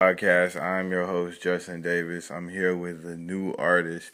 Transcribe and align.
podcast. 0.00 0.58
I'm 0.58 0.90
your 0.90 1.04
host, 1.06 1.42
Justin 1.42 1.82
Davis. 1.82 2.30
I'm 2.30 2.48
here 2.48 2.74
with 2.74 3.02
the 3.02 3.18
new 3.18 3.52
artist, 3.58 4.12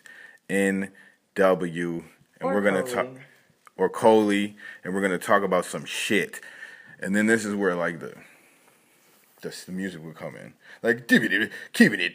NW, 0.50 0.90
and 1.36 2.02
Or 2.40 2.54
we're 2.54 2.60
gonna 2.60 2.82
talk, 2.82 3.06
or 3.76 3.88
Coley, 3.88 4.56
and 4.82 4.92
we're 4.92 5.00
gonna 5.00 5.16
talk 5.16 5.44
about 5.44 5.64
some 5.64 5.84
shit. 5.84 6.40
And 6.98 7.14
then 7.14 7.26
this 7.26 7.44
is 7.44 7.54
where 7.54 7.76
like 7.76 8.00
the, 8.00 8.14
the, 9.42 9.56
the 9.66 9.70
music 9.70 10.02
will 10.02 10.12
come 10.12 10.34
in, 10.34 10.54
like 10.82 11.06
keeping 11.06 11.30
it, 11.30 11.52
keeping 11.72 12.00
it, 12.00 12.14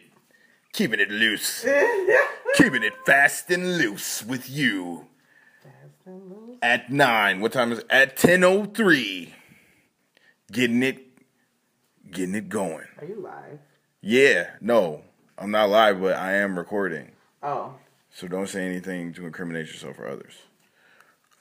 keeping 0.73 0.99
it 0.99 1.09
loose, 1.09 1.65
keeping 2.55 2.83
it 2.83 2.93
fast 3.05 3.49
and 3.51 3.77
loose 3.77 4.21
with 4.21 4.49
you. 4.49 5.07
At 6.61 6.91
nine, 6.91 7.39
what 7.39 7.53
time 7.53 7.71
is 7.71 7.79
it? 7.79 7.85
At 7.89 8.17
ten 8.17 8.43
oh 8.43 8.65
three. 8.65 9.33
Getting 10.51 10.83
it, 10.83 11.10
getting 12.11 12.35
it 12.35 12.49
going. 12.49 12.85
Are 12.99 13.05
you 13.05 13.15
live? 13.21 13.59
Yeah, 14.01 14.51
no, 14.61 15.03
I'm 15.37 15.51
not 15.51 15.69
live, 15.69 16.01
but 16.01 16.15
I 16.15 16.33
am 16.33 16.57
recording. 16.57 17.11
Oh, 17.43 17.75
So 18.13 18.27
don't 18.27 18.47
say 18.49 18.65
anything 18.65 19.13
to 19.13 19.25
incriminate 19.25 19.67
yourself 19.67 19.97
or 19.99 20.07
others. 20.07 20.33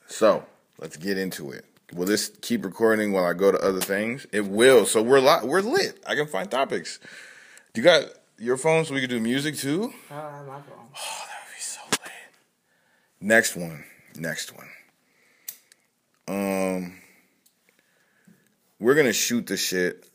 So 0.07 0.45
let's 0.79 0.97
get 0.97 1.19
into 1.19 1.51
it. 1.51 1.65
Will 1.93 2.07
this 2.07 2.31
keep 2.41 2.65
recording 2.65 3.13
while 3.13 3.25
I 3.25 3.33
go 3.33 3.51
to 3.51 3.59
other 3.59 3.81
things? 3.81 4.27
It 4.33 4.47
will. 4.47 4.87
So 4.87 5.03
we're 5.03 5.21
li- 5.21 5.45
we're 5.45 5.61
lit. 5.61 6.03
I 6.07 6.15
can 6.15 6.27
find 6.27 6.49
topics. 6.51 7.01
You 7.75 7.83
got 7.83 8.05
your 8.39 8.57
phone 8.57 8.85
so 8.85 8.95
we 8.95 9.01
can 9.01 9.11
do 9.11 9.21
music 9.21 9.57
too? 9.57 9.93
I 10.11 10.21
don't 10.23 10.33
have 10.33 10.47
my 10.47 10.61
phone. 10.61 10.77
Oh, 10.97 11.25
that 11.27 11.47
would 11.47 11.55
be 11.55 11.61
so 11.61 11.81
lit. 11.91 12.13
Next 13.21 13.57
one. 13.57 13.85
Next 14.17 14.55
one. 14.57 14.69
Um, 16.29 16.95
we're 18.79 18.95
gonna 18.95 19.13
shoot 19.13 19.47
the 19.47 19.57
shit 19.57 20.07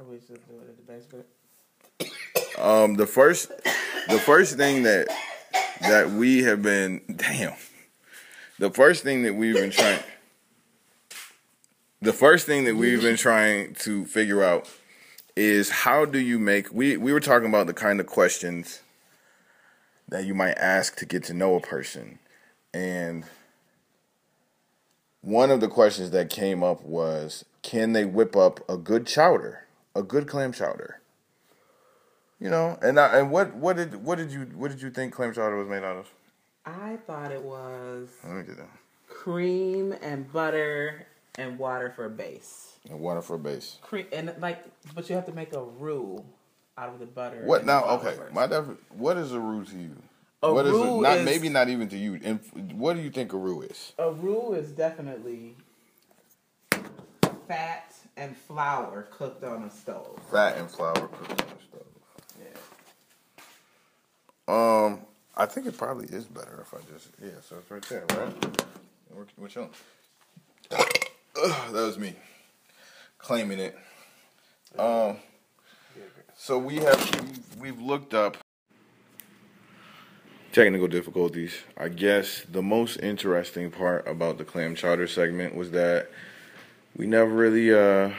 It 0.00 0.86
the? 1.08 2.62
Um, 2.62 2.94
the 2.94 3.06
first, 3.06 3.50
the 4.08 4.18
first 4.18 4.56
thing 4.56 4.84
that 4.84 5.08
that 5.82 6.10
we 6.10 6.42
have 6.42 6.62
been 6.62 7.02
damn, 7.16 7.54
the 8.58 8.70
first 8.70 9.02
thing 9.02 9.22
that 9.24 9.34
we've 9.34 9.54
been 9.54 9.70
trying, 9.70 10.00
the 12.00 12.12
first 12.12 12.46
thing 12.46 12.64
that 12.64 12.76
we've 12.76 13.02
been 13.02 13.16
trying 13.16 13.74
to 13.74 14.06
figure 14.06 14.42
out 14.42 14.68
is 15.36 15.70
how 15.70 16.04
do 16.04 16.18
you 16.18 16.38
make 16.38 16.72
we 16.72 16.96
we 16.96 17.12
were 17.12 17.20
talking 17.20 17.48
about 17.48 17.66
the 17.66 17.74
kind 17.74 18.00
of 18.00 18.06
questions 18.06 18.82
that 20.08 20.24
you 20.24 20.34
might 20.34 20.56
ask 20.56 20.96
to 20.96 21.06
get 21.06 21.24
to 21.24 21.34
know 21.34 21.56
a 21.56 21.60
person, 21.60 22.18
and 22.72 23.24
one 25.20 25.50
of 25.50 25.60
the 25.60 25.68
questions 25.68 26.10
that 26.10 26.30
came 26.30 26.62
up 26.62 26.82
was 26.82 27.44
can 27.62 27.92
they 27.92 28.06
whip 28.06 28.34
up 28.34 28.60
a 28.68 28.78
good 28.78 29.06
chowder, 29.06 29.66
a 29.94 30.02
good 30.02 30.26
clam 30.26 30.52
chowder. 30.52 31.00
You 32.38 32.48
know, 32.48 32.78
and 32.80 32.98
I, 32.98 33.18
and 33.18 33.30
what 33.30 33.54
what 33.54 33.76
did 33.76 34.02
what 34.04 34.16
did 34.18 34.30
you 34.32 34.42
what 34.54 34.70
did 34.70 34.80
you 34.80 34.90
think 34.90 35.12
clam 35.12 35.32
chowder 35.34 35.56
was 35.56 35.68
made 35.68 35.84
out 35.84 35.96
of? 35.96 36.10
I 36.64 36.96
thought 37.06 37.32
it 37.32 37.42
was 37.42 38.08
Let 38.24 38.32
me 38.34 38.42
get 38.44 38.56
that. 38.58 38.68
cream 39.08 39.94
and 40.02 40.30
butter 40.32 41.06
and 41.36 41.58
water 41.58 41.90
for 41.94 42.06
a 42.06 42.10
base. 42.10 42.74
And 42.88 43.00
water 43.00 43.20
for 43.20 43.34
a 43.34 43.38
base. 43.38 43.78
Cream 43.82 44.06
and 44.12 44.32
like, 44.40 44.64
but 44.94 45.08
you 45.08 45.14
have 45.16 45.26
to 45.26 45.32
make 45.32 45.52
a 45.54 45.62
roux 45.62 46.24
out 46.78 46.88
of 46.88 46.98
the 46.98 47.06
butter. 47.06 47.42
What 47.44 47.66
now? 47.66 47.84
Okay, 47.96 48.14
first. 48.16 48.32
my 48.34 48.46
def- 48.46 48.66
what 48.90 49.16
is 49.18 49.32
a 49.32 49.40
roux 49.40 49.64
to 49.66 49.76
you? 49.76 49.96
A 50.42 50.52
what 50.52 50.64
is 50.64 50.72
it? 50.74 51.00
Not 51.02 51.18
is- 51.18 51.24
maybe 51.26 51.50
not 51.50 51.68
even 51.68 51.88
to 51.90 51.98
you. 51.98 52.18
And 52.24 52.40
what 52.72 52.96
do 52.96 53.02
you 53.02 53.10
think 53.10 53.34
a 53.34 53.36
roux 53.36 53.60
is? 53.62 53.92
a 53.98 54.10
roux 54.10 54.54
is 54.54 54.70
definitely 54.70 55.56
fat 57.48 57.89
and 58.16 58.36
flour 58.36 59.08
cooked 59.10 59.44
on 59.44 59.62
a 59.64 59.70
stove. 59.70 60.18
Fat 60.30 60.58
and 60.58 60.70
flour 60.70 60.94
cooked 60.94 61.42
on 61.42 61.48
a 61.48 61.62
stove. 61.68 61.86
Yeah. 64.48 64.84
Um, 64.86 65.00
I 65.36 65.46
think 65.46 65.66
it 65.66 65.78
probably 65.78 66.06
is 66.06 66.24
better 66.24 66.62
if 66.62 66.74
I 66.74 66.78
just 66.92 67.08
yeah. 67.22 67.40
So 67.42 67.56
it's 67.58 67.70
right 67.70 67.82
there, 67.82 68.04
right? 68.18 68.64
We're, 69.36 69.48
chilling. 69.48 69.70
That 71.34 71.72
was 71.72 71.98
me 71.98 72.14
claiming 73.18 73.60
it. 73.60 73.78
Um, 74.78 75.16
so 76.36 76.58
we 76.58 76.76
have 76.76 77.20
we've, 77.20 77.56
we've 77.60 77.80
looked 77.80 78.14
up 78.14 78.36
technical 80.52 80.88
difficulties. 80.88 81.54
I 81.76 81.88
guess 81.88 82.42
the 82.50 82.62
most 82.62 82.98
interesting 82.98 83.70
part 83.70 84.06
about 84.08 84.38
the 84.38 84.44
clam 84.44 84.74
chowder 84.74 85.06
segment 85.06 85.54
was 85.54 85.70
that 85.70 86.10
we 86.96 87.06
never 87.06 87.30
really 87.30 87.72
uh 87.72 88.10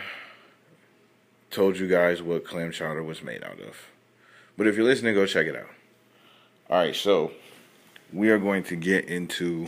told 1.49 1.77
you 1.77 1.87
guys 1.87 2.21
what 2.21 2.45
clam 2.45 2.71
chowder 2.71 3.03
was 3.03 3.21
made 3.21 3.43
out 3.43 3.59
of. 3.59 3.75
But 4.57 4.67
if 4.67 4.75
you're 4.75 4.85
listening, 4.85 5.13
go 5.13 5.25
check 5.25 5.47
it 5.47 5.55
out. 5.55 5.69
All 6.69 6.77
right, 6.77 6.95
so 6.95 7.31
we 8.13 8.29
are 8.29 8.39
going 8.39 8.63
to 8.63 8.75
get 8.75 9.05
into 9.05 9.67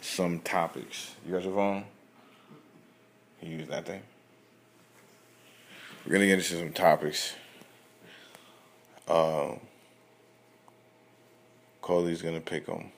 some 0.00 0.40
topics. 0.40 1.14
You 1.24 1.32
got 1.32 1.44
your 1.44 1.54
phone? 1.54 1.84
You 3.40 3.58
use 3.58 3.68
that 3.68 3.86
thing? 3.86 4.02
We're 6.04 6.12
gonna 6.12 6.26
get 6.26 6.38
into 6.38 6.58
some 6.58 6.72
topics. 6.72 7.34
Uh, 9.06 9.52
Coley's 11.80 12.22
gonna 12.22 12.40
pick 12.40 12.66
them. 12.66 12.90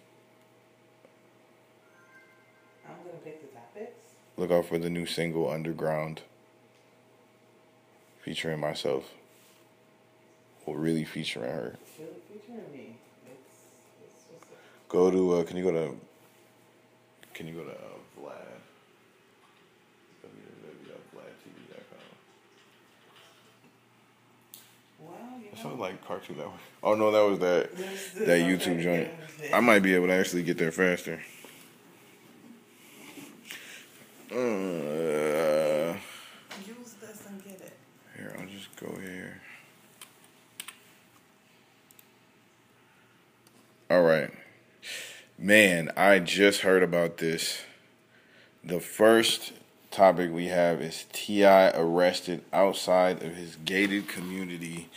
Look 4.36 4.50
out 4.50 4.66
for 4.66 4.78
the 4.78 4.90
new 4.90 5.06
single 5.06 5.48
"Underground," 5.50 6.22
featuring 8.20 8.58
myself. 8.60 9.12
Well, 10.66 10.76
really 10.76 11.04
featuring 11.04 11.50
her. 11.50 11.76
It 11.98 12.22
featuring 12.32 12.64
me. 12.72 12.96
It's, 13.26 13.50
it's 14.04 14.24
just 14.24 14.50
a- 14.52 14.88
Go 14.88 15.10
to. 15.10 15.34
Uh, 15.36 15.44
can 15.44 15.56
you 15.56 15.62
go 15.64 15.70
to? 15.72 15.94
Can 17.34 17.46
you 17.46 17.54
go 17.54 17.64
to 17.64 17.70
uh, 17.70 17.74
Vlad? 18.20 18.60
www.vladtv.com. 20.24 22.08
well, 25.00 25.16
you 25.38 25.50
That 25.50 25.56
know. 25.56 25.62
sounds 25.62 25.78
like 25.80 26.04
Cartoon 26.06 26.36
Network. 26.38 26.56
Oh 26.82 26.94
no, 26.94 27.10
that 27.12 27.22
was 27.22 27.38
that 27.40 27.76
that 28.26 28.40
YouTube 28.40 28.82
joint. 28.82 29.08
I 29.52 29.60
might 29.60 29.80
be 29.80 29.94
able 29.94 30.06
to 30.08 30.12
actually 30.14 30.42
get 30.42 30.58
there 30.58 30.72
faster. 30.72 31.20
Use 34.30 35.98
this 37.00 37.26
and 37.28 37.44
get 37.44 37.60
it. 37.60 37.76
here, 38.16 38.34
I'll 38.38 38.46
just 38.46 38.74
go 38.76 38.96
here. 38.96 39.40
All 43.90 44.02
right, 44.02 44.30
man. 45.38 45.90
I 45.96 46.18
just 46.18 46.62
heard 46.62 46.82
about 46.82 47.18
this. 47.18 47.62
The 48.64 48.80
first 48.80 49.52
topic 49.90 50.32
we 50.32 50.46
have 50.46 50.80
is 50.80 51.04
T.I. 51.12 51.70
arrested 51.70 52.42
outside 52.52 53.22
of 53.22 53.36
his 53.36 53.56
gated 53.64 54.08
community, 54.08 54.88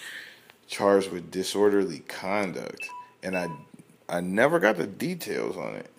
charged 0.68 1.12
with 1.12 1.30
disorderly 1.30 2.00
conduct, 2.00 2.90
and 3.22 3.38
I, 3.38 3.50
I 4.08 4.22
never 4.22 4.60
got 4.60 4.78
the 4.78 4.88
details 4.88 5.58
on 5.58 5.76
it. 5.76 5.92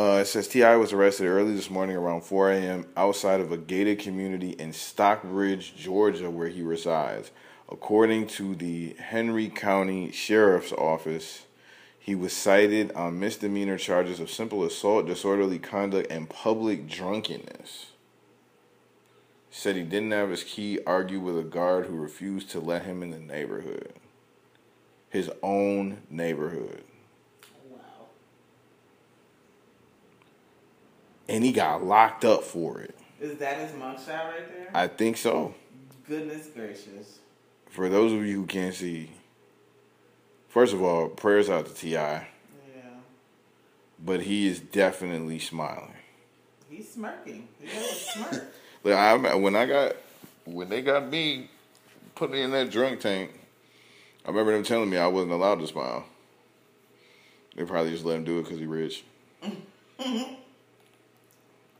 Uh, 0.00 0.20
it 0.20 0.24
says 0.24 0.48
T.I. 0.48 0.76
was 0.76 0.94
arrested 0.94 1.26
early 1.26 1.54
this 1.54 1.68
morning 1.68 1.94
around 1.94 2.22
4 2.22 2.52
a.m. 2.52 2.86
outside 2.96 3.38
of 3.38 3.52
a 3.52 3.58
gated 3.58 3.98
community 3.98 4.52
in 4.52 4.72
Stockbridge, 4.72 5.76
Georgia, 5.76 6.30
where 6.30 6.48
he 6.48 6.62
resides. 6.62 7.30
According 7.70 8.28
to 8.28 8.54
the 8.54 8.96
Henry 8.98 9.50
County 9.50 10.10
Sheriff's 10.10 10.72
Office, 10.72 11.44
he 11.98 12.14
was 12.14 12.32
cited 12.32 12.90
on 12.92 13.20
misdemeanor 13.20 13.76
charges 13.76 14.20
of 14.20 14.30
simple 14.30 14.64
assault, 14.64 15.06
disorderly 15.06 15.58
conduct, 15.58 16.10
and 16.10 16.30
public 16.30 16.88
drunkenness. 16.88 17.88
Said 19.50 19.76
he 19.76 19.82
didn't 19.82 20.12
have 20.12 20.30
his 20.30 20.44
key, 20.44 20.78
argued 20.86 21.22
with 21.22 21.38
a 21.38 21.42
guard 21.42 21.84
who 21.84 21.96
refused 21.96 22.48
to 22.52 22.58
let 22.58 22.86
him 22.86 23.02
in 23.02 23.10
the 23.10 23.18
neighborhood. 23.18 23.92
His 25.10 25.30
own 25.42 25.98
neighborhood. 26.08 26.84
And 31.30 31.44
he 31.44 31.52
got 31.52 31.84
locked 31.84 32.24
up 32.24 32.42
for 32.42 32.80
it. 32.80 32.92
Is 33.20 33.38
that 33.38 33.58
his 33.60 33.70
mugshot 33.70 34.08
right 34.08 34.48
there? 34.52 34.68
I 34.74 34.88
think 34.88 35.16
so. 35.16 35.54
Goodness 36.08 36.48
gracious. 36.48 37.20
For 37.68 37.88
those 37.88 38.12
of 38.12 38.26
you 38.26 38.34
who 38.40 38.46
can't 38.46 38.74
see, 38.74 39.10
first 40.48 40.74
of 40.74 40.82
all, 40.82 41.08
prayers 41.08 41.48
out 41.48 41.66
to 41.66 41.72
T.I., 41.74 42.14
Yeah. 42.14 42.26
but 44.04 44.22
he 44.22 44.48
is 44.48 44.58
definitely 44.58 45.38
smiling. 45.38 45.94
He's 46.68 46.90
smirking. 46.90 47.46
He 47.60 47.68
has 47.68 47.92
a 47.92 47.94
smirk. 47.94 48.54
I, 48.86 49.34
when 49.36 49.54
I 49.54 49.66
got, 49.66 49.96
when 50.46 50.68
they 50.68 50.82
got 50.82 51.08
me, 51.08 51.48
put 52.16 52.32
me 52.32 52.42
in 52.42 52.50
that 52.50 52.72
drunk 52.72 52.98
tank, 52.98 53.30
I 54.24 54.30
remember 54.30 54.52
them 54.52 54.64
telling 54.64 54.90
me 54.90 54.96
I 54.96 55.06
wasn't 55.06 55.32
allowed 55.32 55.60
to 55.60 55.68
smile. 55.68 56.06
They 57.54 57.64
probably 57.64 57.92
just 57.92 58.04
let 58.04 58.16
him 58.16 58.24
do 58.24 58.40
it 58.40 58.42
because 58.44 58.58
he 58.58 58.66
rich. 58.66 59.04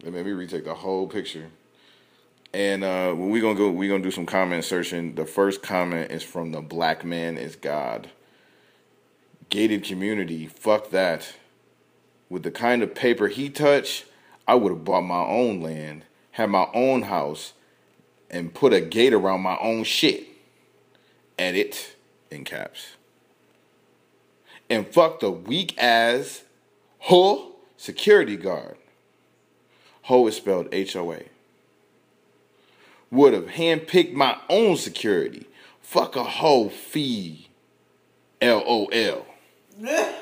They 0.02 0.10
made 0.10 0.24
me 0.24 0.32
retake 0.32 0.64
the 0.64 0.74
whole 0.74 1.06
picture. 1.06 1.50
And 2.52 2.82
uh, 2.82 3.12
when 3.12 3.30
we 3.30 3.40
gonna 3.40 3.54
go, 3.54 3.70
We're 3.70 3.90
gonna 3.90 4.02
do 4.02 4.10
some 4.10 4.26
comment 4.26 4.64
searching. 4.64 5.14
The 5.14 5.26
first 5.26 5.62
comment 5.62 6.10
is 6.10 6.22
from 6.22 6.52
the 6.52 6.60
Black 6.60 7.04
Man 7.04 7.36
is 7.36 7.54
God. 7.54 8.10
Gated 9.50 9.84
community, 9.84 10.46
fuck 10.46 10.90
that. 10.90 11.34
With 12.28 12.44
the 12.44 12.50
kind 12.50 12.82
of 12.82 12.94
paper 12.94 13.28
he 13.28 13.50
touched, 13.50 14.06
I 14.46 14.54
would 14.54 14.72
have 14.72 14.84
bought 14.84 15.02
my 15.02 15.22
own 15.24 15.60
land, 15.60 16.04
had 16.32 16.50
my 16.50 16.68
own 16.72 17.02
house, 17.02 17.52
and 18.30 18.54
put 18.54 18.72
a 18.72 18.80
gate 18.80 19.12
around 19.12 19.42
my 19.42 19.58
own 19.60 19.84
shit. 19.84 20.26
Edit 21.38 21.96
in 22.30 22.44
caps. 22.44 22.94
And 24.68 24.86
fuck 24.86 25.20
the 25.20 25.30
weak 25.30 25.76
ass 25.78 26.44
ho 27.00 27.56
security 27.76 28.36
guard. 28.36 28.76
Ho 30.10 30.26
is 30.26 30.34
spelled 30.34 30.68
H 30.72 30.96
O 30.96 31.12
A. 31.12 31.22
Would 33.12 33.32
have 33.32 33.46
handpicked 33.46 34.12
my 34.12 34.36
own 34.48 34.76
security. 34.76 35.46
Fuck 35.82 36.16
a 36.16 36.24
hoe 36.24 36.68
fee. 36.68 37.46
L 38.40 38.64
O 38.66 38.86
L. 38.86 39.24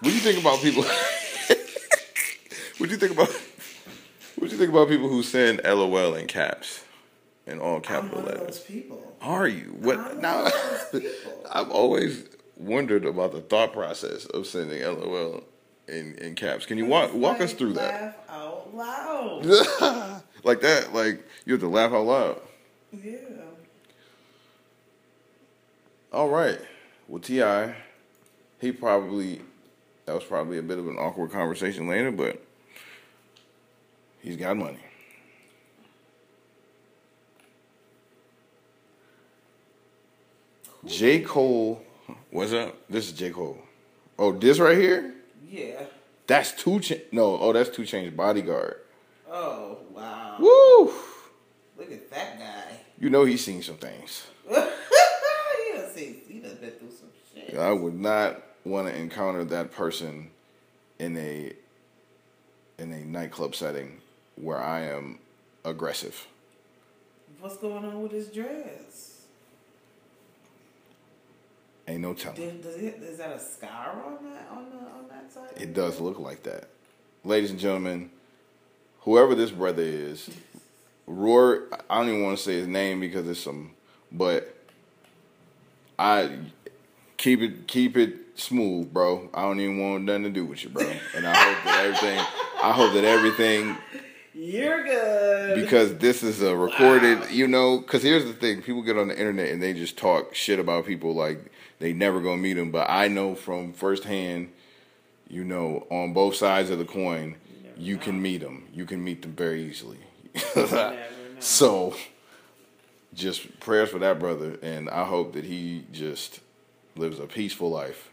What 0.00 0.10
do 0.10 0.16
you 0.16 0.20
think 0.20 0.40
about 0.40 0.58
people? 0.60 0.82
what 2.78 2.88
do 2.88 2.88
you 2.88 2.96
think 2.98 3.12
about? 3.12 3.28
What 3.28 4.50
do 4.50 4.54
you 4.54 4.58
think 4.58 4.70
about 4.70 4.88
people 4.88 5.08
who 5.08 5.22
send 5.22 5.62
LOL 5.64 6.14
in 6.14 6.26
caps, 6.26 6.84
in 7.46 7.58
all 7.58 7.76
I'm 7.76 7.82
capital 7.82 8.18
of 8.18 8.26
letters? 8.26 8.58
people. 8.58 9.16
Are 9.22 9.48
you? 9.48 9.74
What 9.80 9.98
I'm 9.98 10.20
now? 10.20 10.42
one 10.42 10.46
of 10.46 10.52
those 10.52 11.00
people. 11.00 11.46
I've 11.50 11.70
always 11.70 12.28
wondered 12.56 13.06
about 13.06 13.32
the 13.32 13.40
thought 13.40 13.72
process 13.72 14.26
of 14.26 14.46
sending 14.46 14.82
LOL 14.82 15.44
in, 15.88 16.14
in 16.16 16.34
caps. 16.34 16.66
Can 16.66 16.78
you 16.78 16.86
walk 16.86 17.14
walk 17.14 17.40
us 17.40 17.50
Like, 17.50 17.58
through 17.58 17.72
that? 17.74 18.00
Laugh 18.02 18.14
out 18.30 18.74
loud. 18.74 19.44
like 20.44 20.60
that, 20.60 20.92
like 20.94 21.22
you 21.44 21.52
have 21.54 21.60
to 21.60 21.68
laugh 21.68 21.92
out 21.92 22.06
loud. 22.06 22.40
yeah. 22.92 23.16
All 26.12 26.28
right. 26.28 26.60
Well, 27.08 27.20
T.I., 27.20 27.74
he 28.60 28.70
probably 28.72 29.40
that 30.06 30.14
was 30.14 30.24
probably 30.24 30.58
a 30.58 30.62
bit 30.62 30.78
of 30.78 30.86
an 30.86 30.96
awkward 30.96 31.32
conversation 31.32 31.88
later, 31.88 32.10
but 32.12 32.40
he's 34.22 34.36
got 34.36 34.56
money. 34.56 34.78
J. 40.86 41.20
Cole, 41.20 41.82
what's 42.30 42.52
up? 42.52 42.76
This 42.90 43.06
is 43.06 43.12
J. 43.12 43.30
Cole. 43.30 43.58
Oh, 44.18 44.32
this 44.32 44.58
right 44.58 44.76
here? 44.76 45.14
Yeah. 45.48 45.84
That's 46.26 46.52
two. 46.52 46.80
Cha- 46.80 47.04
no, 47.12 47.38
oh, 47.38 47.52
that's 47.52 47.70
2 47.70 47.82
Chainz 47.82 48.14
bodyguard. 48.14 48.80
Oh 49.30 49.78
wow. 49.90 50.36
Woo! 50.38 50.94
Look 51.76 51.92
at 51.92 52.10
that 52.10 52.38
guy. 52.38 52.80
You 52.98 53.10
know 53.10 53.24
he's 53.24 53.44
seen 53.44 53.62
some 53.62 53.76
things. 53.76 54.26
he 54.48 54.54
done 54.54 55.90
seen. 55.92 56.20
He 56.26 56.38
done 56.38 56.56
been 56.60 56.70
through 56.70 56.90
some 56.90 57.10
shit. 57.34 57.58
I 57.58 57.72
would 57.72 57.98
not 57.98 58.42
want 58.64 58.88
to 58.88 58.96
encounter 58.96 59.44
that 59.44 59.72
person 59.72 60.30
in 60.98 61.16
a 61.16 61.52
in 62.78 62.92
a 62.92 63.04
nightclub 63.04 63.54
setting 63.54 64.00
where 64.36 64.58
I 64.58 64.82
am 64.82 65.18
aggressive. 65.64 66.26
What's 67.40 67.56
going 67.58 67.84
on 67.84 68.02
with 68.02 68.12
his 68.12 68.28
dress? 68.28 69.13
Ain't 71.86 72.00
no 72.00 72.14
telling. 72.14 72.40
Did, 72.40 72.62
does 72.62 72.76
it, 72.76 73.02
is 73.02 73.18
that 73.18 73.32
a 73.32 73.38
scar 73.38 74.02
on 74.04 74.24
that 74.24 74.48
on 74.50 74.70
the 74.70 74.76
on 74.76 75.08
that 75.10 75.30
side? 75.30 75.50
It 75.60 75.74
does 75.74 76.00
look 76.00 76.18
like 76.18 76.42
that. 76.44 76.68
Ladies 77.24 77.50
and 77.50 77.60
gentlemen, 77.60 78.10
whoever 79.00 79.34
this 79.34 79.50
brother 79.50 79.82
is, 79.82 80.30
Roar, 81.06 81.64
I 81.90 81.98
don't 81.98 82.08
even 82.08 82.22
want 82.22 82.38
to 82.38 82.42
say 82.42 82.54
his 82.54 82.66
name 82.66 83.00
because 83.00 83.28
it's 83.28 83.40
some, 83.40 83.72
but 84.10 84.56
I 85.98 86.38
keep 87.18 87.40
it 87.40 87.66
keep 87.66 87.96
it 87.98 88.14
smooth, 88.34 88.92
bro. 88.92 89.28
I 89.34 89.42
don't 89.42 89.60
even 89.60 89.78
want 89.78 90.04
nothing 90.04 90.24
to 90.24 90.30
do 90.30 90.46
with 90.46 90.64
you, 90.64 90.70
bro. 90.70 90.90
And 91.14 91.26
I 91.26 91.34
hope 91.36 91.64
that 91.64 91.84
everything, 91.84 92.18
I 92.62 92.72
hope 92.72 92.94
that 92.94 93.04
everything 93.04 93.76
You're 94.34 94.82
good. 94.82 95.54
because 95.54 95.96
this 95.98 96.22
is 96.22 96.42
a 96.42 96.56
recorded, 96.56 97.20
Wow. 97.20 97.26
you 97.28 97.46
know. 97.46 97.78
Because 97.78 98.02
here's 98.02 98.24
the 98.24 98.32
thing: 98.32 98.62
people 98.62 98.82
get 98.82 98.98
on 98.98 99.08
the 99.08 99.18
internet 99.18 99.50
and 99.50 99.62
they 99.62 99.72
just 99.72 99.96
talk 99.96 100.34
shit 100.34 100.58
about 100.58 100.86
people 100.86 101.14
like 101.14 101.52
they 101.78 101.92
never 101.92 102.20
gonna 102.20 102.36
meet 102.42 102.54
them. 102.54 102.70
But 102.70 102.90
I 102.90 103.08
know 103.08 103.34
from 103.36 103.72
firsthand, 103.72 104.50
you 105.28 105.44
know, 105.44 105.86
on 105.90 106.12
both 106.12 106.34
sides 106.34 106.70
of 106.70 106.78
the 106.78 106.84
coin, 106.84 107.36
never 107.62 107.76
you 107.76 107.96
can 107.96 108.20
meet 108.20 108.38
them. 108.38 108.66
You 108.72 108.86
can 108.86 109.02
meet 109.04 109.22
them 109.22 109.32
very 109.32 109.62
easily. 109.62 109.98
so, 111.38 111.94
just 113.14 113.60
prayers 113.60 113.90
for 113.90 114.00
that 114.00 114.18
brother, 114.18 114.58
and 114.62 114.90
I 114.90 115.04
hope 115.04 115.32
that 115.34 115.44
he 115.44 115.84
just 115.92 116.40
lives 116.96 117.18
a 117.20 117.26
peaceful 117.26 117.70
life. 117.70 118.10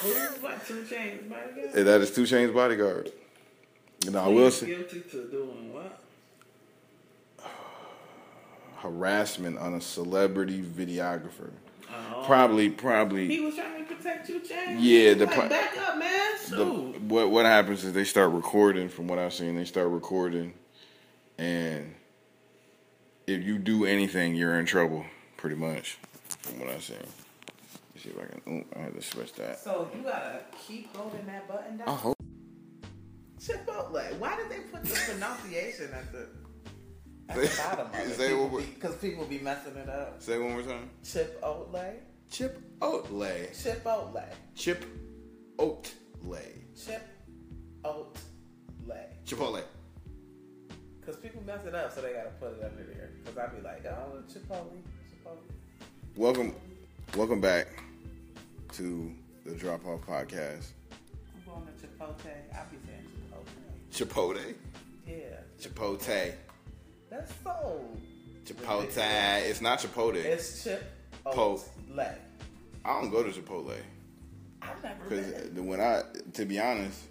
Who's 0.00 0.40
2 0.66 0.84
Chainz? 0.84 1.74
And 1.74 1.86
that 1.86 2.00
is 2.00 2.10
2 2.12 2.22
Chainz 2.22 2.54
bodyguard. 2.54 3.12
And 4.06 4.16
I 4.16 4.28
will 4.28 4.50
say. 4.50 4.66
Guilty 4.66 5.00
to 5.00 5.28
doing 5.28 5.72
what? 5.72 6.00
harassment 8.76 9.58
on 9.58 9.74
a 9.74 9.80
celebrity 9.80 10.62
videographer. 10.62 11.50
Oh. 11.90 12.22
Probably, 12.26 12.70
probably. 12.70 13.26
He 13.28 13.40
was 13.40 13.54
trying 13.54 13.84
to 13.86 13.94
protect 13.94 14.28
you, 14.28 14.40
Chainz. 14.40 14.76
Yeah, 14.78 15.14
the 15.14 15.26
like, 15.26 15.34
pro- 15.34 15.48
back 15.48 15.76
up, 15.78 15.98
man. 15.98 16.18
The, 16.50 16.64
what 17.08 17.30
what 17.30 17.44
happens 17.44 17.84
is 17.84 17.92
they 17.92 18.04
start 18.04 18.32
recording. 18.32 18.88
From 18.88 19.08
what 19.08 19.18
I've 19.18 19.34
seen, 19.34 19.56
they 19.56 19.64
start 19.64 19.88
recording, 19.88 20.54
and 21.36 21.94
if 23.26 23.42
you 23.44 23.58
do 23.58 23.84
anything, 23.84 24.34
you're 24.34 24.58
in 24.58 24.66
trouble. 24.66 25.04
Pretty 25.36 25.56
much, 25.56 25.98
from 26.40 26.60
what 26.60 26.68
I've 26.70 26.82
seen. 26.82 26.96
Let's 27.94 28.04
see 28.04 28.10
if 28.10 28.18
I 28.18 28.26
can. 28.26 28.64
Oh, 28.74 28.78
I 28.78 28.82
had 28.84 28.94
to 28.94 29.02
switch 29.02 29.34
that. 29.34 29.58
So 29.58 29.90
you 29.94 30.02
gotta 30.02 30.40
keep 30.66 30.94
holding 30.96 31.26
that 31.26 31.46
button 31.48 31.76
down. 31.78 32.14
Chipotle. 33.40 34.18
Why 34.18 34.36
did 34.36 34.48
they 34.50 34.60
put 34.70 34.82
the 34.84 34.94
pronunciation 34.94 35.90
at 35.92 36.12
the 36.12 36.26
at 37.28 37.36
the 37.36 37.62
bottom 37.62 37.86
of 37.86 37.94
it? 38.10 38.16
say 38.16 38.34
we- 38.34 38.62
Because 38.62 38.96
people 38.96 39.24
be 39.26 39.38
messing 39.38 39.76
it 39.76 39.88
up. 39.88 40.20
Say 40.22 40.34
it 40.34 40.40
one 40.42 40.52
more 40.52 40.62
time. 40.62 40.90
Chipotle. 41.04 41.94
Chip 42.30 42.60
Oatley. 42.80 43.50
Chipotle. 43.52 44.24
Chip 44.54 44.84
Oatley. 45.58 46.52
Chip 46.76 47.02
Oatley. 47.84 49.04
Chipotle. 49.26 49.62
Because 51.00 51.16
people 51.16 51.42
mess 51.46 51.64
it 51.66 51.74
up, 51.74 51.92
so 51.94 52.00
they 52.02 52.12
gotta 52.12 52.30
put 52.40 52.52
it 52.58 52.64
under 52.64 52.84
there. 52.92 53.10
Because 53.24 53.38
I'd 53.38 53.56
be 53.56 53.62
like, 53.62 53.84
oh, 53.86 54.22
Chipotle, 54.30 54.72
Chipotle. 55.10 55.38
Welcome, 56.16 56.54
welcome 57.16 57.40
back 57.40 57.68
to 58.74 59.10
the 59.46 59.52
Drop 59.54 59.86
Off 59.86 60.00
Podcast. 60.06 60.66
I'm 61.34 61.42
going 61.46 61.66
to 61.66 61.86
Chipotle. 61.86 62.30
I'll 62.54 62.66
be 62.70 62.76
saying 62.86 62.97
Chipotle. 63.98 64.36
Chipotle. 64.36 64.54
Yeah. 65.06 65.14
Chipotle. 65.60 66.32
That's 67.10 67.32
so. 67.42 67.84
Chipotle. 68.44 69.48
It's 69.48 69.60
not 69.60 69.80
Chipotle. 69.80 70.16
It's 70.16 70.62
Chip 70.62 70.84
Po. 71.24 71.56
Oatley. 71.56 72.14
I 72.84 73.00
don't 73.00 73.10
go 73.10 73.22
to 73.22 73.30
Chipotle 73.30 73.76
I've 74.62 74.82
never 74.82 75.04
because 75.08 75.50
when 75.50 75.80
I, 75.80 76.02
to 76.34 76.44
be 76.44 76.60
honest, 76.60 77.02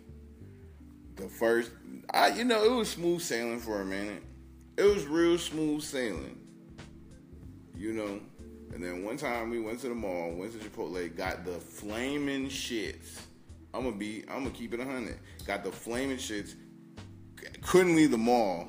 the 1.18 1.28
first, 1.28 1.72
I 2.14 2.30
you 2.30 2.46
know 2.46 2.64
it 2.64 2.72
was 2.72 2.90
smooth 2.90 3.22
sailing 3.22 3.60
for 3.60 3.82
a 3.82 3.86
minute. 3.86 4.24
It 4.78 4.84
was 4.84 5.06
real 5.06 5.38
smooth 5.38 5.82
sailing, 5.82 6.40
you 7.76 7.94
know. 7.94 8.20
And 8.74 8.84
then 8.84 9.04
one 9.04 9.18
time 9.18 9.50
we 9.50 9.60
went 9.60 9.80
to 9.80 9.90
the 9.90 9.96
mall, 9.96 10.32
went 10.36 10.54
to 10.54 10.60
Chipotle, 10.60 11.16
got 11.16 11.46
the 11.46 11.54
flaming 11.54 12.48
shits. 12.48 13.22
I'm 13.74 13.84
gonna 13.84 13.96
be, 13.96 14.24
I'm 14.30 14.44
gonna 14.44 14.52
keep 14.52 14.74
it 14.74 14.80
a 14.80 14.86
hundred. 14.86 15.20
Got 15.46 15.64
the 15.64 15.72
flaming 15.72 16.18
shits. 16.18 16.56
Couldn't 17.62 17.96
leave 17.96 18.12
the 18.12 18.18
mall. 18.18 18.68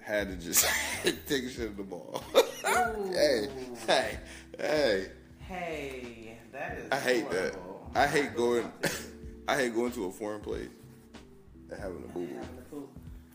Had 0.00 0.28
to 0.28 0.36
just 0.36 0.66
take 1.02 1.44
a 1.44 1.48
shit 1.48 1.70
at 1.70 1.76
the 1.76 1.84
mall. 1.84 2.22
hey, 2.64 3.48
hey, 3.86 4.18
hey. 4.58 5.06
Hey, 5.38 6.38
that 6.52 6.78
is. 6.78 6.88
I 6.92 6.96
hate 6.96 7.30
that. 7.30 7.54
I 7.94 8.06
hate 8.06 8.34
going. 8.36 8.70
I 9.48 9.56
hate 9.56 9.74
going 9.74 9.92
to 9.92 10.06
a 10.06 10.12
foreign 10.12 10.40
place 10.40 10.68
and 11.70 11.80
having 11.80 12.04
a 12.04 12.12
boo 12.12 12.26
boo. 12.26 12.34
Having 12.34 12.58
a 12.58 12.62
poop. 12.70 12.90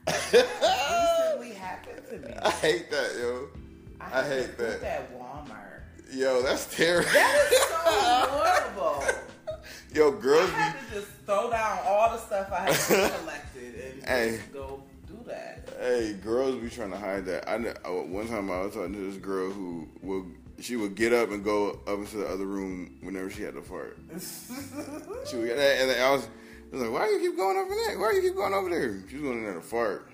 Recently 0.08 1.54
happened 1.56 2.02
to 2.10 2.20
me. 2.20 2.34
I 2.42 2.50
hate 2.52 2.92
that, 2.92 3.12
yo. 3.20 3.48
I 4.00 4.22
to 4.22 4.28
hate 4.28 4.58
that. 4.58 4.84
At 4.84 5.20
Walmart. 5.20 5.82
Yo, 6.14 6.42
that's 6.42 6.74
terrible. 6.74 7.10
That 7.12 7.50
is 7.52 7.58
so 7.60 7.76
horrible. 8.30 9.04
Yo, 9.94 10.16
I 10.18 10.22
girls 10.22 10.50
had 10.52 10.74
be. 10.74 10.88
to 10.88 10.94
just 11.02 11.08
throw 11.26 11.50
down 11.50 11.80
all 11.86 12.12
the 12.12 12.18
stuff 12.20 12.52
I 12.52 12.72
had 12.72 13.12
collected 13.20 13.76
and 13.94 14.04
Hey. 14.08 14.38
just 14.38 14.54
go 14.54 14.84
do 15.08 15.18
that. 15.28 15.70
Hey, 15.80 16.14
girls 16.24 16.56
be 16.56 16.70
trying 16.70 16.92
to 16.92 16.98
hide 16.98 17.26
that. 17.26 17.48
I 17.50 17.58
kn- 17.58 17.76
uh, 17.86 17.90
one 17.92 18.28
time 18.28 18.50
I 18.52 18.62
was 18.62 18.74
talking 18.74 18.94
to 18.94 19.00
this 19.12 19.18
girl 19.18 19.50
who 19.52 19.88
would 20.02 20.26
she 20.60 20.78
would 20.78 20.96
get 20.96 21.12
up 21.12 21.32
and 21.32 21.44
go 21.44 21.72
up 21.86 22.00
into 22.00 22.16
the 22.18 22.28
other 22.28 22.46
room 22.46 22.98
whenever 23.02 23.30
she 23.30 23.42
had 23.44 23.56
to 23.56 23.62
fart. 23.62 23.98
She 25.30 25.38
would, 25.38 25.48
get 25.48 25.58
and 25.58 25.92
I 26.02 26.12
was 26.12 26.28
He's 26.72 26.82
like, 26.82 26.92
why 26.92 27.08
do 27.08 27.14
you 27.14 27.20
keep 27.30 27.38
going 27.38 27.58
over 27.58 27.74
there? 27.74 28.00
Why 28.00 28.12
do 28.12 28.18
you 28.18 28.22
keep 28.24 28.36
going 28.36 28.54
over 28.54 28.70
there? 28.70 29.02
She's 29.10 29.22
going 29.22 29.38
in 29.40 29.44
there 29.46 29.54
to 29.54 29.62
fart. 29.62 30.10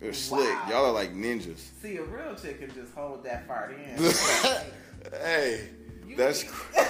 They're 0.00 0.12
slick. 0.12 0.56
Y'all 0.68 0.86
are 0.86 0.92
like 0.92 1.14
ninjas. 1.14 1.58
See, 1.82 1.96
a 1.96 2.02
real 2.04 2.34
chick 2.34 2.60
can 2.60 2.72
just 2.74 2.94
hold 2.94 3.24
that 3.24 3.46
fart 3.46 3.72
in. 3.72 4.02
hey, 5.20 5.68
You 6.06 6.16
that's 6.16 6.44
cr- 6.44 6.80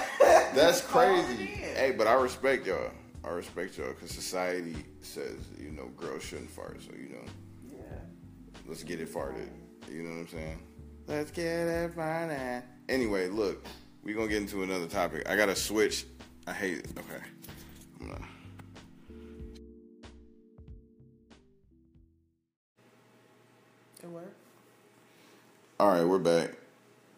that's 0.55 0.81
Just 0.81 0.89
hold 0.91 1.05
it 1.19 1.25
crazy. 1.25 1.45
Hey, 1.45 1.93
but 1.97 2.07
I 2.07 2.13
respect 2.13 2.65
y'all. 2.67 2.91
I 3.23 3.29
respect 3.29 3.77
y'all 3.77 3.89
because 3.89 4.11
society 4.11 4.75
says 5.01 5.37
you 5.59 5.71
know 5.71 5.87
girls 5.97 6.23
shouldn't 6.23 6.49
fart. 6.49 6.81
So 6.81 6.91
you 6.95 7.09
know, 7.09 7.25
Yeah. 7.77 7.99
let's 8.67 8.83
get 8.83 8.99
it 8.99 9.09
farted. 9.13 9.47
You 9.91 10.03
know 10.03 10.11
what 10.11 10.19
I'm 10.19 10.27
saying? 10.27 10.59
Let's 11.07 11.31
get 11.31 11.45
it 11.45 11.95
farted. 11.95 12.63
Anyway, 12.89 13.27
look, 13.27 13.65
we 14.03 14.13
gonna 14.13 14.27
get 14.27 14.41
into 14.41 14.63
another 14.63 14.87
topic. 14.87 15.27
I 15.29 15.35
gotta 15.35 15.55
switch. 15.55 16.05
I 16.47 16.53
hate 16.53 16.79
it. 16.79 16.87
Okay. 16.97 17.23
I'm 17.99 18.07
gonna- 18.07 18.27
It 24.03 24.09
worked. 24.09 24.33
All 25.79 25.89
right, 25.89 26.03
we're 26.03 26.19
back. 26.19 26.51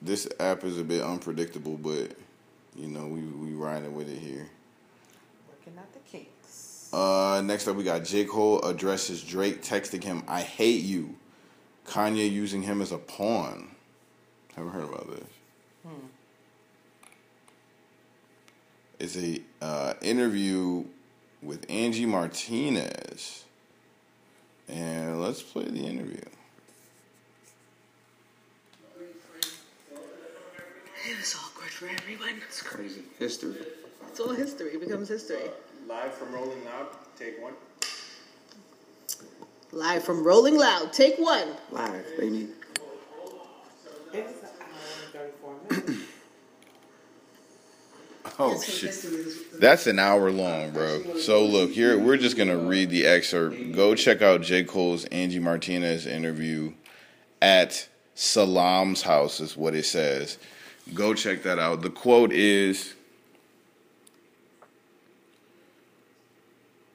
This 0.02 0.28
app 0.40 0.64
is 0.64 0.78
a 0.78 0.84
bit 0.84 1.02
unpredictable, 1.02 1.78
but 1.78 2.12
you 2.76 2.88
know 2.88 3.08
we 3.08 3.22
we 3.22 3.54
riding 3.54 3.96
with 3.96 4.10
it 4.10 4.18
here. 4.18 4.48
Working 5.50 5.80
out 5.80 5.94
the 5.94 6.00
kinks. 6.00 6.90
Uh, 6.94 7.42
next 7.44 7.68
up, 7.68 7.76
we 7.76 7.84
got 7.84 8.04
J. 8.04 8.26
Cole 8.26 8.62
addresses 8.62 9.24
Drake 9.24 9.64
texting 9.64 10.04
him, 10.04 10.24
I 10.28 10.42
hate 10.42 10.84
you. 10.84 11.16
Kanye 11.88 12.32
using 12.32 12.62
him 12.62 12.82
as 12.82 12.92
a 12.92 12.98
pawn. 12.98 13.70
Haven't 14.56 14.72
heard 14.72 14.84
about 14.84 15.10
this. 15.10 15.28
It's 19.00 19.18
a 19.18 19.42
uh, 19.62 19.96
interview 20.02 20.86
with 21.42 21.66
Angie 21.70 22.06
Martinez. 22.06 23.44
And 24.70 25.22
let's 25.22 25.42
play 25.42 25.66
the 25.66 25.86
interview. 25.86 26.22
It 31.06 31.18
was 31.18 31.36
awkward 31.36 31.53
for 31.74 31.88
everyone. 31.88 32.42
It's 32.48 32.62
crazy. 32.62 33.02
History. 33.18 33.56
It's 34.08 34.20
all 34.20 34.34
history. 34.34 34.74
It 34.74 34.80
becomes 34.80 35.10
history. 35.10 35.50
Live 35.88 36.14
from 36.14 36.34
Rolling 36.34 36.64
Loud, 36.64 36.88
take 37.18 37.42
one. 37.42 37.54
Live 39.72 40.04
from 40.04 40.24
Rolling 40.24 40.56
Loud. 40.56 40.94
Take 40.94 41.18
one. 41.18 41.48
Live, 41.72 42.06
baby. 42.18 42.48
It's 44.14 44.44
an 44.44 44.50
hour 44.62 44.78
and 45.04 45.14
34 45.14 45.56
minutes. 45.70 46.10
Oh, 48.40 48.62
shit. 48.62 49.60
That's 49.60 49.88
an 49.88 50.00
hour 50.00 50.32
long, 50.32 50.72
bro. 50.72 51.18
So 51.18 51.44
look, 51.44 51.72
here 51.72 51.98
we're 52.00 52.18
just 52.18 52.38
gonna 52.38 52.58
read 52.58 52.92
the 52.92 53.06
excerpt. 53.06 53.74
Go 53.74 53.96
check 53.96 54.22
out 54.22 54.42
J. 54.42 54.64
Cole's 54.64 55.06
Angie 55.06 55.40
Martinez 55.40 56.06
interview 56.06 56.74
at 57.42 57.88
Salam's 58.16 59.02
house 59.02 59.40
is 59.40 59.58
what 59.58 59.76
it 59.76 59.86
says. 59.86 60.38
Go 60.94 61.14
check 61.14 61.44
that 61.44 61.60
out. 61.60 61.82
The 61.82 61.90
quote 61.90 62.32
is 62.34 62.94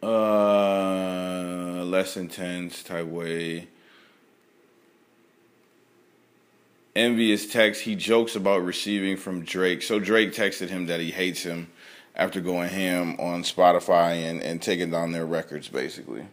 uh 0.02 1.82
less 1.84 2.16
intense 2.16 2.82
type 2.82 3.06
way. 3.06 3.68
envious 6.98 7.50
text 7.50 7.82
he 7.82 7.94
jokes 7.94 8.34
about 8.34 8.64
receiving 8.64 9.16
from 9.16 9.44
Drake. 9.44 9.82
So 9.82 10.00
Drake 10.00 10.32
texted 10.32 10.68
him 10.68 10.86
that 10.86 11.00
he 11.00 11.12
hates 11.12 11.42
him 11.42 11.70
after 12.16 12.40
going 12.40 12.68
ham 12.68 13.16
on 13.20 13.44
Spotify 13.44 14.28
and, 14.28 14.42
and 14.42 14.60
taking 14.60 14.90
down 14.90 15.12
their 15.12 15.24
records 15.24 15.68
basically. 15.68 16.24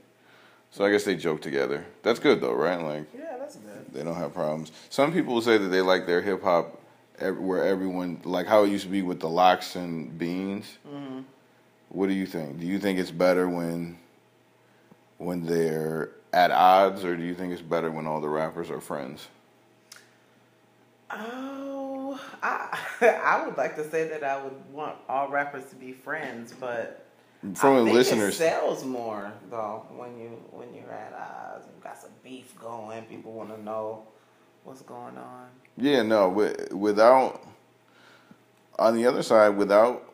So 0.72 0.84
I 0.84 0.92
guess 0.92 1.04
they 1.06 1.16
joke 1.16 1.42
together. 1.42 1.86
That's 2.02 2.20
good 2.20 2.42
though, 2.42 2.54
right? 2.54 2.82
Like 2.82 3.06
Yeah, 3.16 3.38
that's 3.38 3.56
good. 3.56 3.94
they 3.94 4.04
don't 4.04 4.16
have 4.16 4.34
problems. 4.34 4.72
Some 4.90 5.14
people 5.14 5.40
say 5.42 5.58
that 5.58 5.68
they 5.68 5.82
like 5.82 6.08
their 6.08 6.22
hip 6.22 6.42
hop 6.44 6.82
where 7.20 7.64
everyone 7.64 8.22
like 8.24 8.48
how 8.48 8.64
it 8.64 8.70
used 8.70 8.84
to 8.84 8.90
be 8.90 9.02
with 9.02 9.20
the 9.20 9.30
LOX 9.30 9.76
and 9.76 10.18
beans. 10.18 10.78
Mm-hmm. 10.88 11.22
What 11.90 12.08
do 12.08 12.14
you 12.14 12.26
think? 12.26 12.60
Do 12.60 12.66
you 12.66 12.80
think 12.80 13.00
it's 13.00 13.12
better 13.12 13.48
when 13.48 13.98
when 15.18 15.46
they're 15.46 16.12
at 16.34 16.52
odds, 16.52 17.06
or 17.06 17.16
do 17.16 17.24
you 17.24 17.34
think 17.34 17.54
it's 17.54 17.62
better 17.62 17.90
when 17.90 18.06
all 18.06 18.20
the 18.20 18.28
rappers 18.28 18.70
are 18.70 18.82
friends? 18.82 19.28
Oh, 21.10 22.20
I 22.44 22.78
I 23.02 23.46
would 23.46 23.58
like 23.58 23.76
to 23.78 23.90
say 23.90 24.08
that 24.10 24.24
I 24.24 24.44
would 24.44 24.56
want 24.72 24.98
all 25.08 25.30
rappers 25.30 25.66
to 25.66 25.76
be 25.76 25.94
friends, 25.94 26.54
but 26.60 27.06
From 27.54 27.88
I 27.88 27.92
listeners, 27.92 28.36
it 28.36 28.38
sells 28.38 28.84
more 28.84 29.32
though 29.50 29.86
when 29.96 30.20
you 30.20 30.30
when 30.52 30.74
you're 30.74 30.92
at 30.92 31.14
odds 31.14 31.68
and 31.68 31.82
got 31.82 31.98
some 31.98 32.12
beef 32.24 32.54
going. 32.60 33.04
People 33.06 33.32
want 33.34 33.56
to 33.56 33.62
know 33.64 34.04
what's 34.66 34.82
going 34.82 35.18
on. 35.18 35.48
Yeah, 35.78 36.02
no, 36.02 36.30
without 36.72 37.42
on 38.78 38.96
the 38.96 39.06
other 39.06 39.24
side, 39.24 39.50
without 39.50 40.14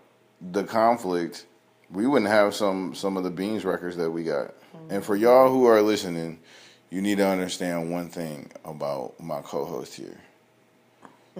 the 0.51 0.63
conflict, 0.63 1.45
we 1.89 2.07
wouldn't 2.07 2.29
have 2.29 2.53
some 2.53 2.93
some 2.95 3.17
of 3.17 3.23
the 3.23 3.29
Beans 3.29 3.65
records 3.65 3.97
that 3.97 4.09
we 4.09 4.23
got. 4.23 4.47
Mm-hmm. 4.75 4.91
And 4.91 5.05
for 5.05 5.15
y'all 5.15 5.49
who 5.49 5.65
are 5.65 5.81
listening, 5.81 6.39
you 6.89 7.01
need 7.01 7.17
to 7.17 7.27
understand 7.27 7.91
one 7.91 8.09
thing 8.09 8.51
about 8.65 9.19
my 9.19 9.41
co-host 9.41 9.95
here. 9.95 10.19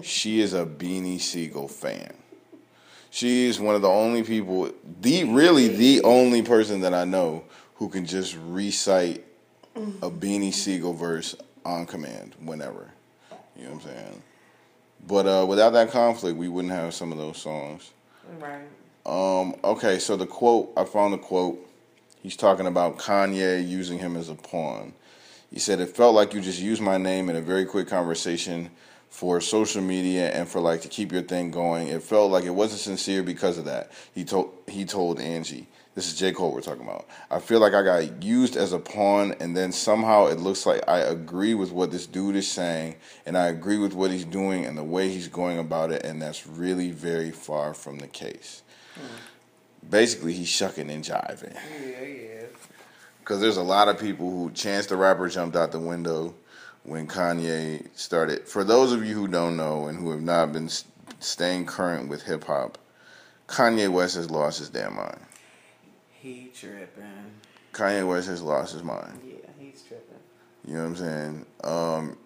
She 0.02 0.40
is 0.40 0.54
a 0.54 0.64
Beanie 0.64 1.20
Sigel 1.20 1.68
fan. 1.68 2.14
She 3.10 3.46
is 3.46 3.60
one 3.60 3.74
of 3.74 3.82
the 3.82 3.90
only 3.90 4.22
people, 4.22 4.70
the 5.00 5.24
really 5.24 5.68
the 5.68 6.00
only 6.02 6.42
person 6.42 6.80
that 6.80 6.94
I 6.94 7.04
know 7.04 7.44
who 7.74 7.90
can 7.90 8.06
just 8.06 8.38
recite 8.46 9.24
a 9.76 10.10
Beanie 10.10 10.54
Sigel 10.54 10.94
verse 10.94 11.36
on 11.64 11.84
command 11.84 12.34
whenever. 12.40 12.90
You 13.56 13.64
know 13.64 13.70
what 13.70 13.84
I'm 13.84 13.90
saying? 13.90 14.22
But 15.06 15.26
uh, 15.26 15.46
without 15.46 15.70
that 15.70 15.90
conflict, 15.90 16.36
we 16.36 16.48
wouldn't 16.48 16.72
have 16.72 16.94
some 16.94 17.12
of 17.12 17.18
those 17.18 17.38
songs. 17.38 17.90
Right. 18.38 18.62
Um, 19.04 19.56
okay, 19.64 19.98
so 19.98 20.16
the 20.16 20.26
quote, 20.26 20.72
I 20.76 20.84
found 20.84 21.12
the 21.12 21.18
quote. 21.18 21.68
He's 22.22 22.36
talking 22.36 22.66
about 22.66 22.98
Kanye 22.98 23.68
using 23.68 23.98
him 23.98 24.16
as 24.16 24.28
a 24.28 24.36
pawn. 24.36 24.92
He 25.50 25.58
said, 25.58 25.80
It 25.80 25.96
felt 25.96 26.14
like 26.14 26.34
you 26.34 26.40
just 26.40 26.60
used 26.60 26.80
my 26.80 26.98
name 26.98 27.28
in 27.28 27.36
a 27.36 27.40
very 27.40 27.64
quick 27.64 27.88
conversation 27.88 28.70
for 29.10 29.40
social 29.42 29.82
media 29.82 30.30
and 30.30 30.48
for 30.48 30.60
like 30.60 30.80
to 30.80 30.88
keep 30.88 31.12
your 31.12 31.22
thing 31.22 31.50
going. 31.50 31.88
It 31.88 32.02
felt 32.02 32.30
like 32.30 32.44
it 32.44 32.50
wasn't 32.50 32.80
sincere 32.80 33.22
because 33.22 33.58
of 33.58 33.66
that. 33.66 33.92
He 34.14 34.24
told 34.24 34.54
he 34.66 34.84
told 34.86 35.20
Angie. 35.20 35.68
This 35.94 36.10
is 36.10 36.18
J. 36.18 36.32
Cole 36.32 36.52
we're 36.52 36.62
talking 36.62 36.84
about. 36.84 37.06
I 37.30 37.38
feel 37.38 37.60
like 37.60 37.74
I 37.74 37.82
got 37.82 38.22
used 38.22 38.56
as 38.56 38.72
a 38.72 38.78
pawn 38.78 39.34
and 39.40 39.54
then 39.54 39.72
somehow 39.72 40.26
it 40.26 40.38
looks 40.38 40.64
like 40.64 40.82
I 40.88 41.00
agree 41.00 41.52
with 41.52 41.70
what 41.70 41.90
this 41.90 42.06
dude 42.06 42.34
is 42.34 42.50
saying 42.50 42.96
and 43.26 43.36
I 43.36 43.48
agree 43.48 43.76
with 43.76 43.92
what 43.92 44.10
he's 44.10 44.24
doing 44.24 44.64
and 44.64 44.78
the 44.78 44.84
way 44.84 45.10
he's 45.10 45.28
going 45.28 45.58
about 45.58 45.92
it 45.92 46.02
and 46.02 46.22
that's 46.22 46.46
really 46.46 46.92
very 46.92 47.30
far 47.30 47.74
from 47.74 47.98
the 47.98 48.06
case. 48.06 48.62
Basically, 49.88 50.32
he's 50.32 50.48
shucking 50.48 50.88
and 50.88 51.04
jiving. 51.04 51.54
Yeah, 51.54 52.00
yeah. 52.00 52.46
Because 53.20 53.42
there's 53.42 53.58
a 53.58 53.62
lot 53.62 53.88
of 53.88 54.00
people 54.00 54.30
who 54.30 54.50
Chance 54.52 54.86
the 54.86 54.96
Rapper 54.96 55.28
jumped 55.28 55.56
out 55.56 55.72
the 55.72 55.78
window 55.78 56.34
when 56.84 57.06
Kanye 57.06 57.86
started. 57.94 58.48
For 58.48 58.64
those 58.64 58.92
of 58.92 59.04
you 59.04 59.14
who 59.14 59.28
don't 59.28 59.58
know 59.58 59.88
and 59.88 59.98
who 59.98 60.10
have 60.12 60.22
not 60.22 60.54
been 60.54 60.70
staying 61.20 61.66
current 61.66 62.08
with 62.08 62.22
hip 62.22 62.44
hop, 62.44 62.78
Kanye 63.46 63.90
West 63.90 64.14
has 64.14 64.30
lost 64.30 64.58
his 64.58 64.70
damn 64.70 64.96
mind. 64.96 65.20
He 66.22 66.52
tripping. 66.54 67.32
Kanye 67.72 68.06
West 68.06 68.28
has 68.28 68.40
lost 68.42 68.74
his 68.74 68.84
mind. 68.84 69.18
Yeah, 69.26 69.34
he's 69.58 69.82
tripping. 69.82 70.18
You 70.64 70.74
know 70.74 70.80
what 70.82 70.86
I'm 70.86 70.96
saying? 70.96 71.46
Um, 71.64 72.18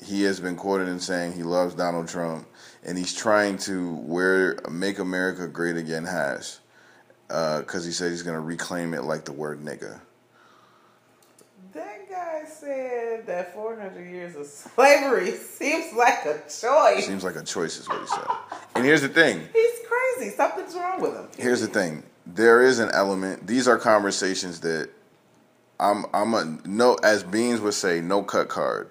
he 0.00 0.22
has 0.22 0.38
been 0.38 0.54
quoted 0.54 0.86
in 0.86 1.00
saying 1.00 1.32
he 1.32 1.42
loves 1.42 1.74
Donald 1.74 2.06
Trump, 2.06 2.46
and 2.84 2.96
he's 2.96 3.12
trying 3.12 3.58
to 3.58 3.96
wear 3.96 4.58
"Make 4.70 5.00
America 5.00 5.48
Great 5.48 5.76
Again" 5.76 6.04
has, 6.04 6.60
because 7.26 7.84
he 7.84 7.90
said 7.90 8.12
he's 8.12 8.22
gonna 8.22 8.40
reclaim 8.40 8.94
it 8.94 9.02
like 9.02 9.24
the 9.24 9.32
word 9.32 9.60
nigga. 9.60 10.00
That 11.72 12.08
guy 12.08 12.44
said 12.48 13.26
that 13.26 13.54
400 13.54 14.08
years 14.08 14.36
of 14.36 14.46
slavery 14.46 15.30
seems 15.32 15.92
like 15.94 16.24
a 16.26 16.42
choice. 16.48 17.06
Seems 17.06 17.24
like 17.24 17.34
a 17.34 17.42
choice, 17.42 17.76
is 17.80 17.88
what 17.88 18.02
he 18.02 18.06
said. 18.06 18.28
And 18.76 18.84
here's 18.84 19.02
the 19.02 19.08
thing. 19.08 19.48
He's 19.52 19.80
crazy. 19.88 20.30
Something's 20.30 20.76
wrong 20.76 21.00
with 21.00 21.14
him. 21.14 21.26
Here's 21.36 21.60
the 21.60 21.66
thing. 21.66 22.04
There 22.26 22.62
is 22.62 22.78
an 22.78 22.90
element. 22.92 23.46
These 23.46 23.66
are 23.66 23.78
conversations 23.78 24.60
that 24.60 24.90
I'm. 25.80 26.06
I'm 26.14 26.34
a 26.34 26.58
no. 26.64 26.94
As 27.02 27.22
Beans 27.22 27.60
would 27.60 27.74
say, 27.74 28.00
no 28.00 28.22
cut 28.22 28.48
card. 28.48 28.90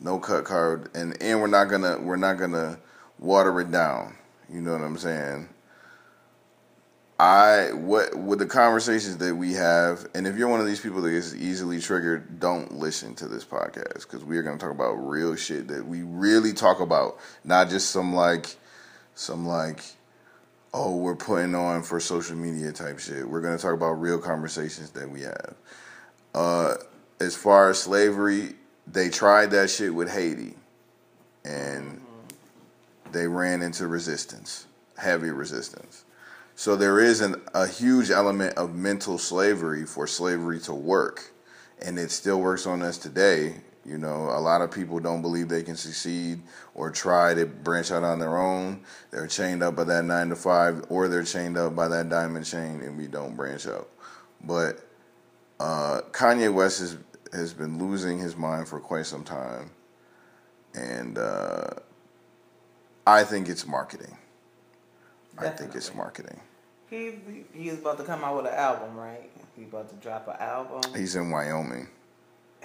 No 0.00 0.18
cut 0.18 0.44
card, 0.44 0.88
and 0.94 1.20
and 1.22 1.40
we're 1.40 1.46
not 1.46 1.66
gonna 1.66 1.98
we're 2.00 2.16
not 2.16 2.38
gonna 2.38 2.78
water 3.18 3.60
it 3.60 3.70
down. 3.70 4.16
You 4.50 4.62
know 4.62 4.72
what 4.72 4.80
I'm 4.80 4.96
saying? 4.96 5.48
I 7.20 7.72
what 7.74 8.14
with 8.18 8.38
the 8.38 8.46
conversations 8.46 9.18
that 9.18 9.36
we 9.36 9.52
have, 9.52 10.08
and 10.14 10.26
if 10.26 10.38
you're 10.38 10.48
one 10.48 10.60
of 10.60 10.66
these 10.66 10.80
people 10.80 11.02
that 11.02 11.12
is 11.12 11.36
easily 11.36 11.78
triggered, 11.78 12.40
don't 12.40 12.72
listen 12.72 13.14
to 13.16 13.28
this 13.28 13.44
podcast 13.44 14.02
because 14.02 14.24
we 14.24 14.38
are 14.38 14.42
going 14.42 14.56
to 14.56 14.64
talk 14.64 14.74
about 14.74 14.92
real 14.92 15.36
shit 15.36 15.68
that 15.68 15.86
we 15.86 16.00
really 16.00 16.54
talk 16.54 16.80
about, 16.80 17.18
not 17.44 17.68
just 17.68 17.90
some 17.90 18.14
like 18.14 18.56
some 19.14 19.46
like 19.46 19.84
oh, 20.72 20.96
we're 20.96 21.16
putting 21.16 21.54
on 21.54 21.82
for 21.82 22.00
social 22.00 22.36
media 22.36 22.72
type 22.72 22.98
shit. 22.98 23.28
We're 23.28 23.40
going 23.40 23.56
to 23.56 23.62
talk 23.62 23.74
about 23.74 23.92
real 23.92 24.18
conversations 24.18 24.90
that 24.90 25.10
we 25.10 25.22
have. 25.22 25.54
Uh, 26.34 26.74
as 27.20 27.36
far 27.36 27.70
as 27.70 27.80
slavery, 27.80 28.54
they 28.86 29.08
tried 29.08 29.50
that 29.50 29.70
shit 29.70 29.94
with 29.94 30.10
Haiti, 30.10 30.54
and 31.44 32.00
they 33.12 33.26
ran 33.26 33.62
into 33.62 33.86
resistance, 33.86 34.66
heavy 34.96 35.30
resistance. 35.30 36.04
So 36.54 36.76
there 36.76 37.00
is 37.00 37.20
an, 37.20 37.36
a 37.54 37.66
huge 37.66 38.10
element 38.10 38.56
of 38.56 38.74
mental 38.74 39.18
slavery 39.18 39.86
for 39.86 40.06
slavery 40.06 40.60
to 40.60 40.74
work, 40.74 41.32
and 41.80 41.98
it 41.98 42.10
still 42.10 42.40
works 42.40 42.66
on 42.66 42.82
us 42.82 42.98
today. 42.98 43.56
You 43.84 43.96
know, 43.96 44.28
a 44.30 44.40
lot 44.40 44.60
of 44.60 44.70
people 44.70 45.00
don't 45.00 45.22
believe 45.22 45.48
they 45.48 45.62
can 45.62 45.76
succeed 45.76 46.42
or 46.74 46.90
try 46.90 47.32
to 47.32 47.46
branch 47.46 47.90
out 47.90 48.04
on 48.04 48.18
their 48.18 48.36
own. 48.36 48.82
They're 49.10 49.26
chained 49.26 49.62
up 49.62 49.76
by 49.76 49.84
that 49.84 50.04
nine 50.04 50.28
to 50.28 50.36
five, 50.36 50.84
or 50.90 51.08
they're 51.08 51.22
chained 51.22 51.56
up 51.56 51.74
by 51.74 51.88
that 51.88 52.10
diamond 52.10 52.44
chain, 52.44 52.80
and 52.82 52.98
we 52.98 53.06
don't 53.06 53.34
branch 53.34 53.66
out. 53.66 53.88
But 54.44 54.80
uh, 55.58 56.02
Kanye 56.12 56.52
West 56.52 56.80
has 56.80 56.98
has 57.32 57.54
been 57.54 57.78
losing 57.78 58.18
his 58.18 58.36
mind 58.36 58.68
for 58.68 58.80
quite 58.80 59.06
some 59.06 59.24
time, 59.24 59.70
and 60.74 61.16
uh, 61.16 61.70
I 63.06 63.24
think 63.24 63.48
it's 63.48 63.66
marketing. 63.66 64.16
I 65.38 65.48
think 65.48 65.74
it's 65.74 65.94
marketing. 65.94 66.40
He 66.90 67.14
he's 67.54 67.78
about 67.78 67.98
to 67.98 68.04
come 68.04 68.24
out 68.24 68.36
with 68.36 68.52
an 68.52 68.58
album, 68.58 68.96
right? 68.96 69.30
He's 69.56 69.68
about 69.68 69.88
to 69.88 69.94
drop 69.96 70.28
an 70.28 70.36
album. 70.38 70.82
He's 70.94 71.16
in 71.16 71.30
Wyoming. 71.30 71.88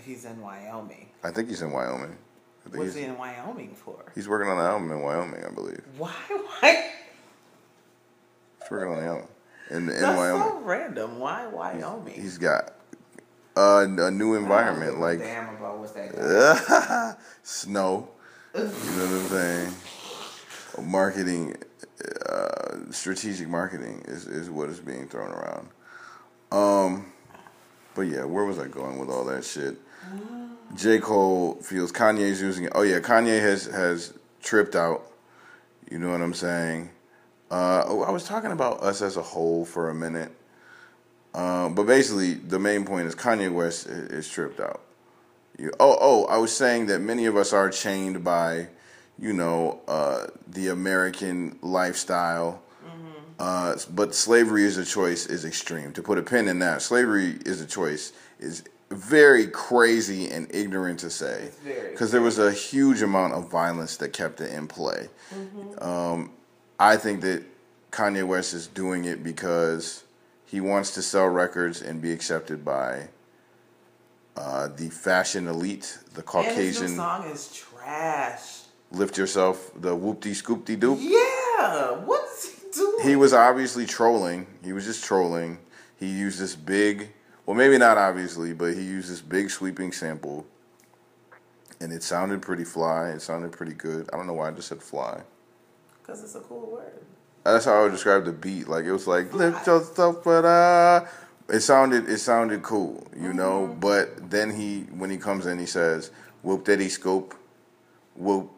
He's 0.04 0.26
in 0.26 0.40
Wyoming. 0.42 1.08
I 1.24 1.32
think 1.32 1.50
he's 1.50 1.62
in 1.62 1.72
Wyoming. 1.72 2.18
I 2.66 2.70
think 2.70 2.78
What's 2.78 2.94
he's, 2.96 3.04
he 3.04 3.10
in 3.10 3.18
Wyoming 3.18 3.74
for? 3.76 4.04
he's 4.16 4.28
working 4.28 4.50
on 4.50 4.58
the 4.58 4.64
album 4.64 4.92
in 4.92 5.02
Wyoming, 5.02 5.44
I 5.46 5.52
believe. 5.52 5.82
Why? 5.98 6.12
Why? 6.30 6.92
He's 8.62 8.72
working 8.72 8.94
on 8.94 9.00
the 9.00 9.06
album 9.08 9.28
in, 9.70 9.78
in 9.78 10.02
That's 10.02 10.18
Wyoming. 10.18 10.42
so 10.48 10.60
random. 10.62 11.20
Why 11.20 11.48
Wyoming? 11.48 12.14
He's 12.14 12.38
got 12.38 12.74
uh, 13.56 13.86
a 13.88 14.12
new 14.12 14.36
environment, 14.36 15.00
like 15.00 15.20
damn 15.20 15.56
about 15.56 15.78
what 15.80 15.94
that 15.96 17.18
snow. 17.44 18.10
You 18.56 18.62
know 18.64 18.68
what 18.70 19.10
I'm 19.12 19.28
saying? 19.30 19.74
Marketing, 20.90 21.56
uh, 22.30 22.78
strategic 22.92 23.48
marketing 23.48 24.04
is, 24.08 24.28
is 24.28 24.50
what 24.50 24.70
is 24.70 24.80
being 24.80 25.08
thrown 25.08 25.32
around. 25.32 25.70
Um, 26.52 27.12
but 27.96 28.04
yeah, 28.04 28.26
where 28.26 28.46
was 28.46 28.60
I 28.60 28.68
going 28.68 29.00
with 29.00 29.10
all 29.10 29.24
that 29.26 29.44
shit? 29.44 29.78
J. 30.76 31.00
Cole 31.00 31.56
feels 31.62 31.92
Kanye's 31.92 32.42
using 32.42 32.66
it. 32.66 32.74
Oh 32.76 32.82
yeah, 32.82 33.00
Kanye 33.00 33.40
has 33.40 33.66
has 33.66 34.14
tripped 34.44 34.76
out. 34.76 35.12
You 35.90 36.00
know 36.00 36.12
what 36.12 36.22
I'm 36.22 36.34
saying? 36.34 36.90
Uh, 37.50 37.84
oh, 37.88 38.04
I 38.04 38.12
was 38.12 38.26
talking 38.26 38.52
about 38.52 38.82
us 38.82 39.02
as 39.02 39.18
a 39.18 39.22
whole 39.22 39.66
for 39.66 39.90
a 39.90 39.96
minute. 39.96 40.32
Um, 41.34 41.76
but 41.76 41.84
basically, 41.84 42.34
the 42.34 42.60
main 42.60 42.86
point 42.86 43.08
is 43.08 43.16
Kanye 43.16 43.54
West 43.54 43.88
is 43.88 44.30
tripped 44.30 44.60
out. 44.60 44.82
You, 45.58 45.72
oh, 45.80 45.98
oh, 46.00 46.26
I 46.26 46.38
was 46.38 46.56
saying 46.56 46.88
that 46.88 47.00
many 47.00 47.26
of 47.26 47.38
us 47.38 47.54
are 47.54 47.70
chained 47.70 48.24
by, 48.24 48.68
you 49.20 49.34
know, 49.34 49.82
uh, 49.88 50.28
the 50.48 50.70
American 50.70 51.58
lifestyle. 51.62 52.62
Uh, 53.38 53.76
but 53.94 54.16
slavery 54.16 54.64
is 54.64 54.78
a 54.78 54.86
choice 54.86 55.26
is 55.26 55.44
extreme. 55.46 55.92
To 55.94 56.02
put 56.02 56.18
a 56.18 56.24
pin 56.24 56.48
in 56.48 56.60
that, 56.60 56.82
slavery 56.82 57.38
is 57.46 57.62
a 57.62 57.66
choice 57.66 58.14
is 58.40 58.64
very 58.92 59.48
crazy 59.48 60.30
and 60.30 60.48
ignorant 60.54 61.00
to 61.00 61.10
say 61.10 61.50
because 61.92 62.12
there 62.12 62.22
was 62.22 62.38
a 62.40 62.52
huge 62.52 63.02
amount 63.02 63.34
of 63.34 63.50
violence 63.50 63.98
that 63.98 64.14
kept 64.14 64.40
it 64.42 64.54
in 64.54 64.68
play. 64.68 65.10
Um, 65.80 66.32
I 66.80 66.96
think 66.98 67.22
that 67.22 67.44
Kanye 67.92 68.26
West 68.26 68.54
is 68.54 68.68
doing 68.68 69.06
it 69.06 69.24
because 69.24 70.04
he 70.46 70.62
wants 70.62 70.92
to 70.92 71.02
sell 71.02 71.28
records 71.28 71.82
and 71.82 72.02
be 72.02 72.12
accepted 72.12 72.64
by 72.64 73.08
uh, 74.38 74.68
the 74.68 74.90
fashion 74.90 75.48
elite, 75.48 75.98
the 76.14 76.18
And 76.20 76.26
Caucasian. 76.26 76.96
song 76.96 77.26
is 77.30 77.52
trash. 77.54 78.62
Lift 78.92 79.18
yourself, 79.18 79.72
the 79.76 79.96
whoopty 79.96 80.32
scoopty 80.32 80.78
doop. 80.78 80.98
Yeah, 81.02 81.92
what's 82.06 82.55
doing? 82.76 83.08
He 83.08 83.16
was 83.16 83.34
obviously 83.34 83.86
trolling. 83.86 84.48
He 84.64 84.74
was 84.74 84.86
just 84.86 85.04
trolling. 85.04 85.60
He 85.98 86.08
used 86.08 86.40
this 86.40 86.56
big, 86.56 87.10
well, 87.46 87.56
maybe 87.56 87.78
not 87.78 87.98
obviously, 87.98 88.54
but 88.54 88.74
he 88.74 88.82
used 88.82 89.10
this 89.10 89.22
big 89.22 89.50
sweeping 89.50 89.92
sample, 89.92 90.46
and 91.80 91.92
it 91.92 92.04
sounded 92.04 92.42
pretty 92.42 92.66
fly. 92.66 93.10
It 93.10 93.22
sounded 93.22 93.52
pretty 93.52 93.74
good. 93.74 94.10
I 94.12 94.18
don't 94.18 94.28
know 94.28 94.34
why 94.34 94.50
I 94.50 94.52
just 94.52 94.68
said 94.68 94.82
fly. 94.82 95.22
Because 96.02 96.24
it's 96.24 96.36
a 96.36 96.42
cool 96.42 96.72
word. 96.72 97.06
That's 97.44 97.66
how 97.66 97.80
I 97.80 97.84
would 97.84 97.92
describe 97.92 98.26
the 98.26 98.32
beat. 98.32 98.68
Like 98.68 98.86
it 98.86 98.92
was 98.92 99.08
like 99.08 99.34
lift 99.34 99.68
yourself, 99.68 100.24
but 100.24 100.46
uh, 100.46 101.06
it 101.48 101.60
sounded 101.62 102.10
it 102.10 102.18
sounded 102.18 102.64
cool, 102.64 103.08
you 103.16 103.34
know. 103.34 103.68
Mm-hmm. 103.68 103.80
But 103.80 104.30
then 104.30 104.56
he 104.56 104.82
when 104.98 105.10
he 105.10 105.18
comes 105.18 105.46
in, 105.46 105.60
he 105.60 105.66
says 105.66 106.12
whoop 106.42 106.66
diddy 106.66 106.90
scoop, 106.90 107.36
whoop 108.16 108.52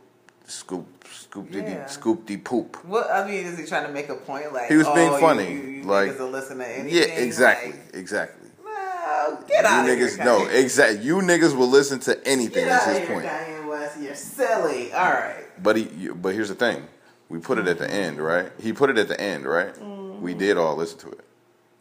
scoop 0.48 1.06
scoop 1.14 1.52
diddy 1.52 1.72
Yeah. 1.72 1.86
scoop 1.86 2.26
de 2.26 2.38
poop. 2.38 2.84
What 2.86 3.12
I 3.12 3.26
mean, 3.28 3.46
is 3.46 3.58
he 3.60 3.66
trying 3.66 3.86
to 3.86 3.92
make 3.92 4.10
a 4.10 4.16
point? 4.16 4.54
Like 4.54 4.70
He 4.70 4.78
was 4.78 4.88
being 4.88 5.10
oh, 5.10 5.20
funny, 5.20 5.52
You, 5.52 5.60
you, 5.60 5.84
like- 5.84 6.12
niggas 6.18 6.32
listen 6.32 6.58
to 6.58 6.90
Yeah, 6.90 7.04
exactly, 7.04 7.74
Like, 7.74 7.94
exactly. 7.96 8.50
no, 8.66 9.38
get 9.48 9.62
You 9.64 9.68
out 9.68 9.90
of 9.90 9.96
niggas, 9.98 10.16
here. 10.16 10.26
no, 10.26 10.46
exactly. 10.48 11.06
You 11.06 11.18
niggas 11.18 11.56
will 11.56 11.68
listen 11.70 12.00
to 12.02 12.28
anything. 12.28 12.66
Get 12.66 12.70
That's 12.70 12.86
his 12.86 12.98
here, 13.00 13.08
point. 13.08 13.26
Kanye 13.26 13.68
West. 13.68 14.00
You're 14.00 14.16
silly. 14.16 14.92
All 14.94 15.12
right. 15.12 15.44
But 15.62 15.76
he, 15.76 15.84
but 16.10 16.34
here's 16.34 16.50
the 16.50 16.56
thing: 16.56 16.88
we 17.30 17.40
put 17.40 17.58
it 17.58 17.68
at 17.68 17.78
the 17.78 17.90
end, 17.90 18.20
right? 18.20 18.52
He 18.60 18.72
put 18.74 18.90
it 18.90 18.98
at 18.98 19.08
the 19.08 19.20
end, 19.20 19.46
right? 19.46 19.74
Mm-hmm. 19.76 20.22
We 20.22 20.34
did 20.34 20.58
all 20.58 20.76
listen 20.76 20.98
to 21.00 21.10
it 21.10 21.24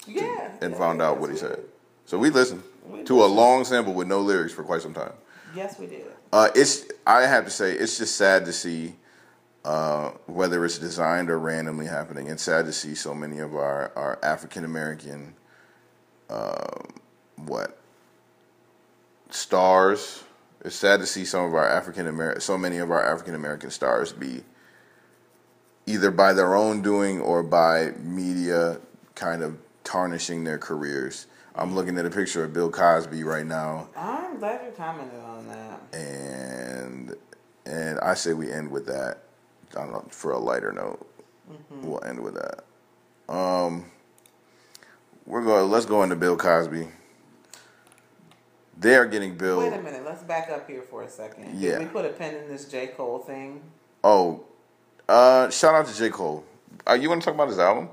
Yeah. 0.06 0.50
and 0.60 0.72
yeah, 0.72 0.78
found 0.78 1.00
out 1.00 1.18
what 1.20 1.30
he 1.30 1.36
said. 1.36 1.60
So 2.04 2.18
we 2.18 2.30
listened 2.30 2.62
We 2.88 3.02
to 3.04 3.24
a 3.24 3.26
long 3.26 3.64
sample 3.64 3.94
with 3.94 4.08
no 4.08 4.20
lyrics 4.20 4.52
for 4.52 4.62
quite 4.64 4.82
some 4.82 4.92
time. 4.94 5.12
Yes, 5.56 5.78
we 5.78 5.86
did. 5.86 6.04
Uh, 6.32 6.50
it's 6.54 6.86
I 7.06 7.22
have 7.22 7.46
to 7.46 7.50
say 7.50 7.72
it's 7.72 7.96
just 7.96 8.16
sad 8.16 8.44
to 8.44 8.52
see 8.52 8.94
uh, 9.64 10.10
whether 10.26 10.64
it's 10.64 10.78
designed 10.78 11.30
or 11.30 11.38
randomly 11.38 11.86
happening. 11.86 12.28
It's 12.28 12.42
sad 12.42 12.66
to 12.66 12.72
see 12.72 12.94
so 12.94 13.14
many 13.14 13.38
of 13.38 13.56
our 13.56 13.90
our 13.96 14.18
African 14.22 14.64
American 14.64 15.34
uh, 16.28 16.82
what 17.36 17.78
stars. 19.30 20.22
It's 20.62 20.76
sad 20.76 21.00
to 21.00 21.06
see 21.06 21.24
some 21.24 21.44
of 21.46 21.54
our 21.54 21.68
African 21.68 22.06
American 22.06 22.42
so 22.42 22.58
many 22.58 22.76
of 22.78 22.90
our 22.90 23.04
African 23.04 23.34
American 23.34 23.70
stars 23.70 24.12
be 24.12 24.42
either 25.86 26.10
by 26.10 26.34
their 26.34 26.54
own 26.54 26.82
doing 26.82 27.20
or 27.20 27.42
by 27.42 27.92
media 28.02 28.78
kind 29.14 29.42
of 29.42 29.56
tarnishing 29.84 30.44
their 30.44 30.58
careers. 30.58 31.26
I'm 31.56 31.74
looking 31.74 31.96
at 31.98 32.04
a 32.04 32.10
picture 32.10 32.44
of 32.44 32.52
Bill 32.52 32.70
Cosby 32.70 33.24
right 33.24 33.46
now 33.46 33.88
I'm 33.96 34.38
glad 34.38 34.60
you 34.66 34.72
commented 34.76 35.20
on 35.20 35.48
that. 35.48 35.80
and 35.98 37.14
and 37.64 37.98
I 38.00 38.14
say 38.14 38.32
we 38.34 38.52
end 38.52 38.70
with 38.70 38.86
that. 38.86 39.22
I 39.76 39.80
don't 39.80 39.92
know 39.92 40.04
for 40.10 40.32
a 40.32 40.38
lighter 40.38 40.72
note. 40.72 41.06
We'll 41.70 42.04
end 42.04 42.20
with 42.20 42.34
that. 42.34 42.64
Um, 43.32 43.86
we're 45.26 45.44
going. 45.44 45.70
Let's 45.70 45.86
go 45.86 46.02
into 46.02 46.16
Bill 46.16 46.36
Cosby. 46.36 46.88
They 48.78 48.94
are 48.94 49.06
getting 49.06 49.36
Bill. 49.36 49.58
Wait 49.58 49.72
a 49.72 49.82
minute. 49.82 50.04
Let's 50.04 50.22
back 50.22 50.50
up 50.50 50.68
here 50.68 50.82
for 50.82 51.02
a 51.02 51.08
second. 51.08 51.58
Yeah. 51.58 51.78
Did 51.78 51.80
we 51.80 51.86
put 51.86 52.04
a 52.04 52.10
pin 52.10 52.34
in 52.34 52.48
this 52.48 52.66
J. 52.66 52.88
Cole 52.88 53.18
thing? 53.20 53.62
Oh, 54.04 54.44
uh, 55.08 55.48
shout 55.50 55.74
out 55.74 55.86
to 55.86 55.96
J 55.96 56.10
Cole. 56.10 56.44
Uh, 56.88 56.92
you 56.94 57.08
want 57.08 57.22
to 57.22 57.24
talk 57.24 57.34
about 57.34 57.48
his 57.48 57.58
album? 57.58 57.88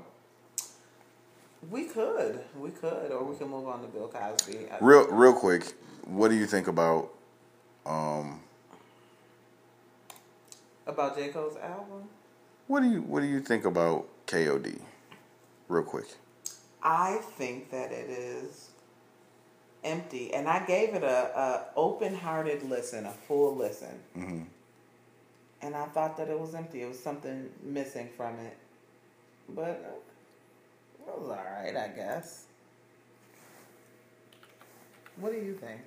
We 1.70 1.84
could. 1.84 2.40
We 2.58 2.70
could. 2.70 3.10
Or 3.12 3.24
we 3.24 3.36
could 3.36 3.48
move 3.48 3.68
on 3.68 3.82
to 3.82 3.88
Bill 3.88 4.08
Cosby. 4.08 4.66
Real, 4.80 5.06
real 5.08 5.32
quick. 5.34 5.64
What 6.04 6.28
do 6.28 6.34
you 6.36 6.46
think 6.46 6.66
about? 6.68 7.10
Um, 7.86 8.40
About 10.86 11.16
J. 11.16 11.28
Cole's 11.28 11.56
album? 11.56 12.04
what 12.66 12.80
do 12.82 12.88
you 12.90 13.02
What 13.02 13.20
do 13.20 13.26
you 13.26 13.40
think 13.40 13.64
about 13.64 14.06
KOD? 14.26 14.80
Real 15.68 15.82
quick. 15.82 16.06
I 16.82 17.16
think 17.36 17.70
that 17.70 17.92
it 17.92 18.10
is 18.10 18.70
empty, 19.82 20.32
and 20.34 20.48
I 20.48 20.64
gave 20.66 20.94
it 20.94 21.02
a, 21.02 21.38
a 21.38 21.66
open-hearted 21.76 22.62
listen, 22.62 23.06
a 23.06 23.10
full 23.12 23.54
listen, 23.56 23.98
hmm 24.14 24.42
and 25.62 25.74
I 25.74 25.86
thought 25.86 26.18
that 26.18 26.28
it 26.28 26.38
was 26.38 26.54
empty. 26.54 26.82
It 26.82 26.88
was 26.88 26.98
something 26.98 27.48
missing 27.62 28.10
from 28.16 28.38
it, 28.38 28.56
but 29.48 30.02
it 31.06 31.18
was 31.20 31.28
all 31.28 31.36
right, 31.36 31.76
I 31.76 31.88
guess. 31.88 32.44
What 35.16 35.32
do 35.32 35.38
you 35.38 35.54
think? 35.54 35.80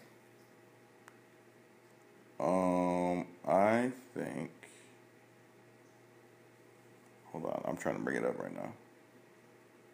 Um, 2.40 3.26
I 3.48 3.92
think. 4.14 4.52
Hold 7.32 7.46
on, 7.46 7.62
I'm 7.66 7.78
trying 7.78 7.96
to 7.96 8.02
bring 8.02 8.18
it 8.18 8.26
up 8.26 8.40
right 8.40 8.54
now. 8.54 8.72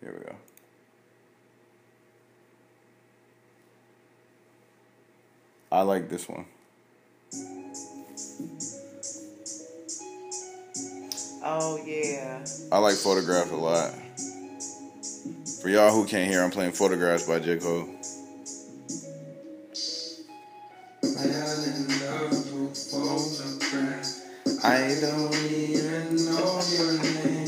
Here 0.02 0.14
we 0.18 0.26
go. 0.26 0.36
I 5.72 5.82
like 5.82 6.10
this 6.10 6.30
one. 6.30 6.46
Oh 11.46 11.82
yeah. 11.86 12.46
I 12.72 12.78
like 12.78 12.96
Photograph 12.96 13.52
a 13.52 13.56
lot. 13.56 13.94
For 15.62 15.70
y'all 15.70 15.92
who 15.92 16.06
can't 16.06 16.30
hear, 16.30 16.44
I'm 16.44 16.52
playing 16.52 16.74
Photographs 16.74 17.26
by 17.28 17.40
J. 17.40 17.58
Cole. 17.58 17.88
I 24.66 24.96
don't 25.00 25.36
even 25.46 26.16
know 26.26 26.60
your 26.72 26.94
name. 27.04 27.48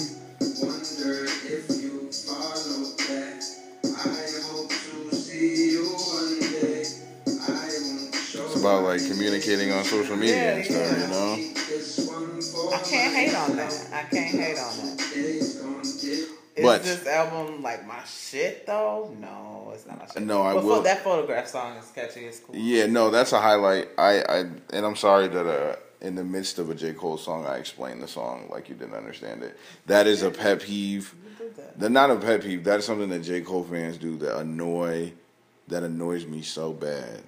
Wonder 0.60 1.26
if 1.26 1.70
you 1.82 2.12
follow 2.12 2.96
back. 2.98 3.42
I 3.84 4.30
hope 4.48 4.70
to 4.70 5.16
see 5.16 5.72
you 5.72 5.86
one 5.86 6.40
day. 6.40 6.84
I 7.28 7.70
won't 7.82 8.16
show 8.16 8.46
It's 8.46 8.60
about 8.60 8.84
like 8.84 9.06
communicating 9.08 9.72
on 9.72 9.84
social 9.84 10.16
media 10.18 10.36
Yeah, 10.36 10.56
and 10.56 10.66
stuff, 10.66 10.92
yeah. 10.92 11.02
you 11.02 11.08
know? 11.08 11.36
this 11.68 12.08
one 12.08 12.42
for 12.42 12.74
I 12.76 12.80
can't 12.84 13.14
hate 13.16 13.36
on 13.36 13.56
that. 13.58 13.88
I 13.94 14.04
can't 14.04 14.36
hate 14.40 14.58
on 14.60 14.78
that. 14.78 14.85
But- 16.66 16.84
this 16.84 17.06
album 17.08 17.62
like 17.62 17.86
my 17.88 18.04
shit 18.06 18.66
though? 18.66 19.16
No, 19.20 19.72
it's 19.74 19.86
not 19.86 20.00
my 20.00 20.06
shit. 20.06 20.24
No, 20.24 20.42
I 20.42 20.54
but 20.54 20.64
will- 20.64 20.82
that 20.82 21.04
photograph 21.04 21.48
song 21.48 21.78
is 21.78 21.86
catchy. 21.94 22.22
It's 22.26 22.40
cool. 22.40 22.56
Yeah, 22.56 22.86
no, 22.88 23.10
that's 23.10 23.32
a 23.34 23.40
highlight. 23.42 23.90
I, 23.98 24.22
I 24.22 24.38
and 24.72 24.86
I'm 24.86 24.96
sorry 24.96 25.28
that 25.28 25.48
uh, 25.48 25.76
in 26.02 26.16
the 26.16 26.24
midst 26.24 26.60
of 26.60 26.70
a 26.70 26.76
J. 26.76 26.94
Cole 26.94 27.18
song, 27.18 27.46
I 27.46 27.58
explained 27.58 28.02
the 28.02 28.08
song 28.08 28.48
like 28.52 28.70
you 28.70 28.76
didn't 28.76 28.96
understand 28.96 29.44
it. 29.44 29.58
That 29.88 30.08
is 30.08 30.22
a 30.24 30.32
pet 30.32 30.62
peeve. 30.62 31.14
Did 31.38 31.56
that. 31.58 31.80
They're 31.80 31.90
not 31.90 32.12
a 32.12 32.16
pet 32.18 32.42
peeve. 32.44 32.64
That's 32.64 32.86
something 32.86 33.10
that 33.10 33.20
J. 33.24 33.42
Cole 33.42 33.64
fans 33.64 33.98
do 33.98 34.18
that 34.18 34.38
annoy, 34.40 35.14
that 35.68 35.84
annoys 35.84 36.26
me 36.26 36.42
so 36.42 36.72
bad. 36.74 37.22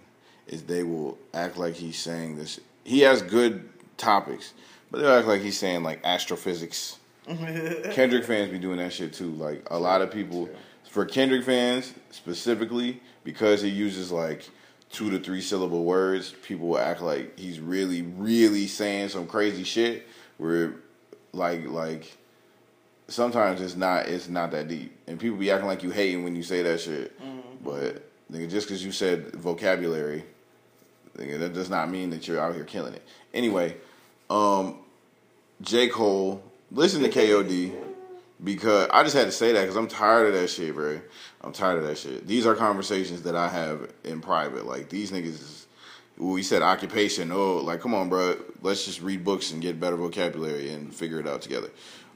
Is 0.48 0.64
they 0.64 0.84
will 0.84 1.18
act 1.34 1.58
like 1.58 1.76
he's 1.76 2.00
saying 2.00 2.38
this. 2.38 2.60
He 2.86 3.02
has 3.02 3.22
good 3.22 3.68
topics, 3.98 4.54
but 4.90 5.00
they'll 5.02 5.12
act 5.12 5.28
like 5.28 5.42
he's 5.42 5.58
saying 5.58 5.84
like 5.84 6.00
astrophysics. 6.06 6.98
Kendrick 7.92 8.24
fans 8.24 8.52
be 8.52 8.60
doing 8.60 8.78
that 8.78 8.94
shit 8.94 9.14
too. 9.14 9.32
Like 9.32 9.68
a 9.70 9.78
lot 9.78 10.02
of 10.02 10.12
people, 10.12 10.50
for 10.90 11.06
Kendrick 11.06 11.44
fans 11.44 11.94
specifically, 12.12 13.02
because 13.24 13.62
he 13.62 13.70
uses 13.70 14.12
like 14.12 14.48
two 14.92 15.10
to 15.12 15.20
three 15.20 15.42
syllable 15.42 15.84
words, 15.84 16.34
people 16.44 16.68
will 16.70 16.80
act 16.80 17.02
like 17.02 17.38
he's 17.38 17.60
really, 17.60 18.02
really 18.02 18.68
saying 18.68 19.10
some 19.10 19.28
crazy 19.28 19.64
shit. 19.64 20.08
Where, 20.38 20.76
like, 21.34 21.68
like 21.68 22.16
sometimes 23.08 23.60
it's 23.62 23.76
not 23.76 24.08
it's 24.08 24.30
not 24.30 24.52
that 24.52 24.68
deep, 24.68 24.96
and 25.08 25.20
people 25.20 25.38
be 25.38 25.52
acting 25.52 25.68
like 25.68 25.84
you 25.84 25.92
hating 25.92 26.24
when 26.24 26.36
you 26.36 26.44
say 26.44 26.62
that 26.62 26.80
shit. 26.80 27.20
But 27.64 28.10
nigga, 28.32 28.50
just 28.50 28.68
because 28.68 28.86
you 28.86 28.92
said 28.92 29.34
vocabulary, 29.34 30.24
nigga, 31.18 31.40
that 31.40 31.54
does 31.54 31.70
not 31.70 31.90
mean 31.90 32.12
that 32.12 32.28
you're 32.28 32.40
out 32.40 32.56
here 32.56 32.64
killing 32.64 32.94
it. 32.94 33.04
Anyway, 33.34 33.76
um, 34.30 34.78
J 35.62 35.88
Cole, 35.90 36.42
listen 36.72 37.02
to 37.04 37.10
KOD 37.10 37.74
because 38.44 38.90
I 38.92 39.04
just 39.04 39.16
had 39.16 39.26
to 39.26 39.32
say 39.32 39.54
that 39.54 39.62
because 39.62 39.76
I'm 39.76 39.88
tired 39.88 40.28
of 40.28 40.34
that 40.40 40.50
shit, 40.50 40.74
bro. 40.74 41.00
I'm 41.42 41.52
tired 41.52 41.80
of 41.80 41.88
that 41.88 41.98
shit. 41.98 42.28
These 42.28 42.46
are 42.46 42.56
conversations 42.56 43.24
that 43.24 43.36
I 43.36 43.48
have 43.48 43.92
in 44.04 44.22
private. 44.22 44.66
Like 44.66 44.90
these 44.90 45.12
niggas. 45.12 45.26
Is, 45.26 45.68
we 46.18 46.42
said 46.42 46.64
occupation. 46.64 47.32
Oh, 47.32 47.58
like 47.58 47.80
come 47.82 47.94
on, 47.94 48.10
bro. 48.10 48.38
Let's 48.62 48.86
just 48.86 49.02
read 49.02 49.24
books 49.24 49.52
and 49.52 49.62
get 49.62 49.80
better 49.80 49.96
vocabulary 49.96 50.72
and 50.72 50.94
figure 50.94 51.20
it 51.20 51.28
out 51.28 51.42
together. 51.42 51.70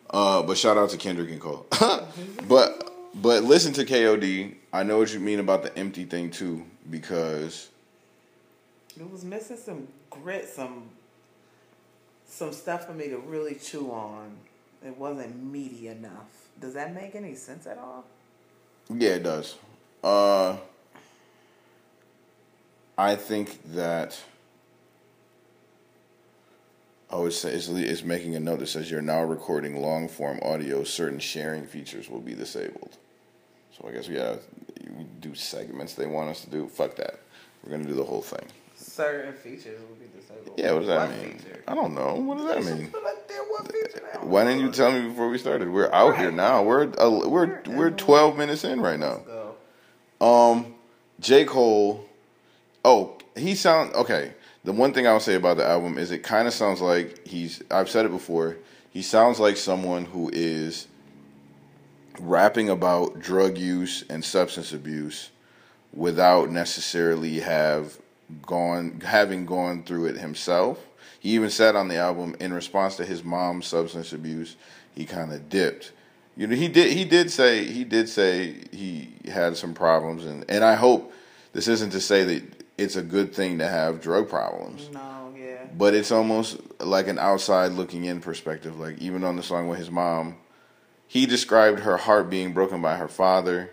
Uh, 0.10 0.42
but 0.42 0.58
shout 0.58 0.78
out 0.78 0.90
to 0.90 0.98
Kendrick 0.98 1.30
and 1.30 1.40
Cole. 1.40 1.68
but 2.48 2.92
but 3.16 3.44
listen 3.44 3.74
to 3.74 3.86
KOD. 3.86 4.56
I 4.74 4.84
know 4.84 4.98
what 4.98 5.14
you 5.14 5.20
mean 5.20 5.40
about 5.40 5.64
the 5.64 5.78
empty 5.78 6.06
thing 6.06 6.32
too, 6.32 6.66
because 6.90 7.70
It 9.00 9.10
was 9.10 9.24
missing 9.24 9.58
some 9.58 9.88
grit, 10.10 10.48
some 10.50 10.90
some 12.32 12.54
stuff 12.54 12.86
for 12.86 12.94
me 12.94 13.10
to 13.10 13.18
really 13.18 13.56
chew 13.56 13.92
on. 13.92 14.38
It 14.84 14.98
wasn't 14.98 15.44
meaty 15.44 15.90
enough. 15.90 16.50
Does 16.60 16.74
that 16.74 16.94
make 16.94 17.14
any 17.14 17.36
sense 17.36 17.68
at 17.68 17.78
all? 17.78 18.06
yeah, 18.90 19.12
it 19.12 19.24
does. 19.24 19.56
Uh, 20.04 20.58
I 22.98 23.16
think 23.16 23.60
that. 23.74 24.20
Oh, 27.10 27.26
it's, 27.26 27.44
it's 27.44 27.68
it's 27.68 28.04
making 28.04 28.36
a 28.36 28.40
note 28.40 28.60
that 28.60 28.68
says 28.68 28.90
you're 28.90 29.02
now 29.02 29.22
recording 29.24 29.82
long 29.82 30.08
form 30.08 30.40
audio. 30.42 30.84
Certain 30.84 31.20
sharing 31.20 31.66
features 31.68 32.10
will 32.10 32.22
be 32.22 32.34
disabled. 32.34 32.98
So 33.78 33.88
I 33.88 33.92
guess 33.92 34.08
we 34.08 34.16
gotta 34.16 34.40
do 35.20 35.36
segments 35.36 35.94
they 35.94 36.06
want 36.06 36.30
us 36.30 36.42
to 36.42 36.50
do. 36.50 36.68
Fuck 36.68 36.96
that. 36.96 37.20
We're 37.64 37.72
gonna 37.72 37.88
do 37.88 37.94
the 37.94 38.04
whole 38.04 38.22
thing. 38.22 38.46
Certain 39.02 39.34
features 39.34 39.80
will 39.82 39.96
be 39.96 40.06
disabled. 40.16 40.60
Yeah, 40.60 40.74
what 40.74 40.80
does 40.82 40.88
that 40.90 41.10
mean? 41.10 41.40
feature? 41.40 41.64
I 41.68 41.74
don't 41.74 41.96
know. 41.96 42.14
What 42.18 42.38
does 42.38 42.46
that 42.46 42.78
mean? 42.78 42.90
But 42.92 43.04
like, 43.04 43.28
there, 43.28 43.42
what 43.46 43.72
feature? 43.72 44.08
Why 44.22 44.44
didn't 44.44 44.60
you 44.60 44.72
tell 44.72 44.92
me 44.92 45.08
before 45.08 45.28
we 45.28 45.40
started? 45.40 45.72
We're 45.72 45.92
out 45.92 46.20
here 46.20 46.32
now. 46.32 46.62
We're 46.62 46.84
uh, 47.00 47.10
we're 47.28 47.64
we're 47.66 47.90
twelve 47.90 48.38
minutes 48.38 48.64
in 48.64 48.80
right 48.80 49.00
now. 49.00 49.24
Um, 50.24 50.76
J 51.20 51.46
Cole. 51.46 52.06
Oh, 52.86 53.18
he 53.36 53.56
sound 53.56 53.96
okay. 53.96 54.34
The 54.66 54.72
one 54.72 54.94
thing 54.94 55.08
I'll 55.08 55.20
say 55.20 55.34
about 55.34 55.58
the 55.58 55.66
album 55.66 55.98
is 55.98 56.12
it 56.12 56.20
kind 56.20 56.48
of 56.48 56.54
sounds 56.54 56.80
like 56.80 57.28
he's. 57.28 57.64
I've 57.72 57.90
said 57.90 58.06
it 58.06 58.12
before. 58.12 58.58
He 58.92 59.02
sounds 59.02 59.40
like 59.40 59.58
someone 59.58 60.06
who 60.06 60.30
is 60.32 60.88
rapping 62.20 62.70
about 62.70 63.20
drug 63.20 63.58
use 63.58 64.04
and 64.12 64.24
substance 64.24 64.74
abuse 64.74 65.32
without 65.92 66.52
necessarily 66.52 67.40
have 67.40 67.98
gone 68.42 69.02
having 69.02 69.46
gone 69.46 69.84
through 69.84 70.06
it 70.08 70.18
himself. 70.18 70.80
He 71.20 71.30
even 71.36 71.50
said 71.50 71.76
on 71.76 71.88
the 71.88 71.98
album 71.98 72.36
in 72.40 72.54
response 72.54 72.96
to 72.98 73.06
his 73.06 73.24
mom's 73.24 73.68
substance 73.68 74.12
abuse, 74.14 74.56
he 74.96 75.06
kind 75.06 75.32
of 75.32 75.50
dipped. 75.50 75.92
You 76.36 76.48
know, 76.48 76.56
he 76.56 76.68
did 76.68 76.92
he 76.94 77.06
did 77.06 77.30
say 77.32 77.66
he 77.66 77.84
did 77.84 78.10
say 78.10 78.56
he 78.72 79.14
had 79.26 79.58
some 79.58 79.74
problems 79.74 80.26
and 80.26 80.46
and 80.50 80.64
I 80.64 80.76
hope 80.76 81.14
this 81.54 81.68
isn't 81.68 81.92
to 81.92 82.00
say 82.02 82.24
that 82.24 82.44
it's 82.78 82.96
a 82.96 83.02
good 83.02 83.36
thing 83.36 83.60
to 83.60 83.68
have 83.68 84.02
drug 84.02 84.30
problems 84.30 84.90
No, 84.92 85.34
yeah. 85.38 85.66
but 85.78 85.94
it's 85.94 86.12
almost 86.12 86.58
like 86.80 87.08
an 87.08 87.20
outside 87.20 87.74
looking 87.74 88.06
in 88.06 88.22
perspective. 88.22 88.80
Like 88.80 88.98
even 89.00 89.24
on 89.24 89.36
the 89.36 89.44
song 89.44 89.68
with 89.68 89.78
his 89.78 89.92
mom, 89.92 90.38
he 91.08 91.26
described 91.26 91.82
her 91.82 91.98
heart 91.98 92.30
being 92.30 92.54
broken 92.54 92.82
by 92.82 92.96
her 92.96 93.10
father. 93.10 93.70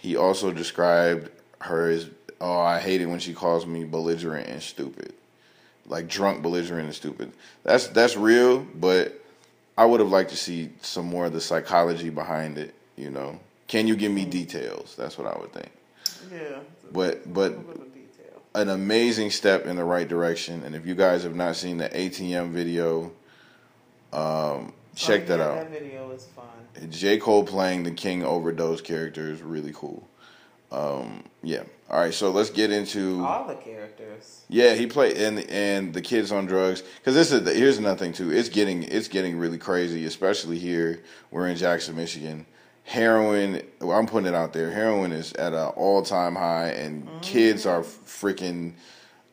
He 0.00 0.16
also 0.16 0.50
described 0.52 1.30
her 1.60 1.88
as, 1.88 2.10
oh, 2.44 2.60
I 2.60 2.78
hate 2.78 3.00
it 3.00 3.06
when 3.06 3.18
she 3.18 3.32
calls 3.32 3.64
me 3.66 3.84
belligerent 3.84 4.48
and 4.48 4.62
stupid, 4.62 5.14
like 5.86 6.06
drunk, 6.08 6.42
belligerent, 6.42 6.84
and 6.86 6.94
stupid. 6.94 7.32
That's 7.62 7.86
that's 7.88 8.16
real, 8.16 8.60
but 8.74 9.20
I 9.78 9.84
would 9.86 10.00
have 10.00 10.10
liked 10.10 10.30
to 10.30 10.36
see 10.36 10.70
some 10.82 11.06
more 11.06 11.24
of 11.26 11.32
the 11.32 11.40
psychology 11.40 12.10
behind 12.10 12.58
it. 12.58 12.74
You 12.96 13.10
know, 13.10 13.40
can 13.66 13.86
you 13.88 13.96
give 13.96 14.12
me 14.12 14.24
details? 14.26 14.94
That's 14.96 15.16
what 15.18 15.26
I 15.26 15.38
would 15.40 15.52
think. 15.52 15.70
Yeah. 16.30 16.58
But 16.92 17.32
but 17.32 17.52
A 17.52 17.56
little 17.56 17.84
detail. 17.86 18.42
an 18.54 18.68
amazing 18.68 19.30
step 19.30 19.66
in 19.66 19.76
the 19.76 19.84
right 19.84 20.06
direction. 20.06 20.62
And 20.64 20.74
if 20.76 20.86
you 20.86 20.94
guys 20.94 21.22
have 21.24 21.34
not 21.34 21.56
seen 21.56 21.78
the 21.78 21.88
ATM 21.88 22.50
video, 22.50 23.10
um, 24.12 24.72
check 24.94 25.22
Oh, 25.22 25.26
that 25.26 25.40
out. 25.40 25.56
That 25.56 25.70
video 25.70 26.10
is 26.10 26.26
fun. 26.26 26.44
J. 26.90 27.18
Cole 27.18 27.44
playing 27.44 27.84
the 27.84 27.90
King 27.90 28.22
Overdose 28.24 28.80
character 28.80 29.30
is 29.30 29.42
really 29.42 29.72
cool. 29.74 30.06
Um, 30.72 31.24
yeah. 31.42 31.62
All 31.90 32.00
right, 32.00 32.14
so 32.14 32.30
let's 32.30 32.50
get 32.50 32.72
into. 32.72 33.24
All 33.24 33.46
the 33.46 33.54
characters. 33.54 34.42
Yeah, 34.48 34.74
he 34.74 34.86
played 34.86 35.16
and 35.16 35.40
and 35.50 35.92
the 35.92 36.00
kids 36.00 36.32
on 36.32 36.46
drugs 36.46 36.82
because 36.98 37.14
this 37.14 37.30
is 37.30 37.46
here's 37.56 37.78
another 37.78 37.98
thing 37.98 38.12
too. 38.12 38.32
It's 38.32 38.48
getting 38.48 38.82
it's 38.84 39.08
getting 39.08 39.38
really 39.38 39.58
crazy, 39.58 40.04
especially 40.06 40.58
here. 40.58 41.02
We're 41.30 41.48
in 41.48 41.56
Jackson, 41.56 41.96
Michigan. 41.96 42.46
Heroin, 42.84 43.62
well, 43.80 43.98
I'm 43.98 44.06
putting 44.06 44.28
it 44.28 44.34
out 44.34 44.52
there. 44.52 44.70
Heroin 44.70 45.10
is 45.10 45.32
at 45.34 45.54
an 45.54 45.68
all 45.68 46.02
time 46.02 46.34
high, 46.34 46.68
and 46.68 47.08
kids 47.22 47.64
are 47.64 47.82
freaking 47.82 48.74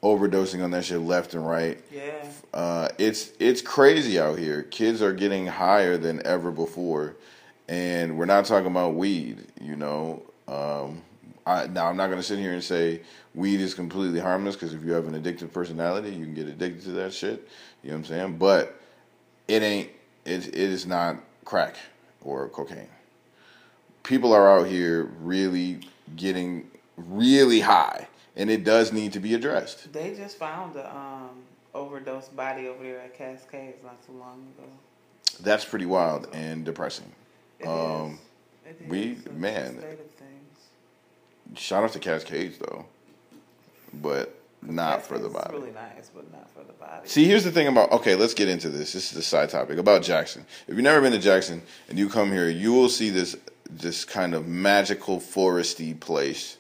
overdosing 0.01 0.63
on 0.63 0.71
that 0.71 0.85
shit 0.85 0.99
left 0.99 1.33
and 1.33 1.45
right. 1.47 1.79
Yeah. 1.91 2.25
Uh, 2.53 2.89
it's 2.97 3.31
it's 3.39 3.61
crazy 3.61 4.19
out 4.19 4.39
here. 4.39 4.63
Kids 4.63 5.01
are 5.01 5.13
getting 5.13 5.47
higher 5.47 5.97
than 5.97 6.25
ever 6.25 6.51
before, 6.51 7.15
and 7.67 8.17
we're 8.17 8.25
not 8.25 8.45
talking 8.45 8.71
about 8.71 8.95
weed. 8.95 9.45
You 9.59 9.75
know, 9.75 10.23
um, 10.47 11.01
I, 11.45 11.67
now 11.67 11.88
I'm 11.88 11.97
not 11.97 12.08
going 12.08 12.19
to 12.19 12.23
sit 12.23 12.39
here 12.39 12.54
and 12.54 12.63
say 12.63 13.01
weed 13.34 13.60
is 13.62 13.73
completely 13.73 14.19
harmless 14.19 14.56
because 14.56 14.73
if 14.73 14.84
you 14.84 14.91
have 14.91 15.08
an 15.08 15.21
addictive 15.21 15.51
personality, 15.51 16.10
you 16.12 16.25
can 16.25 16.34
get 16.34 16.47
addicted 16.47 16.84
to 16.84 16.91
that 16.91 17.13
shit. 17.13 17.47
You 17.84 17.89
know 17.89 17.95
what 17.97 17.99
I'm 17.99 18.06
saying? 18.06 18.38
But 18.38 18.80
it 19.47 19.62
ain't. 19.63 19.89
It 20.23 20.47
it 20.49 20.56
is 20.56 20.86
not 20.86 21.17
crack 21.45 21.75
or 22.23 22.47
cocaine. 22.49 22.88
People 24.04 24.34
are 24.34 24.60
out 24.60 24.67
here 24.67 25.06
really 25.21 25.80
getting 26.15 26.69
really 26.97 27.60
high, 27.62 28.08
and 28.36 28.49
it 28.51 28.63
does 28.63 28.91
need 28.91 29.13
to 29.13 29.19
be 29.19 29.34
addressed. 29.34 29.91
They 29.93 30.13
just 30.13 30.38
found 30.38 30.75
a 30.75 30.95
um, 30.95 31.30
overdose 31.73 32.27
body 32.30 32.67
over 32.67 32.84
there 32.84 32.99
at 33.01 33.17
Cascades 33.17 33.84
not 33.84 34.06
too 34.06 34.13
long 34.13 34.45
ago. 34.58 34.67
That's 35.39 35.65
pretty 35.65 35.86
wild 35.88 36.27
and 36.34 36.63
depressing. 36.65 37.12
It 37.60 37.67
Um, 37.67 38.19
is. 38.65 38.75
It 38.82 38.88
we- 38.89 39.01
is. 39.13 39.23
The 39.23 39.32
man. 39.34 39.84
Shout 41.55 41.83
out 41.83 41.93
to 41.93 41.99
Cascades 41.99 42.57
though, 42.57 42.85
but 43.93 44.37
not 44.61 45.03
for 45.03 45.17
the 45.17 45.25
It's 45.25 45.33
body. 45.33 45.53
really 45.57 45.71
nice, 45.71 46.09
but 46.13 46.31
not 46.31 46.49
for 46.51 46.63
the 46.63 46.73
body. 46.73 47.07
See, 47.07 47.25
here's 47.25 47.43
the 47.43 47.51
thing 47.51 47.67
about 47.67 47.91
okay, 47.91 48.15
let's 48.15 48.33
get 48.33 48.47
into 48.49 48.69
this. 48.69 48.93
This 48.93 49.09
is 49.09 49.11
the 49.11 49.21
side 49.21 49.49
topic 49.49 49.77
about 49.77 50.01
Jackson. 50.03 50.45
If 50.67 50.75
you've 50.75 50.83
never 50.83 51.01
been 51.01 51.11
to 51.13 51.19
Jackson 51.19 51.61
and 51.89 51.97
you 51.99 52.09
come 52.09 52.31
here, 52.31 52.49
you 52.49 52.73
will 52.73 52.89
see 52.89 53.09
this 53.09 53.35
this 53.69 54.05
kind 54.05 54.33
of 54.33 54.47
magical 54.47 55.19
foresty 55.19 55.97
place 55.99 56.57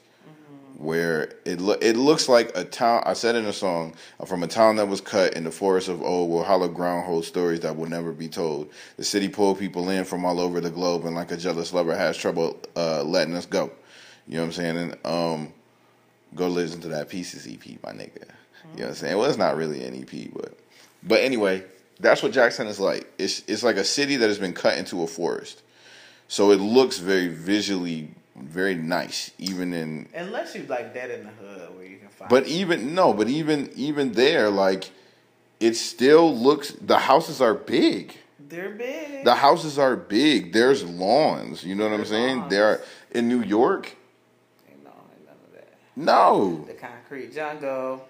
where 0.77 1.33
it 1.45 1.61
lo- 1.61 1.77
it 1.81 1.95
looks 1.95 2.27
like 2.27 2.51
a 2.57 2.63
town. 2.63 3.03
I 3.05 3.13
said 3.13 3.35
in 3.35 3.45
a 3.45 3.53
song, 3.53 3.93
from 4.25 4.41
a 4.41 4.47
town 4.47 4.77
that 4.77 4.87
was 4.87 4.99
cut 4.99 5.35
in 5.35 5.43
the 5.43 5.51
forest 5.51 5.89
of 5.89 6.01
old, 6.01 6.31
where 6.31 6.43
hollow 6.43 6.67
ground 6.67 7.05
holds 7.05 7.27
stories 7.27 7.59
that 7.59 7.77
will 7.77 7.87
never 7.89 8.11
be 8.11 8.27
told. 8.27 8.71
The 8.97 9.03
city 9.03 9.29
pulled 9.29 9.59
people 9.59 9.89
in 9.89 10.05
from 10.05 10.25
all 10.25 10.39
over 10.39 10.59
the 10.59 10.71
globe, 10.71 11.05
and 11.05 11.15
like 11.15 11.31
a 11.31 11.37
jealous 11.37 11.71
lover 11.71 11.95
has 11.95 12.17
trouble 12.17 12.59
uh, 12.75 13.03
letting 13.03 13.35
us 13.35 13.45
go. 13.45 13.71
You 14.31 14.37
know 14.37 14.43
what 14.43 14.47
I'm 14.47 14.53
saying? 14.53 14.77
And 14.77 14.97
um, 15.05 15.53
go 16.33 16.47
listen 16.47 16.81
to 16.81 16.87
that 16.87 17.09
Pieces 17.09 17.45
EP, 17.45 17.83
my 17.83 17.91
nigga. 17.91 18.23
You 18.73 18.79
know 18.79 18.85
what 18.85 18.87
I'm 18.87 18.95
saying? 18.95 19.17
Well, 19.17 19.29
it's 19.29 19.37
not 19.37 19.55
really 19.57 19.83
an 19.83 19.93
EP, 19.93 20.31
but 20.33 20.57
but 21.03 21.21
anyway, 21.21 21.63
that's 21.99 22.23
what 22.23 22.31
Jackson 22.31 22.65
is 22.65 22.79
like. 22.79 23.11
It's 23.19 23.43
it's 23.47 23.61
like 23.61 23.75
a 23.75 23.83
city 23.83 24.15
that 24.15 24.27
has 24.27 24.39
been 24.39 24.53
cut 24.53 24.77
into 24.77 25.03
a 25.03 25.07
forest, 25.07 25.61
so 26.27 26.51
it 26.51 26.61
looks 26.61 26.97
very 26.97 27.27
visually 27.27 28.15
very 28.35 28.75
nice, 28.75 29.31
even 29.37 29.73
in. 29.73 30.07
Unless 30.15 30.55
you 30.55 30.63
like 30.63 30.93
dead 30.93 31.11
in 31.11 31.25
the 31.25 31.31
hood 31.31 31.75
where 31.75 31.85
you 31.85 31.97
can 31.97 32.09
find. 32.09 32.29
But 32.29 32.47
even 32.47 32.95
no, 32.95 33.13
but 33.13 33.27
even 33.27 33.69
even 33.75 34.13
there, 34.13 34.49
like 34.49 34.91
it 35.59 35.75
still 35.75 36.35
looks. 36.35 36.71
The 36.71 36.97
houses 36.97 37.41
are 37.41 37.53
big. 37.53 38.15
they're 38.39 38.69
big. 38.69 39.25
The 39.25 39.35
houses 39.35 39.77
are 39.77 39.95
big. 39.95 40.53
There's 40.53 40.83
lawns. 40.83 41.63
You 41.63 41.75
know 41.75 41.89
what 41.89 41.99
I'm 41.99 42.05
saying? 42.05 42.39
lawns. 42.39 42.49
There 42.49 42.65
are 42.65 42.81
in 43.11 43.27
New 43.27 43.41
York. 43.41 43.95
Ain't 44.69 44.83
no, 44.83 44.91
ain't 45.13 45.25
none 45.25 45.35
of 45.45 45.53
that. 45.53 45.73
No. 45.95 46.63
The 46.67 46.73
concrete 46.73 47.33
jungle. 47.33 48.07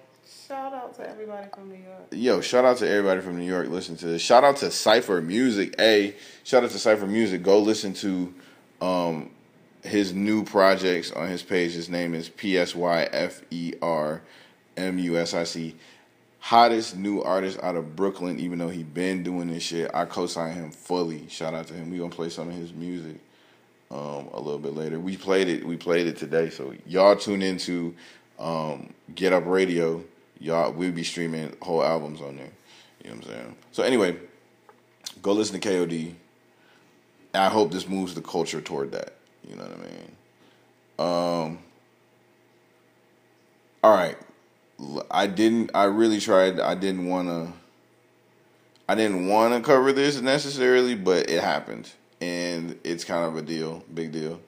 Shout 0.48 0.74
out 0.74 0.96
to 0.96 1.10
everybody 1.10 1.48
from 1.54 1.70
New 1.70 1.84
York. 1.84 2.08
Yo, 2.12 2.42
shout 2.42 2.64
out 2.64 2.78
to 2.78 2.90
everybody 2.90 3.22
from 3.22 3.40
New 3.40 3.46
York. 3.46 3.70
Listen 3.70 3.98
to 3.98 4.06
this. 4.06 4.22
Shout 4.22 4.44
out 4.44 4.58
to 4.58 4.68
Psyfer 4.68 5.24
Music. 5.24 5.74
A 5.80 6.16
shout 6.44 6.64
out 6.64 6.70
to 6.70 6.78
Psyfer 6.78 7.08
Music. 7.08 7.42
Go 7.42 7.60
listen 7.60 7.94
to 7.94 8.34
um, 8.82 9.32
his 9.84 10.14
new 10.14 10.44
projects 10.44 11.12
on 11.12 11.28
his 11.28 11.42
page. 11.42 11.74
His 11.74 11.90
name 11.90 12.14
is 12.14 12.30
P 12.30 12.58
S 12.58 12.76
Y 12.76 13.10
F 13.12 13.42
E 13.50 13.74
R 13.82 14.22
M 14.78 15.00
U 15.00 15.18
S 15.18 15.34
I 15.34 15.44
C. 15.44 15.76
Hottest 16.40 16.96
new 16.96 17.22
artist 17.22 17.60
out 17.62 17.76
of 17.76 17.96
Brooklyn. 17.96 18.40
Even 18.40 18.60
though 18.60 18.70
he 18.70 18.84
been 18.84 19.24
doing 19.24 19.48
this 19.48 19.64
shit, 19.64 19.90
I 19.94 20.06
co-sign 20.06 20.54
him 20.54 20.72
fully. 20.72 21.28
Shout 21.30 21.54
out 21.54 21.68
to 21.68 21.74
him. 21.74 21.90
We 21.90 21.98
gonna 21.98 22.10
play 22.10 22.30
some 22.30 22.48
of 22.48 22.56
his 22.56 22.74
music 22.74 23.18
um, 23.92 24.30
a 24.34 24.40
little 24.40 24.60
bit 24.60 24.74
later. 24.74 25.00
We 25.00 25.18
played 25.18 25.48
it. 25.50 25.66
We 25.66 25.78
played 25.78 26.08
it 26.08 26.18
today. 26.18 26.50
So 26.50 26.74
y'all 26.86 27.16
tune 27.16 27.42
into 27.42 27.94
um, 28.40 28.94
Get 29.14 29.34
Up 29.34 29.46
Radio. 29.46 30.04
Y'all, 30.40 30.72
we'll 30.72 30.92
be 30.92 31.04
streaming 31.04 31.56
whole 31.62 31.84
albums 31.84 32.22
on 32.22 32.38
there. 32.38 32.50
You 33.04 33.12
know 33.12 33.18
what 33.18 33.26
I'm 33.26 33.32
saying? 33.32 33.56
So 33.72 33.84
anyway, 33.84 34.18
go 35.22 35.34
listen 35.34 35.60
to 35.60 35.70
KOD. 35.70 36.16
I 37.34 37.50
hope 37.50 37.72
this 37.72 37.88
moves 37.88 38.16
the 38.16 38.22
culture 38.22 38.62
toward 38.62 38.92
that. 38.94 39.14
You 39.48 39.56
know 39.56 39.64
what 39.64 39.74
I 39.74 39.84
mean? 39.84 40.16
Um. 41.00 41.60
All 43.84 43.94
right. 43.96 44.18
I 45.10 45.28
didn't. 45.28 45.72
I 45.74 45.86
really 45.86 46.20
tried. 46.20 46.60
I 46.60 46.76
didn't 46.76 47.08
want 47.08 47.28
to. 47.28 47.54
I 48.88 48.96
didn't 48.96 49.28
want 49.28 49.54
to 49.54 49.62
cover 49.62 49.94
this 49.94 50.20
necessarily, 50.22 50.96
but 50.96 51.30
it 51.30 51.42
happened, 51.42 51.90
and 52.22 52.80
it's 52.84 53.04
kind 53.04 53.26
of 53.26 53.36
a 53.36 53.42
deal, 53.42 53.84
big 53.94 54.12
deal. 54.12 54.40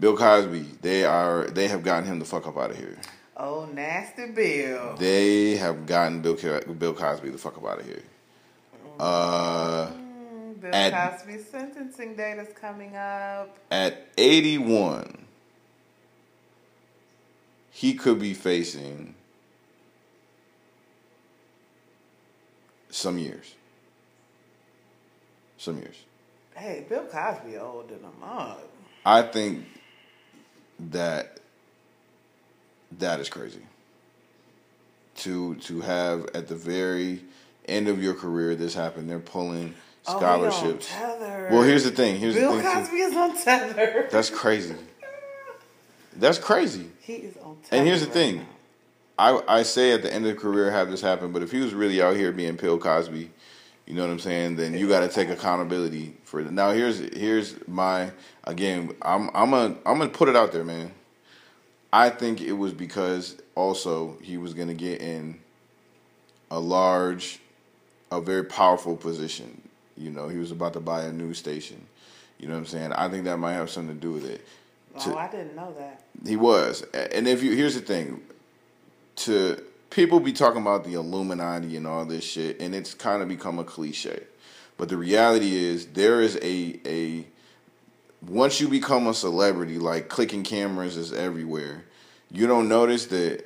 Bill 0.00 0.16
Cosby, 0.16 0.66
they 0.80 1.04
are 1.04 1.44
they 1.46 1.68
have 1.68 1.84
gotten 1.84 2.04
him 2.06 2.18
the 2.18 2.24
fuck 2.24 2.46
up 2.48 2.56
out 2.56 2.70
of 2.72 2.76
here. 2.78 2.98
Oh, 3.36 3.66
nasty 3.72 4.26
Bill. 4.28 4.96
They 4.98 5.56
have 5.56 5.86
gotten 5.86 6.20
Bill 6.22 6.34
Bill 6.78 6.94
Cosby 6.94 7.28
the 7.30 7.38
fuck 7.38 7.56
up 7.58 7.64
out 7.66 7.80
of 7.80 7.86
here. 7.86 8.02
Uh, 8.98 9.90
Mm, 9.92 10.60
Bill 10.60 10.74
at- 10.74 10.92
Cosby's 10.92 11.46
sentencing 11.48 12.16
date 12.16 12.38
is 12.38 12.52
coming 12.58 12.96
up. 12.96 13.56
at 13.70 14.06
81, 14.16 15.26
he 17.70 17.94
could 17.94 18.18
be 18.20 18.34
facing 18.34 19.14
some 22.90 23.18
years. 23.18 23.54
Some 25.58 25.78
years. 25.78 25.96
Hey, 26.54 26.86
Bill 26.88 27.04
Cosby 27.04 27.56
old 27.56 27.88
than 27.88 28.00
a 28.04 28.24
mug. 28.24 28.58
I 29.04 29.22
think 29.22 29.66
that 30.78 31.40
that 32.98 33.20
is 33.20 33.28
crazy. 33.28 33.62
To 35.16 35.56
to 35.56 35.80
have 35.80 36.26
at 36.34 36.48
the 36.48 36.54
very 36.54 37.22
end 37.66 37.88
of 37.88 38.02
your 38.02 38.14
career 38.14 38.54
this 38.54 38.74
happen, 38.74 39.06
they're 39.06 39.18
pulling 39.18 39.74
oh, 40.06 40.16
scholarships. 40.16 40.90
Oh, 40.96 41.48
well, 41.50 41.62
here's 41.62 41.84
the 41.84 41.90
thing. 41.90 42.18
Here's 42.18 42.34
Bill 42.34 42.56
the 42.56 42.62
thing. 42.62 42.72
too. 42.72 42.80
Cosby 42.80 42.96
is 42.96 43.16
on 43.16 43.36
tether. 43.36 44.08
That's 44.10 44.30
crazy. 44.30 44.76
That's 46.16 46.38
crazy. 46.38 46.90
he 47.00 47.14
is 47.14 47.36
on 47.38 47.56
tether. 47.62 47.76
And 47.76 47.86
here's 47.86 48.00
the 48.00 48.06
right 48.06 48.14
thing. 48.14 48.36
now. 48.36 48.46
I 49.18 49.58
I 49.58 49.62
say 49.62 49.92
at 49.92 50.02
the 50.02 50.12
end 50.12 50.26
of 50.26 50.34
the 50.34 50.40
career 50.40 50.70
have 50.70 50.90
this 50.90 51.00
happen, 51.00 51.32
but 51.32 51.42
if 51.42 51.52
he 51.52 51.60
was 51.60 51.74
really 51.74 52.00
out 52.02 52.16
here 52.16 52.32
being 52.32 52.56
Bill 52.56 52.78
Cosby, 52.78 53.30
you 53.86 53.94
know 53.94 54.02
what 54.02 54.10
I'm 54.10 54.18
saying, 54.18 54.56
then 54.56 54.74
you 54.74 54.88
got 54.88 55.00
to 55.00 55.08
take 55.08 55.28
accountability 55.28 56.16
for 56.24 56.40
it. 56.40 56.50
Now 56.50 56.70
here's 56.70 56.98
here's 57.14 57.56
my 57.68 58.12
again. 58.44 58.94
I'm 59.02 59.30
I'm 59.34 59.50
gonna 59.50 59.76
I'm 59.84 59.98
gonna 59.98 60.08
put 60.08 60.28
it 60.28 60.36
out 60.36 60.52
there, 60.52 60.64
man. 60.64 60.92
I 61.92 62.10
think 62.10 62.40
it 62.40 62.52
was 62.52 62.72
because 62.72 63.36
also 63.54 64.16
he 64.22 64.36
was 64.36 64.54
gonna 64.54 64.74
get 64.74 65.00
in 65.00 65.38
a 66.50 66.58
large, 66.58 67.40
a 68.10 68.20
very 68.20 68.44
powerful 68.44 68.96
position. 68.96 69.68
You 69.96 70.10
know, 70.10 70.28
he 70.28 70.38
was 70.38 70.50
about 70.50 70.72
to 70.72 70.80
buy 70.80 71.04
a 71.04 71.12
news 71.12 71.38
station. 71.38 71.86
You 72.38 72.48
know 72.48 72.54
what 72.54 72.60
I'm 72.60 72.66
saying? 72.66 72.92
I 72.92 73.08
think 73.08 73.24
that 73.24 73.38
might 73.38 73.52
have 73.52 73.70
something 73.70 73.94
to 73.94 74.00
do 74.00 74.12
with 74.12 74.24
it. 74.24 74.44
Oh, 75.06 75.16
I 75.16 75.28
didn't 75.28 75.54
know 75.54 75.74
that. 75.78 76.02
He 76.26 76.36
was. 76.36 76.82
And 76.92 77.28
if 77.28 77.42
you 77.42 77.52
here's 77.52 77.74
the 77.74 77.80
thing, 77.80 78.22
to 79.16 79.62
people 79.94 80.18
be 80.18 80.32
talking 80.32 80.60
about 80.60 80.84
the 80.84 80.94
Illuminati 80.94 81.76
and 81.76 81.86
all 81.86 82.04
this 82.04 82.24
shit, 82.24 82.60
and 82.60 82.74
it's 82.74 82.94
kind 82.94 83.22
of 83.22 83.28
become 83.28 83.60
a 83.60 83.64
cliche. 83.64 84.24
But 84.76 84.88
the 84.88 84.96
reality 84.96 85.54
is 85.54 85.86
there 85.86 86.20
is 86.20 86.36
a 86.42 86.80
a 86.84 87.26
once 88.26 88.60
you 88.60 88.68
become 88.68 89.06
a 89.06 89.14
celebrity, 89.14 89.78
like 89.78 90.08
clicking 90.08 90.42
cameras 90.42 90.96
is 90.96 91.12
everywhere, 91.12 91.84
you 92.30 92.46
don't 92.46 92.68
notice 92.68 93.06
that 93.06 93.44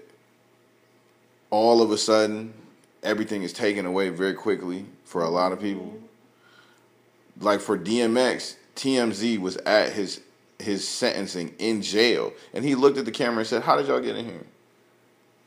all 1.51 1.83
of 1.83 1.91
a 1.91 1.99
sudden 1.99 2.55
everything 3.03 3.43
is 3.43 3.53
taken 3.53 3.85
away 3.85 4.09
very 4.09 4.35
quickly 4.35 4.87
for 5.05 5.23
a 5.23 5.29
lot 5.29 5.53
of 5.53 5.61
people. 5.61 5.87
Mm-hmm. 5.87 7.45
Like 7.45 7.61
for 7.61 7.79
DMX, 7.79 8.57
TMZ 8.75 9.39
was 9.39 9.57
at 9.59 9.93
his 9.93 10.23
his 10.59 10.89
sentencing 10.89 11.55
in 11.59 11.83
jail, 11.83 12.33
and 12.55 12.65
he 12.65 12.75
looked 12.75 12.97
at 12.97 13.05
the 13.05 13.13
camera 13.13 13.41
and 13.41 13.47
said, 13.47 13.63
"How 13.63 13.77
did 13.77 13.87
y'all 13.87 14.01
get 14.01 14.17
in 14.17 14.25
here? 14.25 14.47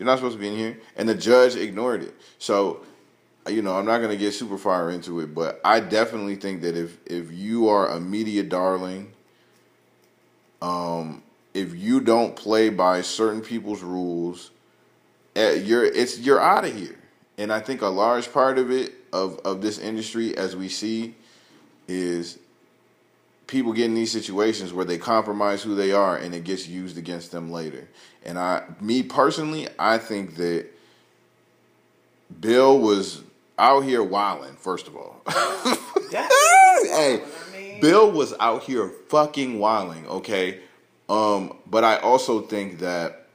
You're 0.02 0.08
not 0.08 0.18
supposed 0.18 0.38
to 0.38 0.42
be 0.42 0.48
in 0.48 0.56
here." 0.56 0.80
And 0.96 1.08
the 1.08 1.14
judge 1.14 1.56
ignored 1.56 2.02
it. 2.02 2.16
So, 2.40 2.82
you 3.48 3.62
know, 3.62 3.78
I'm 3.78 3.86
not 3.86 4.02
gonna 4.02 4.16
get 4.16 4.34
super 4.34 4.58
far 4.58 4.90
into 4.90 5.20
it, 5.20 5.36
but 5.36 5.62
I 5.64 5.80
definitely 5.80 6.38
think 6.38 6.64
that 6.64 6.76
if 6.76 6.98
if 7.06 7.32
you 7.32 7.70
are 7.70 7.88
a 7.88 8.00
media 8.00 8.42
darling, 8.42 9.14
um, 10.60 11.22
if 11.54 11.76
you 11.76 12.00
don't 12.00 12.36
play 12.36 12.70
by 12.70 13.02
certain 13.02 13.42
people's 13.42 13.84
rules, 13.84 14.50
eh, 15.36 15.54
you're 15.54 15.86
it's 15.86 16.18
you're 16.18 16.42
out 16.42 16.66
of 16.66 16.76
here. 16.76 16.98
And 17.38 17.54
I 17.54 17.60
think 17.60 17.84
a 17.84 17.88
large 17.88 18.34
part 18.34 18.58
of 18.58 18.72
it 18.72 18.94
of 19.14 19.38
of 19.46 19.62
this 19.62 19.78
industry, 19.78 20.36
as 20.36 20.56
we 20.56 20.68
see, 20.68 21.14
is 21.88 22.40
people 23.52 23.74
get 23.74 23.84
in 23.84 23.94
these 23.94 24.14
situations 24.14 24.72
where 24.72 24.86
they 24.86 24.98
compromise 24.98 25.62
who 25.62 25.76
they 25.76 25.92
are 25.92 26.16
and 26.16 26.34
it 26.34 26.46
gets 26.46 26.70
used 26.70 26.98
against 26.98 27.34
them 27.34 27.52
later. 27.52 27.86
And 28.24 28.40
I 28.40 28.64
me 28.80 29.04
personally, 29.04 29.68
I 29.78 29.98
think 29.98 30.38
that 30.38 30.68
Bill 32.40 32.80
was 32.80 33.24
out 33.60 33.84
here 33.84 34.02
wilding, 34.02 34.56
first 34.56 34.88
of 34.88 34.96
all. 34.96 35.22
Hey, 36.84 37.24
Bill 37.80 38.12
was 38.12 38.34
out 38.40 38.64
here 38.64 38.90
fucking 39.10 39.60
wilding, 39.60 40.08
okay? 40.08 40.60
Um, 41.08 41.56
but 41.68 41.84
I 41.84 41.98
also 41.98 42.42
think 42.42 42.80
that 42.80 43.28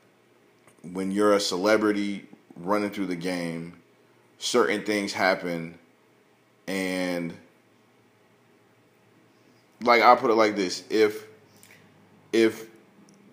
when 0.83 1.11
you're 1.11 1.35
a 1.35 1.41
celebrity 1.41 2.27
running 2.57 2.91
through 2.91 3.07
the 3.07 3.17
game, 3.17 3.75
certain 4.39 4.85
things 4.85 5.13
happen 5.13 5.79
and 6.67 7.35
like 9.87 10.03
I'll 10.03 10.17
put 10.17 10.31
it 10.31 10.35
like 10.35 10.57
this. 10.57 10.85
If 10.91 11.25
if 12.33 12.67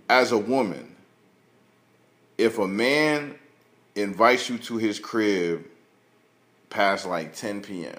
as 0.09 0.31
a 0.31 0.37
woman, 0.37 0.95
if 2.37 2.57
a 2.59 2.67
man 2.67 3.35
invites 3.95 4.49
you 4.49 4.57
to 4.59 4.77
his 4.77 4.99
crib 4.99 5.65
past 6.69 7.05
like 7.05 7.35
10 7.35 7.61
p.m. 7.61 7.93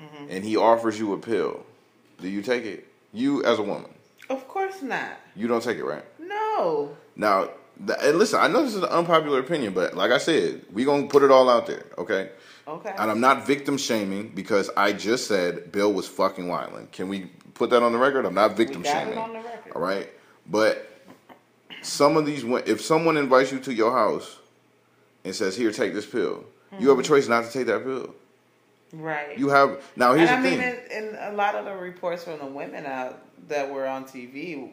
Mm-hmm. 0.00 0.26
and 0.30 0.44
he 0.44 0.56
offers 0.56 0.98
you 0.98 1.12
a 1.12 1.18
pill, 1.18 1.64
do 2.20 2.28
you 2.28 2.42
take 2.42 2.64
it? 2.64 2.88
You 3.12 3.44
as 3.44 3.58
a 3.58 3.62
woman, 3.62 3.90
Of 4.30 4.48
course 4.48 4.82
not. 4.82 5.12
you 5.36 5.46
don't 5.46 5.62
take 5.62 5.78
it, 5.78 5.84
right? 5.84 6.04
No. 6.18 6.96
Now, 7.14 7.50
and 8.00 8.18
listen, 8.18 8.40
I 8.40 8.48
know 8.48 8.62
this 8.64 8.74
is 8.74 8.82
an 8.82 8.88
unpopular 8.88 9.38
opinion, 9.38 9.74
but 9.74 9.94
like 9.94 10.10
I 10.10 10.18
said, 10.18 10.62
we 10.72 10.84
gonna 10.84 11.06
put 11.06 11.22
it 11.22 11.30
all 11.30 11.48
out 11.48 11.66
there, 11.66 11.84
okay? 11.98 12.30
Okay. 12.66 12.94
And 12.96 13.10
I'm 13.10 13.20
not 13.20 13.46
victim 13.46 13.76
shaming 13.76 14.28
because 14.28 14.70
I 14.76 14.92
just 14.92 15.26
said 15.26 15.72
Bill 15.72 15.92
was 15.92 16.06
fucking 16.06 16.46
wilding. 16.46 16.88
Can 16.92 17.08
we 17.08 17.30
put 17.54 17.70
that 17.70 17.82
on 17.82 17.92
the 17.92 17.98
record? 17.98 18.24
I'm 18.24 18.34
not 18.34 18.56
victim 18.56 18.82
We 18.82 18.84
got 18.84 18.96
it 18.96 19.00
shaming. 19.06 19.18
on 19.18 19.32
the 19.32 19.40
record. 19.40 19.72
All 19.74 19.82
right, 19.82 20.08
but 20.48 20.88
some 21.82 22.16
of 22.16 22.24
these, 22.24 22.44
if 22.44 22.80
someone 22.80 23.16
invites 23.16 23.50
you 23.50 23.58
to 23.60 23.74
your 23.74 23.92
house 23.92 24.38
and 25.24 25.34
says, 25.34 25.56
"Here, 25.56 25.72
take 25.72 25.92
this 25.92 26.06
pill," 26.06 26.44
you 26.78 26.88
have 26.88 26.98
a 26.98 27.02
mm-hmm. 27.02 27.12
choice 27.12 27.28
not 27.28 27.44
to 27.44 27.50
take 27.50 27.66
that 27.66 27.84
pill. 27.84 28.14
Right. 28.92 29.38
You 29.38 29.48
have 29.48 29.82
now. 29.96 30.14
Here's 30.14 30.30
and 30.30 30.38
I 30.38 30.42
the 30.42 30.56
mean, 30.56 30.60
thing. 30.60 30.78
in, 30.90 31.08
in 31.08 31.16
a 31.16 31.32
lot 31.32 31.54
of 31.54 31.64
the 31.64 31.74
reports 31.74 32.24
from 32.24 32.38
the 32.38 32.46
women 32.46 32.86
out 32.86 33.22
that 33.48 33.72
were 33.72 33.86
on 33.86 34.04
TV, 34.04 34.70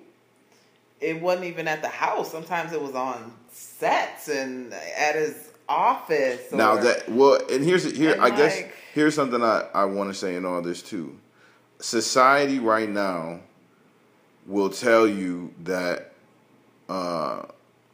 it 0.99 1.19
wasn't 1.21 1.45
even 1.45 1.67
at 1.67 1.81
the 1.81 1.87
house. 1.87 2.31
Sometimes 2.31 2.73
it 2.73 2.81
was 2.81 2.95
on 2.95 3.33
sets 3.51 4.27
and 4.27 4.73
at 4.73 5.15
his 5.15 5.48
office. 5.69 6.51
Now 6.51 6.75
that 6.77 7.07
well, 7.07 7.39
and 7.49 7.63
here's 7.63 7.89
here 7.95 8.13
And 8.13 8.21
I 8.21 8.35
guess 8.35 8.61
here's 8.93 9.15
something 9.15 9.41
I 9.41 9.67
I 9.73 9.85
want 9.85 10.09
to 10.09 10.13
say 10.13 10.35
in 10.35 10.45
all 10.45 10.61
this 10.61 10.81
too. 10.81 11.17
Society 11.79 12.59
right 12.59 12.89
now 12.89 13.39
will 14.45 14.69
tell 14.69 15.07
you 15.07 15.53
that 15.63 16.11
uh, 16.89 17.43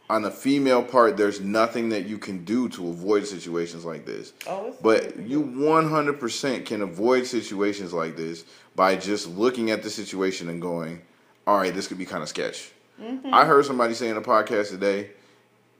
on 0.09 0.21
the 0.21 0.31
female 0.31 0.81
part, 0.81 1.17
there's 1.17 1.41
nothing 1.41 1.89
that 1.89 2.05
you 2.05 2.17
can 2.17 2.45
do 2.45 2.69
to 2.69 2.87
avoid 2.87 3.27
situations 3.27 3.83
like 3.85 4.05
this. 4.05 4.33
Oh, 4.47 4.73
but 4.81 5.17
you 5.19 5.43
100% 5.43 6.65
can 6.65 6.81
avoid 6.81 7.27
situations 7.27 7.91
like 7.91 8.15
this 8.15 8.45
by 8.75 8.95
just 8.95 9.27
looking 9.27 9.69
at 9.71 9.83
the 9.83 9.89
situation 9.89 10.49
and 10.49 10.61
going, 10.61 11.01
"All 11.45 11.57
right, 11.57 11.73
this 11.73 11.87
could 11.87 11.97
be 11.97 12.05
kind 12.05 12.23
of 12.23 12.29
sketch." 12.29 12.71
Mm-hmm. 13.01 13.33
I 13.33 13.45
heard 13.45 13.65
somebody 13.65 13.93
say 13.93 14.09
in 14.09 14.15
a 14.15 14.21
podcast 14.21 14.69
today, 14.69 15.11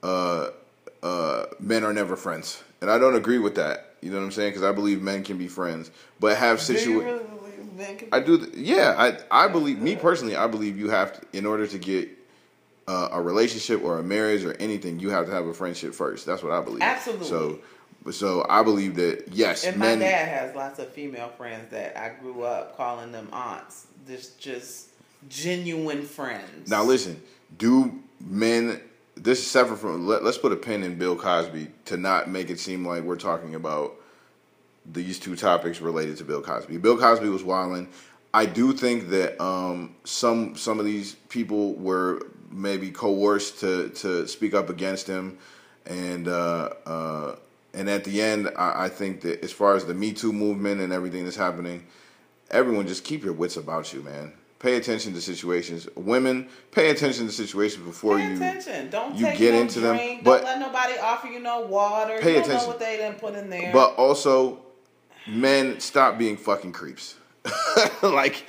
uh, 0.04 0.50
uh, 1.06 1.46
men 1.60 1.84
are 1.84 1.94
never 1.94 2.16
friends, 2.16 2.64
and 2.82 2.90
I 2.90 2.98
don't 2.98 3.16
agree 3.16 3.38
with 3.40 3.56
that. 3.56 3.94
You 4.02 4.10
know 4.12 4.18
what 4.18 4.26
I'm 4.26 4.32
saying? 4.32 4.52
Because 4.52 4.64
I 4.64 4.72
believe 4.72 5.02
men 5.02 5.24
can 5.24 5.38
be 5.38 5.48
friends, 5.48 5.92
but 6.20 6.36
have 6.38 6.60
situations. 6.60 7.04
really 7.04 7.24
believe 7.24 7.74
men 7.74 7.98
can 7.98 8.08
I 8.12 8.20
do. 8.20 8.38
Th- 8.40 8.56
yeah, 8.56 8.96
I 8.98 9.46
I 9.46 9.48
believe 9.48 9.80
me 9.80 9.96
personally. 9.96 10.36
I 10.36 10.48
believe 10.48 10.78
you 10.78 10.90
have 10.90 11.14
to, 11.20 11.38
in 11.38 11.46
order 11.46 11.68
to 11.68 11.78
get 11.78 12.10
uh, 12.88 13.10
a 13.12 13.22
relationship 13.22 13.84
or 13.84 14.00
a 14.00 14.04
marriage 14.04 14.44
or 14.44 14.54
anything, 14.54 15.00
you 15.00 15.10
have 15.10 15.26
to 15.28 15.32
have 15.32 15.46
a 15.46 15.54
friendship 15.54 15.94
first. 15.94 16.26
That's 16.26 16.44
what 16.44 16.52
I 16.52 16.62
believe. 16.62 16.82
Absolutely. 16.82 17.28
So, 17.28 17.60
so 18.12 18.46
I 18.50 18.64
believe 18.64 18.96
that 18.96 19.30
yes, 19.32 19.64
And 19.64 19.78
men. 19.78 20.00
my 20.00 20.06
dad 20.06 20.28
has 20.28 20.56
lots 20.56 20.80
of 20.80 20.90
female 20.90 21.30
friends 21.30 21.72
that 21.72 21.98
I 22.00 22.10
grew 22.20 22.44
up 22.44 22.78
calling 22.78 23.12
them 23.12 23.28
aunts. 23.32 23.88
Just, 24.08 24.40
just 24.40 24.90
genuine 25.30 26.04
friends. 26.04 26.70
Now 26.70 26.84
listen, 26.84 27.22
do 27.58 28.00
men? 28.20 28.82
This 29.16 29.40
is 29.40 29.48
separate 29.48 29.78
from. 29.78 30.06
Let, 30.06 30.24
let's 30.24 30.38
put 30.38 30.52
a 30.52 30.58
pin 30.58 30.84
in 30.84 30.98
Bill 30.98 31.16
Cosby 31.16 31.70
to 31.86 31.98
not 31.98 32.30
make 32.30 32.50
it 32.50 32.60
seem 32.60 32.86
like 32.86 33.04
we're 33.04 33.16
talking 33.16 33.56
about 33.56 33.96
these 34.86 35.20
two 35.20 35.36
topics 35.36 35.82
related 35.82 36.18
to 36.18 36.24
Bill 36.24 36.42
Cosby. 36.42 36.78
Bill 36.78 36.98
Cosby 36.98 37.30
was 37.30 37.44
wilding. 37.44 37.88
I 38.34 38.46
do 38.46 38.74
think 38.74 39.10
that 39.10 39.42
um, 39.42 39.96
some 40.04 40.56
some 40.58 40.80
of 40.80 40.86
these 40.86 41.16
people 41.30 41.74
were 41.76 42.22
maybe 42.52 42.92
coerced 42.92 43.62
to 43.62 43.90
to 43.90 44.28
speak 44.28 44.54
up 44.54 44.70
against 44.70 45.08
him, 45.08 45.38
and 45.86 46.28
uh, 46.28 46.70
uh, 46.86 47.36
and 47.74 47.90
at 47.90 48.04
the 48.04 48.22
end, 48.22 48.52
I, 48.58 48.86
I 48.86 48.90
think 48.90 49.22
that 49.22 49.44
as 49.44 49.54
far 49.54 49.76
as 49.76 49.86
the 49.86 49.94
Me 49.94 50.12
Too 50.12 50.34
movement 50.34 50.82
and 50.82 50.92
everything 50.92 51.24
that's 51.24 51.38
happening, 51.38 51.88
everyone 52.52 52.88
just 52.88 53.06
keep 53.06 53.24
your 53.24 53.34
wits 53.34 53.56
about 53.56 53.94
you, 53.94 54.02
man. 54.02 54.34
Pay 54.60 54.78
attention 54.78 55.14
to 55.14 55.22
situations. 55.22 55.88
Women, 55.96 56.48
pay 56.72 56.90
attention 56.90 57.28
to 57.28 57.32
situations 57.32 57.86
before 57.86 58.18
Pay 58.18 58.30
you 58.30 58.36
attention. 58.36 58.90
Don't 58.90 59.16
you 59.16 59.26
take 59.26 59.38
get 59.38 59.54
no 59.54 59.62
into 59.62 59.80
them, 59.82 59.96
drink. 59.98 60.24
but- 60.24 60.38
Don't 60.42 60.46
let 60.46 60.60
nobody 60.60 60.98
offer 60.98 61.28
you 61.28 61.40
no 61.40 61.62
water. 61.62 62.18
Pay 62.20 62.34
you 62.36 62.40
attention. 62.40 62.62
know 62.62 62.68
what 62.68 62.80
they 62.80 62.98
didn't 62.98 63.20
put 63.20 63.36
in 63.36 63.50
there. 63.50 63.72
But 63.74 63.96
also, 63.96 64.60
men, 65.28 65.80
stop 65.80 66.18
being 66.18 66.38
fucking 66.38 66.72
creeps. 66.72 67.16
like, 68.02 68.46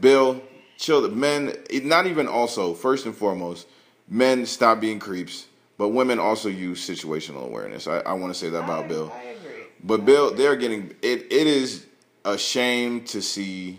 Bill, 0.00 0.42
chill. 0.76 1.00
The 1.02 1.08
men, 1.08 1.56
it, 1.70 1.84
not 1.84 2.06
even 2.06 2.26
also. 2.26 2.74
First 2.74 3.06
and 3.06 3.14
foremost, 3.16 3.68
men 4.08 4.44
stop 4.44 4.80
being 4.80 4.98
creeps. 4.98 5.46
But 5.78 5.88
women 5.88 6.18
also 6.18 6.48
use 6.48 6.86
situational 6.86 7.46
awareness. 7.46 7.86
I, 7.86 8.00
I 8.00 8.12
want 8.12 8.32
to 8.34 8.38
say 8.38 8.50
that 8.50 8.64
about 8.64 8.84
I, 8.84 8.88
Bill. 8.88 9.12
I 9.14 9.22
agree. 9.22 9.64
But 9.82 10.04
Bill, 10.04 10.34
they're 10.34 10.56
getting 10.56 10.94
it. 11.00 11.26
It 11.32 11.46
is 11.46 11.86
a 12.24 12.36
shame 12.36 13.04
to 13.04 13.22
see 13.22 13.78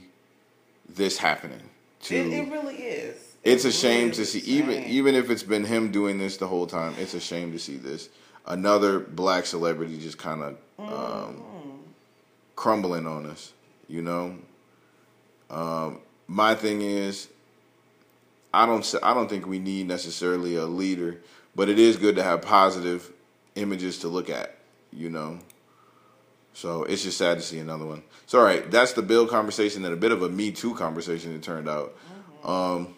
this 0.87 1.17
happening. 1.17 1.61
To 2.03 2.15
It, 2.15 2.33
it 2.33 2.51
really 2.51 2.75
is. 2.75 3.15
it's 3.43 3.65
It 3.65 3.69
a 3.69 3.71
shame 3.71 4.03
really 4.05 4.11
to 4.17 4.25
see 4.25 4.39
even 4.39 4.83
shame. 4.83 4.91
even 4.91 5.15
if 5.15 5.29
it's 5.29 5.43
been 5.43 5.63
him 5.65 5.91
doing 5.91 6.17
this 6.17 6.37
the 6.37 6.47
whole 6.47 6.67
time. 6.67 6.93
It's 6.99 7.13
a 7.13 7.19
shame 7.19 7.51
to 7.53 7.59
see 7.59 7.77
this 7.77 8.09
another 8.45 8.99
black 8.99 9.45
celebrity 9.45 9.97
just 9.99 10.17
kind 10.17 10.41
of 10.43 10.57
um, 10.79 10.87
Mm-hmm. 10.89 11.69
crumbling 12.55 13.07
on 13.07 13.25
us. 13.25 13.53
You 13.87 14.01
know, 14.01 14.37
um, 15.49 15.99
my 16.27 16.55
thing 16.55 16.81
is, 16.81 17.27
I 18.53 18.65
don't 18.65 18.93
I 19.03 19.13
don't 19.13 19.29
think 19.29 19.45
we 19.47 19.59
need 19.59 19.87
necessarily 19.87 20.55
a 20.55 20.65
leader, 20.65 21.21
but 21.55 21.69
it 21.69 21.79
is 21.79 21.97
good 21.97 22.15
to 22.17 22.23
have 22.23 22.41
positive 22.41 23.11
images 23.55 23.99
to 23.99 24.07
look 24.07 24.29
at. 24.29 24.55
You 24.91 25.09
know. 25.09 25.39
So 26.53 26.83
it's 26.83 27.03
just 27.03 27.17
sad 27.17 27.37
to 27.37 27.43
see 27.43 27.59
another 27.59 27.85
one. 27.85 28.03
So 28.27 28.39
all 28.39 28.45
right, 28.45 28.69
that's 28.69 28.93
the 28.93 29.01
Bill 29.01 29.27
conversation 29.27 29.83
and 29.85 29.93
a 29.93 29.97
bit 29.97 30.11
of 30.11 30.21
a 30.21 30.29
Me 30.29 30.51
Too 30.51 30.75
conversation. 30.75 31.33
It 31.35 31.41
turned 31.43 31.67
out. 31.67 31.95
Um, 32.43 32.95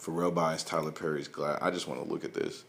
Pharrell 0.00 0.34
buys 0.34 0.62
Tyler 0.62 0.92
Perry's 0.92 1.28
glass. 1.28 1.58
I 1.60 1.70
just 1.70 1.88
want 1.88 2.02
to 2.02 2.08
look 2.08 2.24
at 2.24 2.34
this. 2.34 2.64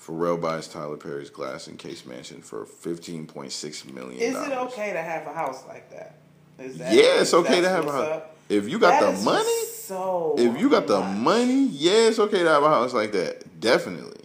Pharrell 0.00 0.40
buys 0.40 0.68
Tyler 0.68 0.96
Perry's 0.96 1.30
glass 1.30 1.68
encased 1.68 2.06
mansion 2.06 2.42
for 2.42 2.64
fifteen 2.66 3.26
point 3.26 3.52
six 3.52 3.84
million. 3.84 4.20
Is 4.20 4.34
it 4.34 4.52
okay 4.52 4.92
to 4.92 5.00
have 5.02 5.26
a 5.26 5.32
house 5.32 5.64
like 5.68 5.90
that? 5.90 6.16
Is 6.58 6.78
that 6.78 6.92
Yeah, 6.92 7.20
it's 7.20 7.32
okay 7.34 7.60
to 7.60 7.68
have 7.68 7.86
a 7.86 7.92
house. 7.92 8.08
up? 8.08 8.36
If 8.48 8.68
you 8.68 8.78
got 8.78 9.00
That 9.00 9.16
the 9.16 9.22
money, 9.24 9.64
so 9.66 10.34
if 10.36 10.60
you 10.60 10.68
got 10.68 10.86
the 10.86 11.00
money, 11.00 11.66
yeah, 11.68 12.08
it's 12.08 12.18
okay 12.18 12.42
to 12.42 12.48
have 12.48 12.62
a 12.62 12.68
house 12.68 12.92
like 12.92 13.12
that. 13.12 13.60
Definitely, 13.60 14.20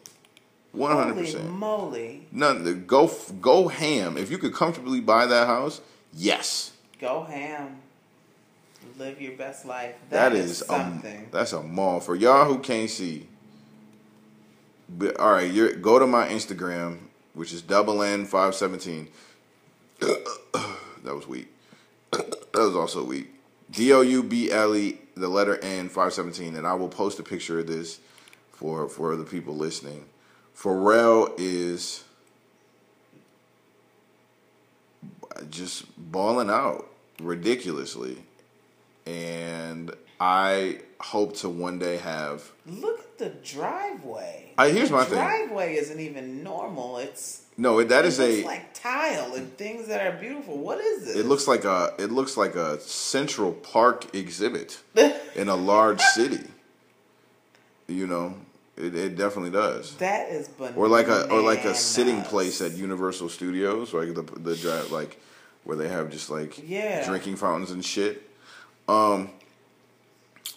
one 0.74 0.92
hundred 0.92 1.14
Holy 1.14 1.26
percent. 1.26 1.50
moly, 1.52 2.27
None. 2.32 2.86
Go 2.86 3.12
go 3.42 3.68
ham. 3.68 4.18
If 4.18 4.30
you 4.32 4.38
could 4.38 4.54
comfortably 4.54 5.02
buy 5.02 5.26
that 5.26 5.48
house, 5.48 5.82
yes. 6.14 6.72
go 7.00 7.24
ham. 7.24 7.78
Live 8.98 9.22
your 9.22 9.34
best 9.34 9.66
life. 9.66 9.96
that 10.10 10.34
is, 10.34 10.52
is, 10.52 10.58
something. 10.60 11.28
A, 11.30 11.32
that's 11.32 11.54
a 11.54 11.62
mall 11.62 12.00
for 12.00 12.16
y'all 12.16 12.46
who 12.46 12.60
can't 12.60 12.90
see. 12.90 13.28
But, 14.90 15.20
all 15.20 15.34
right, 15.34 15.52
you're 15.52 15.74
go 15.74 16.00
to 16.00 16.08
my 16.08 16.28
Instagram, 16.28 17.00
which 17.34 17.54
is 17.54 17.62
double 17.62 18.02
N 18.02 18.26
five 18.26 18.56
seventeen. 18.56 19.10
that 20.00 20.26
was 21.04 21.28
weak. 21.28 21.48
that 22.12 22.48
was 22.56 22.76
also 22.76 23.04
weak. 23.04 23.34
D 23.70 23.92
O 23.94 24.02
U 24.02 24.24
B 24.24 24.52
L 24.52 24.76
E, 24.76 25.00
the 25.16 25.28
letter 25.28 25.60
N 25.62 25.90
five 25.90 26.14
seventeen, 26.14 26.56
and 26.56 26.66
I 26.66 26.74
will 26.74 26.90
post 26.90 27.20
a 27.20 27.24
picture 27.24 27.60
of 27.60 27.68
this 27.68 28.00
for 28.52 28.88
for 28.90 29.16
the 29.16 29.26
people 29.26 29.56
listening. 29.56 30.06
Pharrell 30.56 31.34
is 31.38 32.04
just 35.50 35.86
balling 36.12 36.50
out 36.50 36.88
ridiculously, 37.22 38.18
and 39.06 39.92
I 40.20 40.80
hope 41.00 41.36
to 41.38 41.50
one 41.50 41.80
day 41.80 41.98
have. 41.98 42.52
Look 42.66 43.00
at 43.00 43.18
the 43.18 43.30
driveway. 43.30 44.52
I- 44.58 44.70
here's 44.70 44.90
the 44.90 44.96
my 44.96 45.04
thing. 45.06 45.18
driveway 45.20 45.76
isn't 45.76 46.00
even 46.00 46.44
normal. 46.44 46.98
It's 46.98 47.44
No, 47.58 47.84
that 47.84 48.06
is 48.06 48.20
a. 48.20 48.44
like 48.44 48.74
tile 48.74 49.34
and 49.36 49.56
things 49.58 49.88
that 49.88 50.06
are 50.06 50.20
beautiful. 50.20 50.58
What 50.58 50.80
is 50.80 51.06
this? 51.06 51.16
It 51.16 51.26
looks 51.26 51.48
like 51.48 51.64
a. 51.66 51.94
It 52.00 52.12
looks 52.12 52.38
like 52.38 52.56
a 52.56 52.80
Central 52.82 53.52
Park 53.54 54.14
exhibit 54.16 54.80
in 55.36 55.50
a 55.50 55.56
large 55.56 56.02
city. 56.02 56.44
You 57.88 58.06
know, 58.06 58.36
it, 58.78 58.96
it 58.96 59.16
definitely 59.16 59.52
does. 59.52 59.96
that 59.98 60.30
is 60.30 60.48
bananas. 60.48 60.78
Or 60.78 60.88
like 60.88 61.08
a 61.08 61.30
or 61.32 61.42
like 61.42 61.66
a 61.66 61.74
sitting 61.76 62.22
place 62.24 62.62
at 62.62 62.74
Universal 62.74 63.30
Studios, 63.30 63.94
like 63.94 64.14
the 64.14 64.22
the 64.40 64.56
drive 64.56 64.92
like 64.92 65.20
where 65.64 65.76
they 65.78 65.88
have 65.90 66.10
just 66.10 66.30
like 66.30 66.62
Yeah. 66.68 67.06
drinking 67.06 67.36
fountains 67.38 67.72
and 67.72 67.84
shit. 67.84 68.24
Um, 68.88 69.32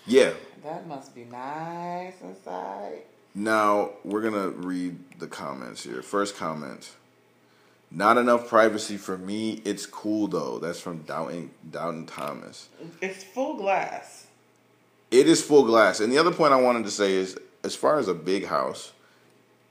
yeah. 0.06 0.32
That 0.62 0.86
must 0.86 1.14
be 1.14 1.24
nice 1.24 2.14
inside. 2.22 3.02
Now 3.34 3.90
we're 4.04 4.22
gonna 4.22 4.48
read 4.50 4.98
the 5.18 5.26
comments 5.26 5.82
here. 5.82 6.02
First 6.02 6.36
comment. 6.36 6.90
Not 7.92 8.18
enough 8.18 8.48
privacy 8.48 8.96
for 8.96 9.18
me. 9.18 9.62
It's 9.64 9.84
cool 9.86 10.28
though. 10.28 10.58
That's 10.58 10.78
from 10.80 10.98
Downton 11.02 11.50
Downton 11.70 12.06
Thomas. 12.06 12.68
It's 13.00 13.24
full 13.24 13.56
glass. 13.56 14.26
It 15.10 15.26
is 15.26 15.42
full 15.42 15.64
glass. 15.64 15.98
And 15.98 16.12
the 16.12 16.18
other 16.18 16.30
point 16.30 16.52
I 16.52 16.60
wanted 16.60 16.84
to 16.84 16.90
say 16.92 17.14
is, 17.14 17.36
as 17.64 17.74
far 17.74 17.98
as 17.98 18.08
a 18.08 18.14
big 18.14 18.46
house, 18.46 18.92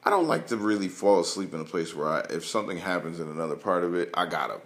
I 0.03 0.09
don't 0.09 0.27
like 0.27 0.47
to 0.47 0.57
really 0.57 0.87
fall 0.87 1.19
asleep 1.19 1.53
in 1.53 1.59
a 1.59 1.65
place 1.65 1.93
where 1.95 2.07
I, 2.07 2.19
if 2.29 2.45
something 2.45 2.77
happens 2.77 3.19
in 3.19 3.27
another 3.29 3.55
part 3.55 3.83
of 3.83 3.95
it, 3.95 4.09
I 4.13 4.25
gotta, 4.25 4.61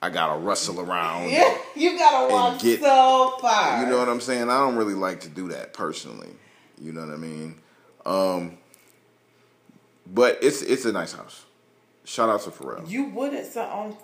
I 0.00 0.10
gotta 0.10 0.38
rustle 0.40 0.80
around. 0.80 1.30
Yeah, 1.30 1.56
you 1.76 1.96
gotta 1.98 2.32
walk 2.32 2.60
get- 2.60 2.80
so 2.80 3.36
far. 3.40 3.82
You 3.82 3.88
know 3.90 3.98
what 3.98 4.08
I'm 4.08 4.20
saying? 4.20 4.50
I 4.50 4.58
don't 4.58 4.76
really 4.76 4.94
like 4.94 5.20
to 5.20 5.28
do 5.28 5.48
that 5.48 5.72
personally. 5.72 6.30
You 6.80 6.92
know 6.92 7.02
what 7.06 7.14
I 7.14 7.16
mean? 7.16 7.60
Um, 8.04 8.58
but 10.06 10.38
it's 10.42 10.62
it's 10.62 10.84
a 10.84 10.92
nice 10.92 11.12
house. 11.12 11.44
Shout 12.04 12.28
out 12.28 12.40
to 12.42 12.50
Pharrell. 12.50 12.88
You 12.90 13.04
wouldn't 13.04 13.46
so 13.46 13.62
on 13.62 13.96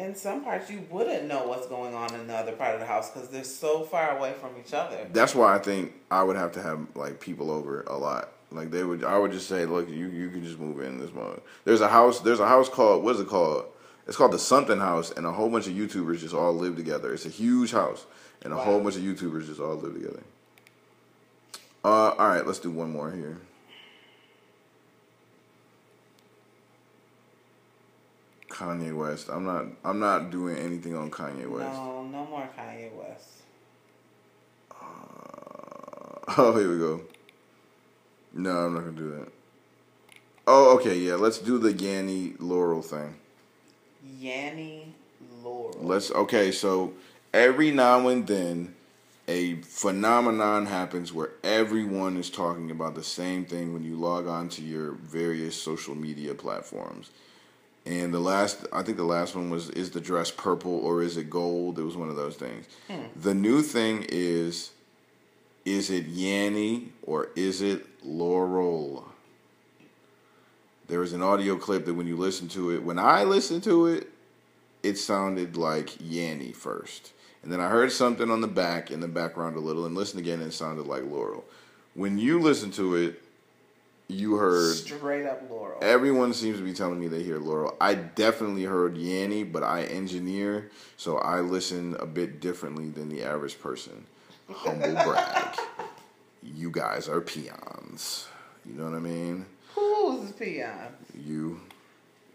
in 0.00 0.14
some 0.14 0.42
parts 0.42 0.70
you 0.70 0.82
wouldn't 0.90 1.28
know 1.28 1.46
what's 1.46 1.66
going 1.66 1.94
on 1.94 2.14
in 2.14 2.26
the 2.26 2.34
other 2.34 2.52
part 2.52 2.74
of 2.74 2.80
the 2.80 2.86
house 2.86 3.10
because 3.10 3.28
they're 3.28 3.44
so 3.44 3.82
far 3.82 4.16
away 4.16 4.32
from 4.40 4.50
each 4.58 4.72
other. 4.72 5.06
That's 5.12 5.34
why 5.34 5.54
I 5.54 5.58
think 5.58 5.92
I 6.10 6.22
would 6.22 6.36
have 6.36 6.52
to 6.52 6.62
have 6.62 6.80
like 6.94 7.20
people 7.20 7.50
over 7.50 7.82
a 7.82 7.96
lot. 7.96 8.32
Like 8.50 8.70
they 8.70 8.82
would, 8.82 9.04
I 9.04 9.18
would 9.18 9.30
just 9.30 9.46
say, 9.46 9.66
look, 9.66 9.88
you 9.88 10.08
you 10.08 10.30
can 10.30 10.42
just 10.42 10.58
move 10.58 10.80
in 10.80 10.98
this 10.98 11.12
month. 11.12 11.40
There's 11.64 11.82
a 11.82 11.88
house. 11.88 12.20
There's 12.20 12.40
a 12.40 12.48
house 12.48 12.68
called 12.68 13.04
what 13.04 13.14
is 13.16 13.20
it 13.20 13.28
called? 13.28 13.66
It's 14.08 14.16
called 14.16 14.32
the 14.32 14.38
something 14.40 14.80
house, 14.80 15.12
and 15.12 15.24
a 15.24 15.30
whole 15.30 15.48
bunch 15.48 15.68
of 15.68 15.74
YouTubers 15.74 16.18
just 16.18 16.34
all 16.34 16.52
live 16.52 16.74
together. 16.74 17.12
It's 17.12 17.26
a 17.26 17.28
huge 17.28 17.70
house, 17.70 18.06
and 18.42 18.52
a 18.52 18.56
Wow. 18.56 18.64
whole 18.64 18.80
bunch 18.80 18.96
of 18.96 19.02
YouTubers 19.02 19.46
just 19.46 19.60
all 19.60 19.76
live 19.76 19.94
together. 19.94 20.22
Uh, 21.84 22.10
all 22.18 22.28
right, 22.28 22.44
let's 22.44 22.58
do 22.58 22.70
one 22.70 22.90
more 22.90 23.12
here. 23.12 23.38
Kanye 28.60 28.94
West. 28.94 29.30
I'm 29.30 29.44
not. 29.44 29.66
I'm 29.84 29.98
not 29.98 30.30
doing 30.30 30.56
anything 30.56 30.94
on 30.94 31.10
Kanye 31.10 31.48
West. 31.48 31.72
No, 31.72 32.02
no 32.02 32.26
more 32.26 32.48
Kanye 32.56 32.92
West. 32.92 33.28
Uh, 34.70 36.34
oh, 36.38 36.58
here 36.58 36.70
we 36.70 36.78
go. 36.78 37.00
No, 38.34 38.50
I'm 38.50 38.74
not 38.74 38.80
gonna 38.80 38.92
do 38.92 39.10
that. 39.12 39.28
Oh, 40.46 40.76
okay, 40.76 40.98
yeah. 40.98 41.14
Let's 41.14 41.38
do 41.38 41.56
the 41.56 41.72
Yanni 41.72 42.34
Laurel 42.38 42.82
thing. 42.82 43.14
Yanni 44.18 44.94
Laurel. 45.42 45.78
Let's. 45.80 46.10
Okay, 46.10 46.52
so 46.52 46.92
every 47.32 47.70
now 47.70 48.08
and 48.08 48.26
then, 48.26 48.74
a 49.26 49.54
phenomenon 49.62 50.66
happens 50.66 51.14
where 51.14 51.30
everyone 51.42 52.18
is 52.18 52.28
talking 52.28 52.70
about 52.70 52.94
the 52.94 53.02
same 53.02 53.46
thing 53.46 53.72
when 53.72 53.84
you 53.84 53.96
log 53.96 54.26
on 54.26 54.50
to 54.50 54.62
your 54.62 54.92
various 54.92 55.56
social 55.56 55.94
media 55.94 56.34
platforms. 56.34 57.10
And 57.90 58.14
the 58.14 58.20
last, 58.20 58.64
I 58.72 58.84
think 58.84 58.98
the 58.98 59.04
last 59.04 59.34
one 59.34 59.50
was, 59.50 59.68
is 59.70 59.90
the 59.90 60.00
dress 60.00 60.30
purple 60.30 60.72
or 60.76 61.02
is 61.02 61.16
it 61.16 61.28
gold? 61.28 61.76
It 61.76 61.82
was 61.82 61.96
one 61.96 62.08
of 62.08 62.14
those 62.14 62.36
things. 62.36 62.66
Hmm. 62.86 63.00
The 63.16 63.34
new 63.34 63.62
thing 63.62 64.06
is, 64.08 64.70
is 65.64 65.90
it 65.90 66.06
Yanni 66.06 66.92
or 67.02 67.30
is 67.34 67.60
it 67.60 67.84
Laurel? 68.04 69.08
There 70.86 71.02
is 71.02 71.12
an 71.12 71.20
audio 71.20 71.56
clip 71.56 71.84
that 71.86 71.94
when 71.94 72.06
you 72.06 72.16
listen 72.16 72.46
to 72.50 72.70
it, 72.70 72.84
when 72.84 73.00
I 73.00 73.24
listened 73.24 73.64
to 73.64 73.86
it, 73.86 74.06
it 74.84 74.96
sounded 74.96 75.56
like 75.56 75.96
Yanni 75.98 76.52
first. 76.52 77.10
And 77.42 77.50
then 77.52 77.60
I 77.60 77.68
heard 77.70 77.90
something 77.90 78.30
on 78.30 78.40
the 78.40 78.46
back 78.46 78.92
in 78.92 79.00
the 79.00 79.08
background 79.08 79.56
a 79.56 79.60
little 79.60 79.84
and 79.84 79.96
listened 79.96 80.20
again 80.20 80.38
and 80.38 80.50
it 80.50 80.54
sounded 80.54 80.86
like 80.86 81.02
Laurel. 81.02 81.44
When 81.94 82.18
you 82.18 82.38
listen 82.38 82.70
to 82.72 82.94
it, 82.94 83.20
you 84.10 84.34
heard 84.36 84.74
Straight 84.76 85.26
up 85.26 85.42
Laurel. 85.50 85.78
everyone 85.82 86.32
seems 86.34 86.58
to 86.58 86.64
be 86.64 86.72
telling 86.72 86.98
me 87.00 87.06
they 87.08 87.22
hear 87.22 87.38
Laurel. 87.38 87.76
I 87.80 87.94
definitely 87.94 88.64
heard 88.64 88.96
Yanni, 88.96 89.44
but 89.44 89.62
I 89.62 89.82
engineer, 89.84 90.70
so 90.96 91.18
I 91.18 91.40
listen 91.40 91.96
a 92.00 92.06
bit 92.06 92.40
differently 92.40 92.90
than 92.90 93.08
the 93.08 93.22
average 93.22 93.60
person. 93.60 94.04
Humble 94.50 94.92
brag. 95.04 95.56
You 96.42 96.70
guys 96.70 97.08
are 97.08 97.20
peons. 97.20 98.26
You 98.66 98.74
know 98.74 98.84
what 98.84 98.94
I 98.94 99.00
mean? 99.00 99.46
Who's 99.74 100.32
peon? 100.32 100.72
You. 101.26 101.60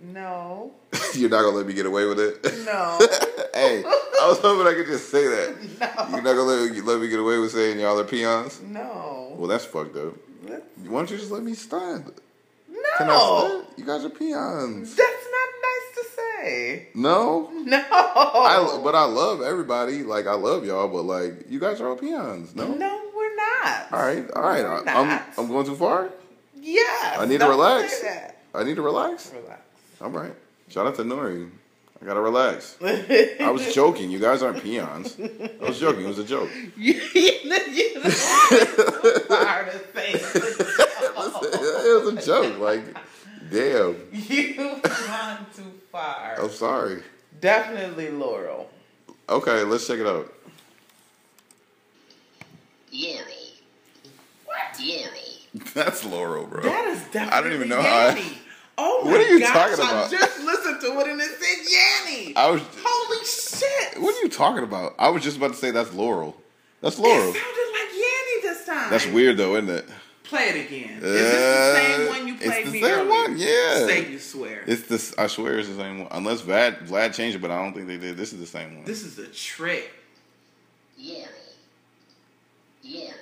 No. 0.02 0.72
You're 1.14 1.30
not 1.30 1.44
gonna 1.44 1.56
let 1.58 1.66
me 1.68 1.74
get 1.74 1.86
away 1.86 2.06
with 2.06 2.20
it. 2.20 2.44
No. 2.66 3.00
hey, 3.54 3.84
I 3.86 4.28
was 4.28 4.40
hoping 4.40 4.68
I 4.68 4.74
could 4.76 4.88
just 4.88 5.10
say 5.10 5.26
that. 5.28 5.56
No. 5.80 6.08
You're 6.10 6.22
not 6.22 6.36
gonna 6.36 6.42
let 6.44 6.86
let 6.86 7.00
me 7.02 7.08
get 7.08 7.20
away 7.20 7.38
with 7.40 7.52
saying 7.52 7.80
y'all 7.80 8.00
are 8.00 8.04
peons. 8.04 8.62
no. 8.62 9.34
Well, 9.38 9.48
that's 9.48 9.66
fucked 9.66 9.96
up. 9.98 10.14
Why 10.50 11.00
don't 11.00 11.12
you 11.12 11.18
just 11.18 11.32
let 11.32 11.44
me 11.44 11.54
stand? 11.54 12.12
No. 12.70 12.80
Can 12.98 13.10
I 13.10 13.48
stand? 13.48 13.66
You 13.78 13.86
guys 13.86 14.06
are 14.06 14.10
peons. 14.10 14.96
That's 14.96 15.28
not 15.32 15.50
nice 15.62 15.96
to 15.96 16.04
say. 16.16 16.88
No, 16.96 17.50
No. 17.64 17.78
I 17.92 18.80
but 18.84 18.96
I 18.96 19.06
love 19.06 19.42
everybody. 19.42 20.04
Like 20.04 20.28
I 20.28 20.34
love 20.34 20.66
y'all, 20.66 20.88
but 20.88 21.04
like 21.04 21.50
you 21.50 21.60
guys 21.60 21.82
are 21.82 21.90
all 21.90 21.96
peons. 21.96 22.56
No. 22.56 22.68
No, 22.68 23.02
we're 23.16 23.36
not. 23.36 23.92
All 23.92 24.02
right, 24.02 24.30
all 24.32 24.42
right. 24.44 24.66
I, 24.66 24.82
I'm. 24.94 25.22
I'm 25.38 25.48
going 25.48 25.66
too 25.66 25.76
far. 25.76 26.10
Yeah. 26.60 26.82
I 27.18 27.26
need 27.28 27.40
to 27.40 27.48
relax. 27.48 28.04
I 28.54 28.64
need 28.64 28.76
to 28.76 28.82
relax. 28.82 29.32
Relax. 29.34 29.62
All 30.02 30.10
right. 30.10 30.34
Shout 30.70 30.88
out 30.88 30.96
to 30.96 31.04
Nori. 31.04 31.50
I 32.02 32.06
gotta 32.06 32.22
relax. 32.22 32.78
I 32.82 33.50
was 33.52 33.74
joking. 33.74 34.12
You 34.12 34.20
guys 34.20 34.44
aren't 34.44 34.62
peons. 34.62 35.18
I 35.20 35.66
was 35.68 35.80
joking. 35.80 36.06
It 36.06 36.08
was 36.08 36.20
a 36.20 36.24
joke. 36.24 36.50
you, 36.78 36.94
you 37.14 37.50
know, 37.50 37.56
you 37.72 37.94
know, 37.96 38.02
hard 39.30 39.72
to 39.72 39.80
say. 39.94 40.12
it 40.14 42.04
was 42.06 42.14
a 42.14 42.26
joke. 42.26 42.60
Like, 42.60 42.84
damn. 43.50 43.96
You've 44.12 44.82
gone 44.84 45.46
too 45.56 45.72
far. 45.92 46.36
I'm 46.40 46.50
sorry. 46.52 47.02
Definitely 47.40 48.12
Laurel. 48.12 48.70
Okay, 49.30 49.64
let's 49.64 49.88
check 49.88 50.00
it 50.00 50.08
out. 50.08 50.32
Yanni. 52.92 53.32
Yanni. 54.80 55.40
That's 55.74 56.06
Laurel, 56.06 56.46
bro. 56.48 56.62
That 56.62 56.88
is 56.90 57.02
definitely 57.06 57.32
I 57.32 57.42
don't 57.42 57.54
even 57.54 57.70
know 57.70 57.82
how 57.82 57.88
I- 57.98 58.08
Yanni. 58.16 58.38
Oh 58.78 59.04
my 59.06 59.12
What 59.12 59.22
are 59.22 59.30
you 59.30 59.40
gosh, 59.40 59.54
talking 59.78 59.86
I 59.86 60.08
just 60.10 60.40
listened 60.44 60.82
to 60.82 61.00
it 61.00 61.08
and 61.08 61.22
it 61.22 61.30
said 61.40 62.12
Yanni. 62.12 62.36
I 62.36 62.50
was. 62.52 62.62
Holy 62.84 63.26
shit. 63.26 64.02
What 64.02 64.16
are 64.16 64.22
you 64.22 64.30
talking 64.30 64.64
about? 64.64 64.96
I 65.00 65.10
was 65.10 65.24
just 65.24 65.38
about 65.38 65.52
to 65.52 65.58
say 65.58 65.72
that's 65.72 65.94
Laurel. 65.94 66.36
That's 66.82 67.00
Laurel. 67.00 67.16
It 67.16 67.20
Laurel. 67.20 67.34
sounded 67.34 67.72
like 67.72 67.92
Yanni 67.94 68.42
this 68.42 68.66
time. 68.66 68.90
That's 68.90 69.08
weird 69.08 69.38
though, 69.38 69.56
isn't 69.56 69.70
it? 69.70 69.86
Play 70.24 70.44
it 70.50 70.66
again. 70.66 70.98
Is 70.98 71.02
this 71.02 71.32
the 71.32 71.76
same 71.76 72.08
Uh, 72.08 72.10
one 72.10 72.28
you 72.28 72.34
played 72.36 72.48
it's 72.48 72.52
played 72.56 72.66
the 72.66 72.72
me 72.72 72.82
same 72.82 72.92
earlier? 72.92 73.10
one, 73.10 73.38
yeah. 73.38 73.86
Say 73.88 74.12
you 74.12 74.20
swear. 74.20 74.64
It's 74.68 74.82
this. 74.88 75.14
I 75.18 75.28
swear 75.28 75.60
it's 75.60 75.70
the 75.70 75.76
same 75.76 76.00
one. 76.00 76.08
Unless 76.12 76.42
Vlad 76.42 76.88
Vlad 76.88 77.14
changed 77.14 77.38
it, 77.38 77.42
but 77.42 77.52
I 77.52 77.62
don't 77.62 77.74
think 77.74 77.88
they 77.88 77.98
did. 77.98 78.18
This 78.18 78.34
is 78.34 78.40
the 78.40 78.46
same 78.48 78.76
one. 78.78 78.86
this 78.86 79.04
is 79.04 79.20
a 79.20 79.28
trick. 79.28 79.92
Yanni. 80.98 81.28
Yanni. 82.82 83.14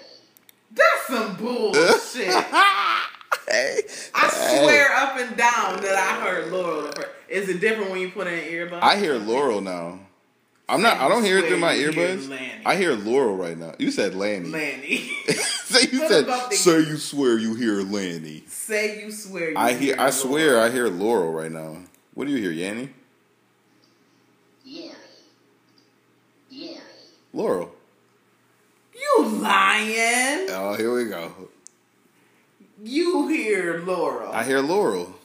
That's 0.72 1.08
some 1.08 1.36
bullshit. 1.36 2.30
hey, 3.50 3.82
I 4.14 4.30
swear 4.30 4.94
up 4.96 5.18
and 5.18 5.36
down 5.38 5.82
that 5.82 5.96
I 5.96 6.26
heard 6.26 6.52
Laurel. 6.52 6.92
Is 7.30 7.50
it 7.50 7.60
different 7.60 7.92
when 7.92 8.00
you 8.02 8.10
put 8.10 8.28
in 8.28 8.34
earbuds? 8.40 8.82
I 8.82 8.98
hear 8.98 9.16
Laurel 9.18 9.62
now. 9.62 10.00
I'm 10.70 10.82
not. 10.82 10.98
I 10.98 11.10
don't 11.10 11.24
hear 11.24 11.40
it 11.40 11.48
through 11.48 11.58
my 11.58 11.76
Swear 11.76 11.92
hear 11.92 12.18
earbuds. 12.18 12.62
I 12.66 12.76
hear 12.78 12.94
Laurel 12.94 13.36
right 13.36 13.58
now. 13.58 13.74
You 13.80 13.92
said 13.92 14.16
Lanny. 14.16 14.50
Lanny. 14.50 14.98
say 15.28 15.90
you 15.92 16.00
What 16.00 16.10
said. 16.10 16.24
about 16.24 16.54
Say 16.54 16.80
you 16.80 16.98
swear 16.98 17.38
you 17.38 17.56
hear 17.56 17.82
Lanny. 17.82 18.44
Say 18.48 19.04
you 19.04 19.12
swear. 19.12 19.52
You 19.52 19.58
I 19.58 19.74
hear. 19.74 19.96
I 19.96 19.98
Laurel. 19.98 20.12
swear 20.14 20.60
I 20.62 20.70
hear 20.70 20.88
Laurel 20.88 21.32
right 21.34 21.52
now. 21.52 21.78
What 22.14 22.28
do 22.28 22.32
you 22.34 22.38
hear, 22.38 22.52
Yanny? 22.52 22.90
Yanni. 24.64 24.94
Yanni. 26.50 26.80
Laurel. 27.34 27.72
You 28.96 29.26
lying? 29.28 30.48
Oh, 30.50 30.76
here 30.78 30.94
we 30.94 31.06
go. 31.06 31.32
You 32.84 33.30
hear 33.30 33.80
Laurel? 33.80 34.34
I 34.34 34.44
hear 34.44 34.60
Laurel. 34.60 35.16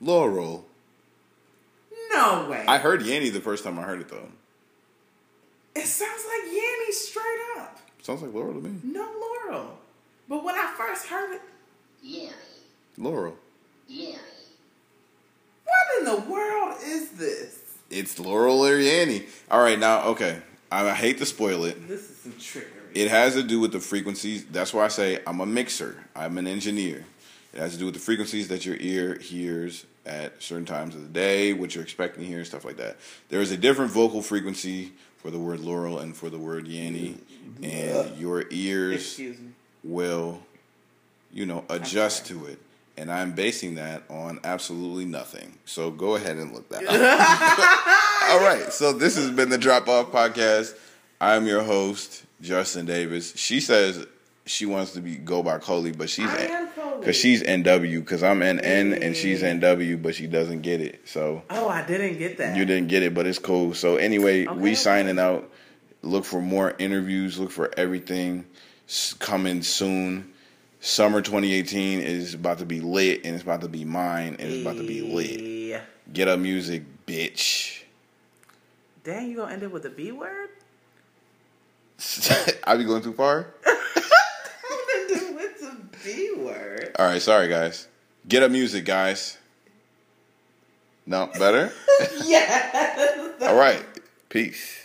Laurel. 0.00 0.64
no 2.12 2.48
way. 2.50 2.64
I 2.66 2.78
heard 2.78 3.02
Yanny 3.02 3.32
the 3.32 3.40
first 3.40 3.62
time 3.62 3.78
I 3.78 3.82
heard 3.82 4.00
it 4.00 4.08
though. 4.08 4.28
it 5.76 5.86
sounds 5.86 6.24
like 6.26 6.52
Yanny 6.52 6.90
straight 6.92 7.40
up. 7.58 7.78
Sounds 8.02 8.20
like 8.22 8.34
Laurel 8.34 8.54
to 8.54 8.60
me. 8.60 8.80
No 8.82 9.08
Laurel. 9.48 9.78
But 10.28 10.42
when 10.44 10.56
I 10.56 10.74
first 10.76 11.06
heard 11.06 11.34
it, 11.34 11.42
Yanny. 12.04 12.32
Laurel. 12.98 13.36
Yanni. 13.86 14.18
what 15.64 15.98
in 16.00 16.04
the 16.04 16.30
world 16.30 16.78
is 16.84 17.10
this? 17.10 17.60
It's 17.90 18.18
Laurel 18.18 18.66
or 18.66 18.78
Yanni. 18.78 19.26
All 19.52 19.62
right, 19.62 19.78
now 19.78 20.08
okay. 20.08 20.42
I, 20.72 20.90
I 20.90 20.94
hate 20.94 21.18
to 21.18 21.26
spoil 21.26 21.64
it. 21.64 21.86
This 21.86 22.10
is 22.10 22.16
some 22.16 22.34
trickery. 22.40 22.75
It 22.96 23.10
has 23.10 23.34
to 23.34 23.42
do 23.42 23.60
with 23.60 23.72
the 23.72 23.80
frequencies. 23.80 24.46
That's 24.46 24.72
why 24.72 24.86
I 24.86 24.88
say 24.88 25.20
I'm 25.26 25.40
a 25.40 25.46
mixer. 25.46 26.02
I'm 26.16 26.38
an 26.38 26.46
engineer. 26.46 27.04
It 27.52 27.60
has 27.60 27.72
to 27.72 27.78
do 27.78 27.84
with 27.84 27.94
the 27.94 28.00
frequencies 28.00 28.48
that 28.48 28.64
your 28.64 28.76
ear 28.80 29.18
hears 29.18 29.84
at 30.06 30.42
certain 30.42 30.64
times 30.64 30.94
of 30.94 31.02
the 31.02 31.08
day, 31.08 31.52
what 31.52 31.74
you're 31.74 31.84
expecting 31.84 32.22
to 32.22 32.28
hear, 32.28 32.42
stuff 32.44 32.64
like 32.64 32.78
that. 32.78 32.96
There 33.28 33.42
is 33.42 33.50
a 33.50 33.56
different 33.58 33.90
vocal 33.90 34.22
frequency 34.22 34.92
for 35.18 35.30
the 35.30 35.38
word 35.38 35.60
Laurel 35.60 35.98
and 35.98 36.16
for 36.16 36.30
the 36.30 36.38
word 36.38 36.66
Yanni, 36.66 37.16
and 37.62 38.16
your 38.16 38.44
ears 38.50 39.20
will, 39.84 40.40
you 41.32 41.44
know, 41.44 41.64
adjust 41.68 42.26
to 42.26 42.46
it. 42.46 42.58
And 42.96 43.12
I'm 43.12 43.32
basing 43.32 43.74
that 43.74 44.04
on 44.08 44.40
absolutely 44.42 45.04
nothing. 45.04 45.58
So 45.66 45.90
go 45.90 46.14
ahead 46.14 46.36
and 46.38 46.54
look 46.54 46.68
that 46.70 46.82
up. 46.86 48.30
All 48.30 48.40
right. 48.40 48.72
So 48.72 48.94
this 48.94 49.16
has 49.16 49.30
been 49.30 49.50
the 49.50 49.58
Drop 49.58 49.86
Off 49.86 50.12
Podcast. 50.12 50.74
I'm 51.20 51.46
your 51.46 51.62
host, 51.62 52.24
Justin 52.40 52.86
Davis. 52.86 53.32
She 53.36 53.60
says 53.60 54.06
she 54.44 54.66
wants 54.66 54.92
to 54.92 55.00
be 55.00 55.16
go 55.16 55.42
by 55.42 55.58
Coley, 55.58 55.92
but 55.92 56.08
she's 56.10 56.28
I 56.30 56.42
am 56.42 56.68
Coley. 56.68 56.98
because 57.00 57.16
she's 57.16 57.42
NW 57.42 58.00
because 58.00 58.22
I'm 58.22 58.40
NN 58.40 59.00
and 59.02 59.16
she's 59.16 59.42
NW, 59.42 60.00
but 60.02 60.14
she 60.14 60.26
doesn't 60.26 60.60
get 60.62 60.80
it. 60.80 61.00
So 61.08 61.42
Oh, 61.50 61.68
I 61.68 61.84
didn't 61.86 62.18
get 62.18 62.38
that. 62.38 62.56
you 62.56 62.64
didn't 62.64 62.88
get 62.88 63.02
it, 63.02 63.14
but 63.14 63.26
it's 63.26 63.38
cool. 63.38 63.74
So 63.74 63.96
anyway, 63.96 64.46
Okay, 64.46 64.58
we 64.58 64.70
okay. 64.70 64.74
signing 64.76 65.18
out. 65.18 65.50
Look 66.02 66.24
for 66.24 66.40
more 66.40 66.74
interviews. 66.78 67.38
Look 67.38 67.50
for 67.50 67.70
everything 67.76 68.46
coming 69.18 69.62
soon. 69.62 70.32
Summer 70.78 71.20
2018 71.20 72.00
is 72.00 72.34
about 72.34 72.58
to 72.58 72.64
be 72.66 72.80
lit 72.80 73.24
and 73.24 73.34
it's 73.34 73.42
about 73.42 73.62
to 73.62 73.68
be 73.68 73.84
mine 73.84 74.36
and 74.38 74.52
it's 74.52 74.62
about 74.62 74.76
to 74.76 74.86
be 74.86 75.00
lit. 75.00 75.82
Get 76.12 76.28
up 76.28 76.38
music, 76.38 76.84
bitch. 77.06 77.82
Dang, 79.02 79.30
you 79.30 79.36
gonna 79.38 79.52
end 79.52 79.62
it 79.64 79.72
with 79.72 79.84
a 79.86 79.90
B 79.90 80.12
word? 80.12 80.50
I 82.64 82.76
be 82.76 82.84
going 82.84 83.02
too 83.02 83.12
far? 83.12 83.46
I'm 83.66 85.08
gonna 85.08 85.20
do 85.20 85.34
with 85.34 85.60
the 85.60 85.76
B 86.04 86.30
word. 86.36 86.94
All 86.98 87.06
right, 87.06 87.22
sorry 87.22 87.48
guys. 87.48 87.88
Get 88.28 88.42
up 88.42 88.50
music, 88.50 88.84
guys. 88.84 89.38
No, 91.06 91.30
better? 91.38 91.72
Yes. 92.24 93.42
All 93.42 93.56
right. 93.56 93.82
Peace. 94.28 94.84